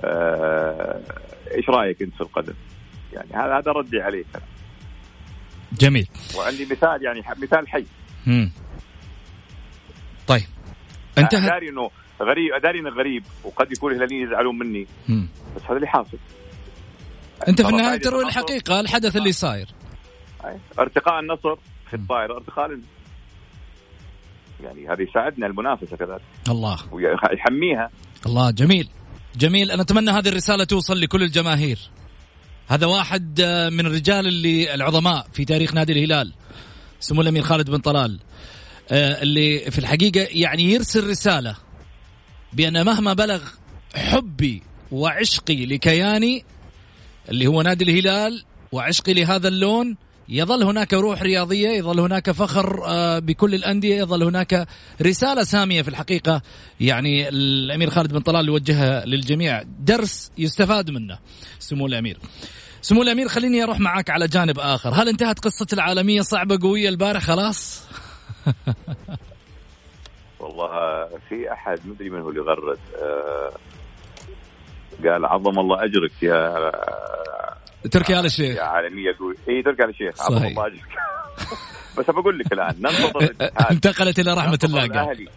آه 0.00 1.00
إيش 1.54 1.68
رأيك 1.68 2.02
أنت 2.02 2.14
في 2.14 2.20
القدم؟ 2.20 2.54
يعني 3.12 3.28
هذا 3.34 3.58
هذا 3.58 3.72
ردي 3.72 4.00
عليك 4.00 4.26
أنا. 4.34 4.44
جميل 5.72 6.08
وعندي 6.38 6.64
مثال 6.64 7.02
يعني 7.02 7.22
مثال 7.42 7.68
حي 7.68 7.86
مم. 8.26 8.50
طيب 10.26 10.42
انت 11.18 11.34
داري 11.34 11.68
إنه 11.68 11.90
غريب 12.20 12.52
داري 12.62 12.78
إنه 12.78 12.90
غريب 12.90 13.24
وقد 13.44 13.72
يكون 13.72 13.92
الهلاليين 13.92 14.26
يزعلون 14.26 14.58
مني 14.58 14.86
مم. 15.08 15.28
بس 15.56 15.62
هذا 15.62 15.76
اللي 15.76 15.86
حاصل 15.86 16.18
أنت 17.48 17.62
في 17.62 17.68
النهاية 17.68 18.00
تروي 18.00 18.24
الحقيقة 18.24 18.80
الحدث 18.80 19.16
اللي 19.16 19.32
صاير. 19.32 19.68
ارتقاء 20.78 21.20
النصر 21.20 21.54
في 21.90 21.94
الطائرة 21.96 22.36
ارتقاء 22.36 22.78
يعني 24.64 24.88
هذا 24.88 25.02
يساعدنا 25.02 25.46
المنافسة 25.46 25.96
كذلك. 25.96 26.22
الله. 26.48 26.78
ويحميها. 26.92 27.90
الله 28.26 28.50
جميل. 28.50 28.88
جميل 29.36 29.70
أنا 29.70 29.82
أتمنى 29.82 30.10
هذه 30.10 30.28
الرسالة 30.28 30.64
توصل 30.64 31.00
لكل 31.00 31.22
الجماهير. 31.22 31.78
هذا 32.68 32.86
واحد 32.86 33.40
آه، 33.40 33.68
من 33.68 33.86
الرجال 33.86 34.26
اللي 34.26 34.74
العظماء 34.74 35.26
في 35.32 35.44
تاريخ 35.44 35.74
نادي 35.74 35.92
الهلال 35.92 36.32
سمو 37.00 37.20
الأمير 37.20 37.42
خالد 37.42 37.70
بن 37.70 37.78
طلال 37.78 38.20
آه، 38.90 39.22
اللي 39.22 39.58
في 39.70 39.78
الحقيقة 39.78 40.28
يعني 40.30 40.62
يرسل 40.62 41.10
رسالة 41.10 41.56
بأن 42.52 42.84
مهما 42.84 43.12
بلغ 43.12 43.42
حبي 43.94 44.62
وعشقي 44.92 45.66
لكياني 45.66 46.44
اللي 47.28 47.46
هو 47.46 47.62
نادي 47.62 47.84
الهلال 47.84 48.44
وعشقي 48.72 49.14
لهذا 49.14 49.48
اللون 49.48 49.96
يظل 50.28 50.62
هناك 50.62 50.94
روح 50.94 51.22
رياضية 51.22 51.68
يظل 51.68 52.00
هناك 52.00 52.30
فخر 52.30 52.84
آه، 52.86 53.18
بكل 53.18 53.54
الأندية 53.54 53.96
يظل 53.96 54.22
هناك 54.22 54.66
رسالة 55.02 55.42
سامية 55.42 55.82
في 55.82 55.88
الحقيقة. 55.88 56.42
يعني 56.80 57.28
الأمير 57.28 57.90
خالد 57.90 58.12
بن 58.12 58.20
طلال 58.20 58.48
يوجهها 58.48 59.06
للجميع. 59.06 59.62
درس 59.80 60.32
يستفاد 60.38 60.90
منه 60.90 61.18
سمو 61.58 61.86
الأمير. 61.86 62.18
سمو 62.82 63.02
الأمير 63.02 63.28
خليني 63.28 63.62
أروح 63.62 63.80
معك 63.80 64.10
على 64.10 64.28
جانب 64.28 64.58
آخر. 64.58 64.90
هل 64.90 65.08
انتهت 65.08 65.38
قصة 65.38 65.66
العالمية 65.72 66.20
صعبة 66.20 66.58
قوية 66.62 66.88
البارح؟ 66.88 67.22
خلاص. 67.22 67.82
والله 70.40 71.08
في 71.28 71.52
أحد 71.52 71.78
مدري 71.84 72.10
من 72.10 72.20
هو 72.20 72.30
اللي 72.30 72.40
غرد 72.40 72.78
آه، 73.02 73.52
قال 75.04 75.24
عظم 75.24 75.58
الله 75.58 75.84
أجرك 75.84 76.22
يا 76.22 76.72
تركي 77.90 78.20
آل 78.20 78.24
الشيخ. 78.24 78.56
يا 78.56 78.62
عالميه 78.62 79.16
قوي 79.18 79.34
إي 79.48 79.62
تركي 79.62 79.84
آل 79.84 79.88
الشيخ 79.88 80.22
عظم 80.22 80.44
الله 80.46 80.66
أجرك. 80.66 80.96
بس 81.98 82.10
بقول 82.10 82.38
لك 82.38 82.52
الآن 82.52 82.74
ننتظر 82.84 83.34
انتقلت 83.70 84.18
إلى 84.18 84.34
رحمة 84.34 84.58
الله 84.64 84.84
الأهلي. 84.84 85.28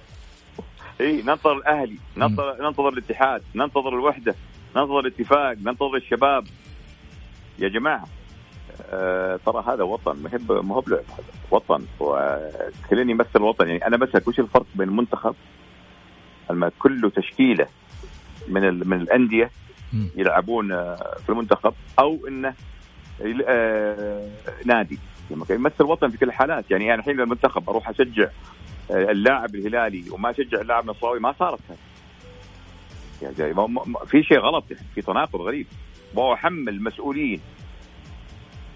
إي 1.01 1.21
ننتظر 1.21 1.57
الأهلي 1.57 1.97
ننتظر 2.17 2.67
ننتظر 2.67 2.89
الاتحاد 2.89 3.41
ننتظر 3.55 3.89
الوحدة 3.89 4.35
ننتظر 4.75 4.99
الاتفاق 4.99 5.57
ننتظر 5.63 5.95
الشباب. 5.95 6.43
يا 7.59 7.69
جماعة 7.69 8.05
آه 8.91 9.39
ترى 9.45 9.63
هذا 9.67 9.83
وطن 9.83 10.15
ما 10.23 10.29
هو 10.49 10.61
ما 10.61 10.75
هو 10.75 10.81
بلعب 10.81 10.99
هذا 10.99 11.23
وطن. 11.51 11.85
وكلني 11.99 13.11
يمثل 13.11 13.29
الوطن 13.35 13.67
يعني 13.67 13.87
أنا 13.87 13.97
بسألك 13.97 14.27
وش 14.27 14.39
الفرق 14.39 14.65
بين 14.75 14.89
المنتخب 14.89 15.35
لما 16.49 16.71
كله 16.79 17.09
تشكيلة 17.09 17.67
من 18.49 18.87
من 18.89 19.01
الأندية 19.01 19.51
يلعبون 20.15 20.71
آه، 20.71 21.15
في 21.23 21.29
المنتخب 21.29 21.73
أو 21.99 22.27
إنه 22.27 22.53
آه، 23.47 24.29
نادي. 24.65 24.99
يمثل 25.49 25.83
وطن 25.83 26.09
في 26.09 26.17
كل 26.17 26.27
الحالات. 26.27 26.71
يعني 26.71 26.93
أنا 26.93 26.99
الحين 26.99 27.21
المنتخب 27.21 27.69
أروح 27.69 27.89
أشجع 27.89 28.27
آه، 28.91 29.11
اللاعب 29.11 29.55
الهلالي 29.55 30.03
وما 30.11 30.29
أشجع 30.29 30.61
اللاعب 30.61 30.83
النصراوي 30.83 31.19
ما 31.19 31.35
صارت 31.39 31.59
يعني 33.21 33.35
في 34.07 34.23
شيء 34.23 34.39
غلط 34.39 34.71
يعني 34.71 34.85
في 34.95 35.01
تناقض 35.01 35.41
غريب. 35.41 35.67
واحمل 36.15 36.69
المسؤولين 36.69 37.41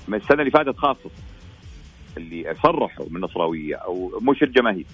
من 0.07 0.17
السنة 0.17 0.39
اللي 0.39 0.51
فاتت 0.51 0.78
خاصة 0.78 1.09
اللي 2.17 2.55
صرحوا 2.63 3.05
من 3.09 3.15
النصراوية 3.15 3.76
أو 3.76 4.19
مش 4.21 4.43
الجماهير. 4.43 4.86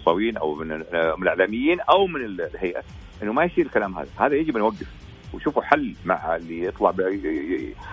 نصراويين 0.00 0.36
أو 0.36 0.54
من 0.54 0.72
الإعلاميين 0.72 1.80
أو 1.80 2.06
من 2.06 2.24
الهيئة. 2.24 2.82
إنه 3.22 3.32
ما 3.32 3.44
يصير 3.44 3.66
الكلام 3.66 3.98
هذا. 3.98 4.08
هذا 4.16 4.34
يجب 4.34 4.56
ان 4.56 4.62
يوقف 4.62 4.86
وشوفوا 5.32 5.62
حل 5.62 5.94
مع 6.04 6.36
اللي 6.36 6.64
يطلع 6.64 6.90
ب... 6.90 7.00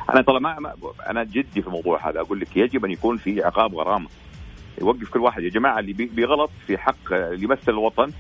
أنا 0.10 0.22
طبعا 0.22 0.40
ما... 0.40 0.74
أنا 1.10 1.24
جدي 1.24 1.62
في 1.62 1.68
الموضوع 1.68 2.10
هذا. 2.10 2.20
أقول 2.20 2.40
لك 2.40 2.58
يجب 2.58 2.86
أن 2.86 2.92
يكون 2.92 3.18
في 3.18 3.44
عقاب 3.44 3.76
غرامة. 3.76 4.08
يوقف 4.82 5.10
كل 5.10 5.20
واحد 5.20 5.44
يا 5.44 5.50
جماعة 5.50 5.80
اللي 5.80 5.94
بيغلط 5.94 6.50
في 6.68 6.78
حق 6.78 7.14
اللي 7.14 7.44
يمثل 7.44 7.72
الوطن. 7.72 8.12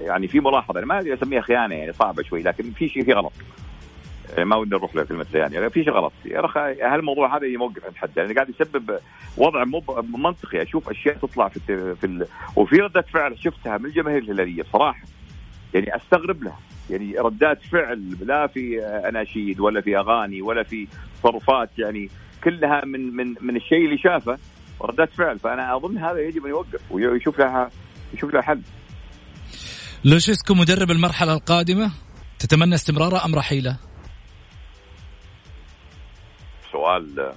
يعني 0.00 0.28
في 0.28 0.40
ملاحظة 0.40 0.78
أنا 0.78 0.86
ما 0.86 1.14
أسميها 1.14 1.40
خيانة 1.40 1.74
يعني 1.74 1.92
صعبة 1.92 2.22
شوي 2.22 2.42
لكن 2.42 2.70
في 2.70 2.88
شيء 2.88 3.04
في 3.04 3.12
غلط. 3.12 3.32
يعني 4.32 4.44
ما 4.44 4.56
ودي 4.56 4.70
نروح 4.70 4.96
لكلمة 4.96 5.26
يعني 5.34 5.70
في 5.70 5.84
شيء 5.84 5.92
غلط. 5.92 6.12
يا 6.24 6.44
أخي 6.44 6.82
هالموضوع 6.82 7.36
هذا 7.36 7.46
يوقف 7.46 7.84
عند 7.84 7.96
حد. 7.96 8.16
يعني 8.16 8.34
قاعد 8.34 8.48
يسبب 8.48 8.98
وضع 9.36 9.64
مو 9.64 9.82
منطقي. 10.16 10.62
أشوف 10.62 10.90
أشياء 10.90 11.16
تطلع 11.16 11.48
في 11.48 11.94
في 11.94 12.04
ال... 12.04 12.26
وفي 12.56 12.76
ردة 12.76 13.02
فعل 13.02 13.38
شفتها 13.38 13.78
من 13.78 13.86
الجماهير 13.86 14.22
الهلالية 14.22 14.62
بصراحة. 14.62 15.02
يعني 15.74 15.96
أستغرب 15.96 16.42
لها 16.42 16.58
يعني 16.90 17.14
ردات 17.18 17.62
فعل 17.62 18.16
لا 18.20 18.46
في 18.46 18.84
أناشيد 19.08 19.60
ولا 19.60 19.80
في 19.80 19.98
أغاني 19.98 20.42
ولا 20.42 20.62
في 20.62 20.88
تصرفات 21.22 21.70
يعني 21.78 22.10
كلها 22.44 22.84
من 22.84 23.16
من 23.16 23.34
من 23.40 23.56
الشيء 23.56 23.84
اللي 23.84 23.98
شافه 23.98 24.38
ردات 24.82 25.12
فعل. 25.12 25.38
فأنا 25.38 25.76
أظن 25.76 25.98
هذا 25.98 26.20
يجب 26.20 26.44
أن 26.44 26.50
يوقف 26.50 26.80
ويشوف 26.90 27.38
لها 27.38 27.70
يشوف 28.14 28.34
لها 28.34 28.42
حل. 28.42 28.62
لوشيسكو 30.04 30.54
مدرب 30.54 30.90
المرحلة 30.90 31.32
القادمة 31.32 31.90
تتمنى 32.38 32.74
استمراره 32.74 33.24
أم 33.24 33.34
رحيله؟ 33.34 33.76
سؤال 36.72 37.32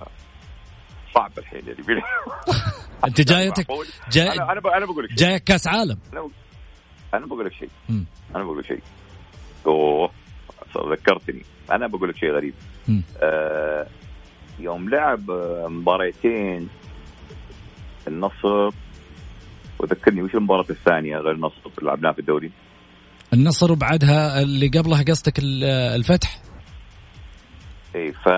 صعب 1.15 1.31
الحين 1.37 1.61
يعني. 1.67 2.01
أنت 3.05 3.21
جايتك 3.21 3.67
جاي 4.13 4.31
أنا 4.31 4.77
أنا 4.77 4.85
بقول 4.85 5.03
لك. 5.03 5.13
جايك 5.13 5.43
كأس 5.43 5.67
عالم. 5.67 5.97
أنا 7.17 7.25
بقول 7.25 7.45
لك 7.45 7.53
شيء 7.53 7.69
أنا 8.35 8.43
بقول 8.43 8.59
لك 8.59 8.65
شيء. 8.65 8.81
اوه 9.67 10.11
ذكرتني. 10.91 11.41
أنا 11.71 11.87
بقول 11.87 12.09
لك 12.09 12.17
شيء 12.17 12.31
غريب. 12.31 12.53
آه 13.21 13.87
يوم 14.59 14.89
لعب 14.89 15.31
مباريتين 15.69 16.69
النصر 18.07 18.69
وذكرني 19.79 20.21
وش 20.21 20.35
المباراة 20.35 20.65
الثانية 20.69 21.17
غير 21.17 21.31
النصر 21.31 21.55
اللي 21.65 21.89
لعبناها 21.89 22.13
في 22.13 22.19
الدوري؟ 22.19 22.51
النصر 23.33 23.71
وبعدها 23.71 24.41
اللي 24.41 24.67
قبلها 24.67 25.03
قصدك 25.03 25.39
الفتح؟ 25.95 26.41
اي 27.95 28.11
ف 28.11 28.29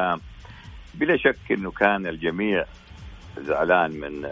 بلا 0.96 1.18
شك 1.18 1.52
إنه 1.52 1.72
كان 1.72 2.08
الجميع 2.08 2.66
زعلان 3.38 3.92
من 3.92 4.28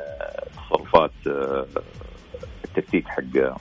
تصرفات 0.56 1.12
آه، 1.28 1.66
التكتيك 2.66 3.08
حق 3.08 3.56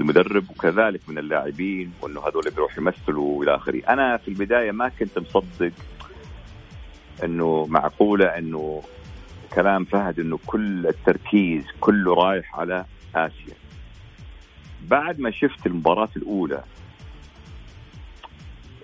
المدرب 0.00 0.50
وكذلك 0.50 1.00
من 1.08 1.18
اللاعبين 1.18 1.92
وإنه 2.02 2.20
هذول 2.20 2.42
بيروحوا 2.50 2.82
يمثلوا 2.82 3.38
والى 3.38 3.54
آخره، 3.54 3.82
أنا 3.88 4.16
في 4.16 4.28
البداية 4.28 4.72
ما 4.72 4.88
كنت 4.88 5.18
مصدق 5.18 5.72
إنه 7.24 7.66
معقولة 7.68 8.26
إنه 8.26 8.82
كلام 9.54 9.84
فهد 9.84 10.20
إنه 10.20 10.38
كل 10.46 10.86
التركيز 10.86 11.64
كله 11.80 12.14
رايح 12.14 12.58
على 12.58 12.84
آسيا. 13.14 13.54
بعد 14.82 15.20
ما 15.20 15.30
شفت 15.30 15.66
المباراة 15.66 16.08
الأولى 16.16 16.64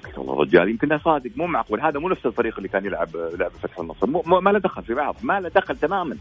قلت 0.05 0.19
والله 0.19 0.33
الرجال 0.33 0.69
يمكن 0.69 0.99
صادق 0.99 1.31
مو 1.37 1.47
معقول 1.47 1.81
هذا 1.81 1.99
مو 1.99 2.09
نفس 2.09 2.27
الفريق 2.27 2.57
اللي 2.57 2.69
كان 2.69 2.85
يلعب 2.85 3.09
لعب 3.17 3.51
فتح 3.51 3.79
النصر 3.79 4.07
مو 4.07 4.41
ما 4.41 4.51
له 4.51 4.59
دخل 4.59 4.83
في 4.83 4.95
بعض 4.95 5.17
ما 5.23 5.41
له 5.41 5.49
دخل 5.49 5.77
تماما. 5.77 6.17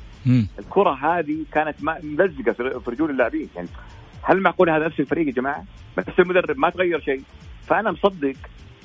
الكرة 0.60 0.92
هذه 0.92 1.38
كانت 1.52 1.76
ملزقة 2.04 2.52
في 2.80 2.92
رجول 2.92 3.10
اللاعبين 3.10 3.50
يعني 3.56 3.68
هل 4.24 4.42
معقول 4.42 4.70
هذا 4.70 4.86
نفس 4.86 5.00
الفريق 5.00 5.28
يا 5.28 5.32
جماعة؟ 5.32 5.66
نفس 5.98 6.20
المدرب 6.20 6.58
ما 6.58 6.70
تغير 6.70 7.00
شيء. 7.00 7.22
فأنا 7.68 7.92
مصدق 7.92 8.36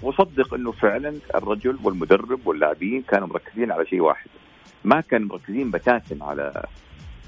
وصدق 0.02 0.54
إنه 0.54 0.72
فعلا 0.72 1.14
الرجل 1.34 1.78
والمدرب 1.82 2.46
واللاعبين 2.46 3.02
كانوا 3.02 3.28
مركزين 3.28 3.72
على 3.72 3.86
شيء 3.86 4.00
واحد. 4.00 4.30
ما 4.84 5.00
كانوا 5.00 5.28
مركزين 5.28 5.70
بتاتا 5.70 6.18
على 6.20 6.64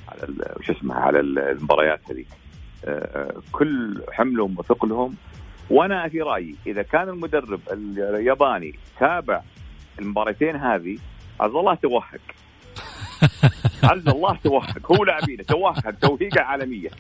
على 0.09 0.54
وش 0.57 0.70
اسمه 0.70 0.94
على 0.94 1.20
المباريات 1.20 2.00
هذيك 2.11 2.28
آه، 2.84 3.42
كل 3.52 4.02
حملهم 4.12 4.59
وثقلهم. 4.59 5.16
وأنا 5.70 6.09
في 6.09 6.20
رأيي 6.20 6.54
إذا 6.66 6.82
كان 6.82 7.09
المدرب 7.09 7.61
الياباني 7.72 8.74
تابع 8.98 9.42
المباراتين 9.98 10.57
هذه 10.57 10.98
عز 11.40 11.50
الله 11.50 11.74
توهق 11.74 12.20
عز 13.90 14.09
الله 14.09 14.36
توهق 14.44 14.92
هو 14.92 15.04
لاعبينه 15.04 15.42
توهق 15.42 15.90
توهيقه 15.90 16.40
عالمية. 16.42 16.90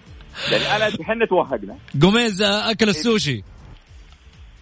يعني 0.52 0.76
أنا 0.76 0.96
إحنا 1.00 1.26
توهقنا. 1.26 1.76
جوميز 1.94 2.42
أكل 2.42 2.88
السوشي. 2.88 3.44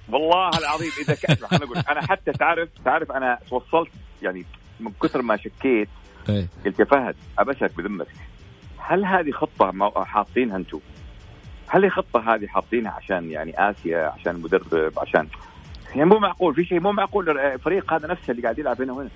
والله 0.09 0.59
العظيم 0.59 0.91
إذا 1.01 1.15
كان 1.15 1.37
أنا 1.53 1.65
أقول 1.65 1.79
أنا 1.79 2.07
حتى 2.07 2.33
تعرف 2.33 2.69
تعرف 2.85 3.13
أنا 3.13 3.39
توصلت 3.51 3.91
يعني 4.23 4.45
من 4.81 4.93
كثر 5.03 5.23
ما 5.23 5.37
شكيت 5.37 5.89
إيه. 6.29 6.49
قلت 6.67 6.81
يا 6.81 6.85
فهد 6.85 7.17
أبشرك 7.39 7.77
بذمتك. 7.77 8.15
هل 8.79 9.05
هذه 9.05 9.31
خطة 9.31 9.93
حاطينها 10.05 10.57
أنتم؟ 10.57 10.81
هل 11.69 11.85
الخطه 11.85 12.35
هذه 12.35 12.47
حاطينها 12.47 12.93
عشان 12.93 13.31
يعني 13.31 13.71
آسيا 13.71 14.13
عشان 14.19 14.41
مدرب 14.41 14.93
عشان 14.99 15.29
يعني 15.91 16.05
مو 16.05 16.19
معقول 16.19 16.55
في 16.55 16.65
شيء 16.65 16.81
مو 16.81 16.93
معقول 16.93 17.39
الفريق 17.39 17.93
هذا 17.93 18.09
نفسه 18.09 18.31
اللي 18.31 18.43
قاعد 18.43 18.59
يلعب 18.59 18.83
هنا 18.83 18.93
وهنا. 18.93 19.11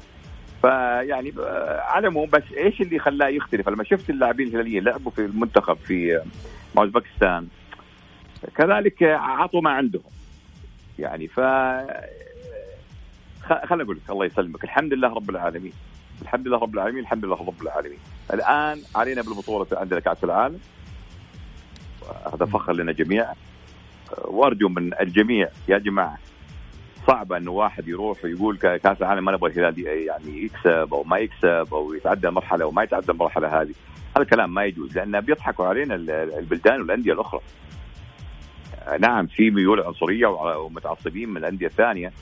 فيعني 0.62 1.30
ب- 1.30 1.40
على 1.80 2.08
العموم 2.08 2.30
بس 2.30 2.42
إيش 2.56 2.80
اللي 2.80 2.98
خلاه 2.98 3.28
يختلف؟ 3.28 3.68
لما 3.68 3.84
شفت 3.84 4.10
اللاعبين 4.10 4.48
الهلاليين 4.48 4.84
لعبوا 4.84 5.10
في 5.10 5.18
المنتخب 5.24 5.76
في 5.76 6.20
مع 6.74 6.82
أوزبكستان 6.82 7.46
كذلك 8.56 9.02
عطوا 9.02 9.60
ما 9.60 9.70
عندهم. 9.70 10.02
يعني 10.98 11.28
ف 11.28 11.40
خليني 13.64 13.82
أقول 13.84 13.96
لك 13.96 14.10
الله 14.10 14.24
يسلمك. 14.26 14.64
الحمد 14.64 14.92
لله 14.94 15.08
رب 15.08 15.30
العالمين. 15.30 15.72
الحمد 16.22 16.48
لله 16.48 16.58
رب 16.58 16.74
العالمين 16.74 17.02
الحمد 17.02 17.24
لله 17.24 17.36
رب 17.36 17.62
العالمين. 17.62 17.98
الآن 18.34 18.82
علينا 18.94 19.22
بالبطولة 19.22 19.66
عندنا 19.72 20.00
كأس 20.00 20.24
العالم. 20.24 20.58
هذا 22.34 22.46
فخر 22.46 22.72
لنا 22.72 22.92
جميعا 22.92 23.34
وأرجو 24.24 24.68
من 24.68 24.90
الجميع 25.00 25.48
يا 25.68 25.78
جماعة 25.78 26.18
صعب 27.08 27.32
إنه 27.32 27.50
واحد 27.50 27.88
يروح 27.88 28.24
ويقول 28.24 28.56
كأس 28.58 28.96
العالم 29.00 29.24
ما 29.24 29.32
نبغى 29.32 29.50
الهلال 29.50 29.78
يعني 29.86 30.44
يكسب 30.44 30.88
أو 30.94 31.04
ما 31.04 31.18
يكسب 31.18 31.68
أو 31.72 31.94
يتعدى 31.94 32.30
مرحله 32.30 32.64
أو 32.64 32.70
ما 32.70 32.82
يتعدى 32.82 33.12
المرحلة 33.12 33.60
هذه. 33.62 33.74
هذا 34.16 34.22
الكلام 34.22 34.54
ما 34.54 34.64
يجوز 34.64 34.96
لأن 34.98 35.20
بيضحكوا 35.20 35.66
علينا 35.66 35.94
ال- 35.94 36.10
البلدان 36.10 36.80
والأندية 36.80 37.12
الأخرى. 37.12 37.40
نعم 39.00 39.26
في 39.26 39.50
ميول 39.50 39.80
عنصرية 39.80 40.26
ومتعصبين 40.56 41.28
من 41.28 41.36
الأندية 41.36 41.66
الثانية 41.66 42.12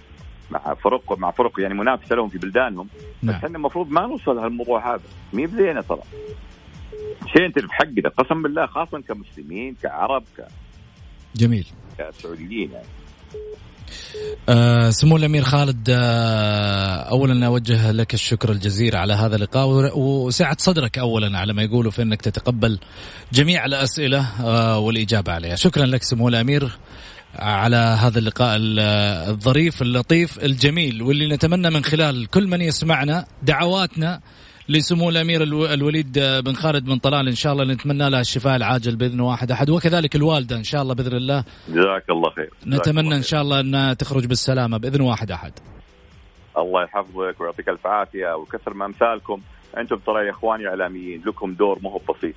مع 0.51 0.75
فرق 0.75 1.19
مع 1.19 1.31
فرق 1.31 1.61
يعني 1.61 1.75
منافسة 1.75 2.17
لهم 2.17 2.29
في 2.29 2.39
بلدانهم. 2.39 2.87
بس 2.97 3.25
نعم 3.25 3.35
إحنا 3.35 3.49
المفروض 3.57 3.91
ما 3.91 4.07
نوصل 4.07 4.37
لهالموضوع 4.37 4.95
هذا. 4.95 5.03
مين 5.33 5.47
بزينا 5.47 5.81
ترى. 5.81 6.01
شيء 7.27 7.47
أنت 7.47 7.59
بحقنا 7.59 8.09
قسم 8.09 8.43
بالله 8.43 8.67
خاصة 8.67 9.01
كمسلمين 9.01 9.77
كعرب 9.83 10.25
ك- 10.39 10.47
جميل. 11.37 11.67
كسعوديين 11.99 12.73
يعني. 12.73 12.87
آه 14.49 14.91
سمو 14.91 15.17
الأمير 15.17 15.43
خالد 15.45 15.87
آه 15.91 16.97
اولا 16.97 17.47
أوجه 17.47 17.91
لك 17.91 18.15
الشكر 18.15 18.53
الجزيل 18.53 18.97
على 18.97 19.15
هذا 19.15 19.37
اللقاء 19.37 19.99
وسعة 19.99 20.57
صدرك 20.61 20.99
اولا 20.99 21.39
على 21.39 21.53
ما 21.53 21.63
يقولوا 21.63 21.91
في 21.91 22.03
إنك 22.03 22.23
تتقبل 22.23 22.79
جميع 23.33 23.65
الأسئلة 23.67 24.27
آه 24.45 24.79
والإجابة 24.79 25.33
عليها. 25.33 25.55
شكرا 25.57 25.87
لك 25.87 26.03
سمو 26.03 26.29
الأمير 26.29 26.79
على 27.35 27.77
هذا 27.77 28.19
اللقاء 28.19 28.57
ال- 28.57 28.79
الظريف 29.31 29.83
اللطيف 29.83 30.39
الجميل 30.45 31.03
واللي 31.03 31.29
نتمنى 31.35 31.71
من 31.71 31.85
خلال 31.85 32.27
كل 32.27 32.47
من 32.49 32.61
يسمعنا 32.61 33.27
دعواتنا 33.43 34.21
لسمو 34.69 35.09
الأمير 35.09 35.43
الو- 35.43 35.67
الوليد 35.67 36.19
بن 36.19 36.53
خالد 36.53 36.85
بن 36.85 36.99
طلال. 36.99 37.29
إن 37.29 37.35
شاء 37.35 37.53
الله 37.53 37.65
نتمنى 37.65 38.11
له 38.11 38.21
الشفاء 38.21 38.57
العاجل 38.57 38.97
بإذن 38.97 39.21
واحد 39.21 39.51
أحد 39.51 39.71
وكذلك 39.71 40.17
الوالدة 40.17 40.57
إن 40.57 40.65
شاء 40.65 40.83
الله 40.83 40.95
بإذن 40.95 41.17
الله. 41.17 41.45
جزاك 41.69 42.11
الله 42.11 42.31
خير. 42.31 42.51
نتمنى 42.67 43.01
الله 43.01 43.17
إن. 43.17 43.23
شاء 43.23 43.43
الله 43.43 43.61
انها 43.61 43.95
تخرج 43.95 44.27
بالسلامة 44.27 44.79
بإذن 44.79 45.01
واحد 45.01 45.31
أحد. 45.31 45.53
الله 46.59 46.83
يحفظك 46.83 47.41
ويعطيك 47.41 47.69
الف 47.69 47.87
عافية 47.87 48.37
وكثر 48.37 48.75
من 48.75 48.83
أمثالكم. 48.83 49.41
أنتم 49.79 49.97
ترى 49.97 50.27
يا 50.27 50.31
إخواني 50.31 50.69
إعلاميين 50.69 51.23
لكم 51.27 51.55
دور 51.55 51.79
مو 51.83 51.91
هو 51.91 51.99
بسيط. 51.99 52.35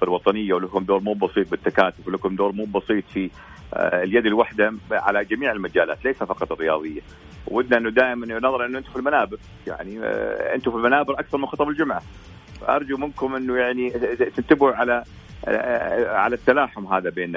في 0.00 0.06
الوطنية 0.06 0.54
ولكم 0.54 0.84
دور 0.84 1.00
مو 1.00 1.12
بسيط 1.12 1.50
بالتكاتف 1.50 2.08
ولكم 2.08 2.36
دور 2.36 2.52
مو 2.52 2.64
بسيط 2.64 3.04
في 3.14 3.30
آه، 3.74 4.02
اليد 4.02 4.26
الواحده 4.26 4.74
على 4.90 5.24
جميع 5.24 5.52
المجالات 5.52 6.04
ليس 6.04 6.16
فقط 6.16 6.52
الرياضية 6.52 7.00
ودنا 7.46 7.78
إنه 7.78 7.90
دائما 7.90 8.38
نظرا 8.38 8.66
إنه 8.66 8.78
أنتم 8.78 8.90
في 8.90 8.96
المنابر 8.96 9.36
يعني 9.66 9.98
آه، 10.04 10.54
أنتم 10.54 10.70
في 10.70 10.76
المنابر 10.76 11.20
أكثر 11.20 11.38
من 11.38 11.46
خطب 11.46 11.68
الجمعة 11.68 12.02
أرجو 12.68 12.96
منكم 12.96 13.34
إنه 13.34 13.56
يعني 13.56 13.90
تنتبهوا 14.36 14.72
على 14.72 15.04
آه، 15.48 16.16
على 16.16 16.34
التلاحم 16.34 16.86
هذا 16.86 17.10
بين 17.10 17.32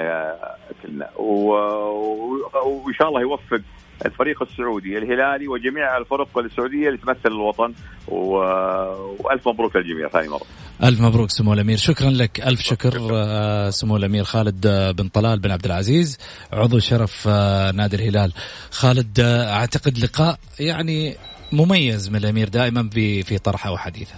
كلنا 0.82 1.10
وإن 1.16 2.94
شاء 2.94 3.08
الله 3.08 3.20
يوفق 3.20 3.60
الفريق 4.06 4.42
السعودي 4.42 4.98
الهلالي 4.98 5.48
وجميع 5.48 5.96
الفرق 5.96 6.38
السعودية 6.38 6.88
اللي 6.88 6.98
تمثل 6.98 7.28
الوطن. 7.32 7.74
وألف 8.08 9.48
مبروك 9.48 9.76
للجميع 9.76 10.08
ثاني 10.08 10.28
مرة. 10.28 10.46
ألف 10.82 11.00
مبروك 11.00 11.30
سمو 11.30 11.52
الأمير. 11.52 11.76
شكرا 11.76 12.10
لك. 12.10 12.40
ألف 12.40 12.60
شكر 12.60 13.10
آه، 13.12 13.70
سمو 13.70 13.96
الأمير 13.96 14.24
خالد 14.24 14.66
آه، 14.66 14.90
بن 14.90 15.08
طلال 15.08 15.40
بن 15.40 15.50
عبد 15.50 15.64
العزيز. 15.64 16.18
عضو 16.52 16.78
شرف 16.78 17.24
آه، 17.28 17.70
نادي 17.70 17.96
الهلال 17.96 18.32
خالد 18.70 19.20
أعتقد 19.20 19.98
لقاء 19.98 20.38
يعني 20.60 21.16
مميز 21.52 22.08
من 22.08 22.16
الأمير 22.16 22.48
دائما 22.48 22.90
في 22.92 23.22
في 23.22 23.38
طرحه 23.38 23.72
وحديثه. 23.72 24.14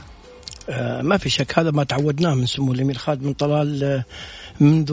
ما 1.02 1.16
في 1.16 1.28
شك 1.30 1.58
هذا 1.58 1.70
ما 1.70 1.84
تعودناه 1.84 2.34
من 2.34 2.46
سمو 2.46 2.72
الأمير 2.72 2.98
خالد 2.98 3.22
بن 3.22 3.32
طلال 3.32 3.84
آه، 3.84 4.04
منذ 4.60 4.92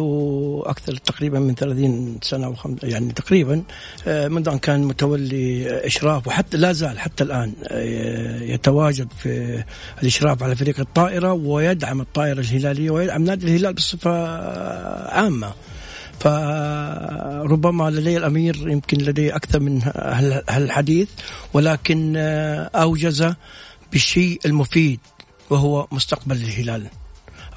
أكثر 0.66 0.96
تقريبا 0.96 1.40
من 1.40 1.56
30 1.56 2.18
سنة 2.22 2.50
وخم... 2.50 2.76
يعني 2.84 3.12
تقريبا 3.14 3.64
آه، 4.08 4.28
منذ 4.28 4.50
أن 4.50 4.58
كان 4.60 4.84
متولي 4.84 5.70
آه، 5.70 5.88
إشراف 5.88 6.28
وحتى 6.28 6.58
لا 6.58 6.72
زال 6.74 7.00
حتى 7.00 7.24
الآن 7.24 7.54
آه، 7.68 8.42
يتواجد 8.42 9.08
في 9.24 9.64
الإشراف 10.02 10.44
على 10.44 10.56
فريق 10.56 10.80
الطائرة 10.80 11.34
ويدعم 11.34 12.02
الطائرة 12.02 12.40
الهلالية 12.40 12.90
ويدعم 12.90 13.24
نادي 13.24 13.46
الهلال 13.46 13.74
بصفة 13.74 14.12
آه، 14.12 15.12
عامة. 15.12 15.54
فربما 16.20 17.90
لدي 17.90 18.18
الأمير 18.18 18.56
يمكن 18.70 18.98
لدي 18.98 19.36
أكثر 19.36 19.60
من 19.60 19.82
هال- 19.96 20.44
هالحديث 20.50 21.10
ولكن 21.54 22.14
آه، 22.18 22.70
أوجز 22.76 23.34
بالشيء 23.92 24.40
المفيد. 24.46 25.00
وهو 25.50 25.88
مستقبل 25.92 26.36
الهلال. 26.36 26.88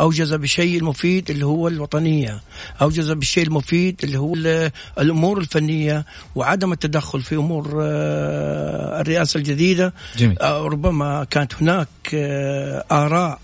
أوجز 0.01 0.34
بالشيء 0.34 0.78
المفيد 0.78 1.30
اللي 1.30 1.47
هو 1.47 1.68
الوطنية. 1.68 2.41
أوجز 2.82 3.11
بالشيء 3.11 3.45
المفيد 3.47 4.01
اللي 4.05 4.18
هو 4.18 4.34
ال- 4.34 4.70
الأمور 4.99 5.39
الفنية 5.39 6.05
وعدم 6.34 6.72
التدخل 6.72 7.22
في 7.22 7.34
أمور 7.34 7.78
آه، 7.82 9.01
الرئاسة 9.01 9.39
الجديدة. 9.39 9.95
جميل. 10.16 10.39
آه، 10.39 10.59
ربما 10.62 11.24
كانت 11.24 11.55
هناك 11.55 11.89
آه، 12.14 12.84
آراء 12.93 13.39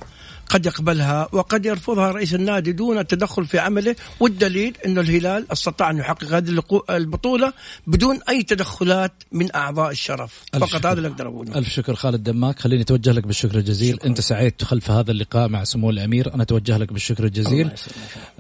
قد 0.53 0.67
يقبلها 0.67 1.29
وقد 1.33 1.67
يرفضها 1.67 2.11
رئيس 2.11 2.35
النادي 2.35 2.73
دون 2.73 2.99
التدخل 2.99 3.47
في 3.47 3.59
عمله 3.59 3.97
والدليل 4.21 4.77
أن 4.87 4.99
الهلال 4.99 5.53
استطاع 5.53 5.91
أن 5.91 5.99
يحقق 5.99 6.25
هذه 6.25 6.63
البطولة 6.91 7.53
بدون 7.87 8.19
أي 8.29 8.43
تدخلات 8.43 9.13
من 9.33 9.55
أعضاء 9.55 9.91
الشرف. 9.91 10.43
ألف 10.55 10.65
فقط 10.65 10.73
شكر. 10.73 10.89
هذا 10.89 10.99
اللي 10.99 11.09
أقدر 11.09 11.29
أقوله. 11.29 11.59
ألف 11.59 11.69
شكر 11.69 11.95
خالد 11.95 12.23
دماك. 12.23 12.59
خليني 12.59 12.83
أتوجه 12.83 13.13
لك 13.13 13.27
بالشكر 13.27 13.59
الجزيل. 13.59 13.95
شكراً. 13.95 14.07
أنت 14.07 14.21
سعيت 14.21 14.65
خلف 14.65 14.91
هذا 14.91 15.11
اللقاء 15.11 15.49
مع 15.49 15.65
سمو 15.65 15.91
الأمير. 15.91 16.35
أنا 16.35 16.43
أتوجه 16.43 16.79
لك 16.79 16.93
بالشكر 16.93 17.25
الجزيل. 17.25 17.71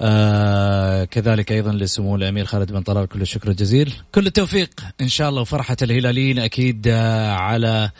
آه 0.01 1.05
كذلك 1.05 1.53
أيضا 1.53 1.73
لسمو 1.73 2.17
الأمير 2.17 2.45
خالد 2.45 2.73
بن 2.73 2.83
طلال 2.83 3.09
كل 3.09 3.21
الشكر 3.21 3.51
الجزيل. 3.51 3.95
كل 4.15 4.27
التوفيق 4.27 4.71
إن 5.01 5.09
شاء 5.09 5.29
الله 5.29 5.41
وفرحة 5.41 5.77
الهلاليين 5.83 6.39
أكيد 6.39 6.89
آه 6.89 7.33
على 7.33 7.91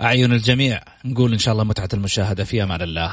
أعين 0.00 0.32
الجميع. 0.32 0.80
نقول 1.04 1.32
إن 1.32 1.38
شاء 1.38 1.52
الله 1.52 1.64
متعة 1.64 1.88
المشاهدة. 1.94 2.44
في 2.44 2.62
أمان 2.62 2.82
الله. 2.82 3.12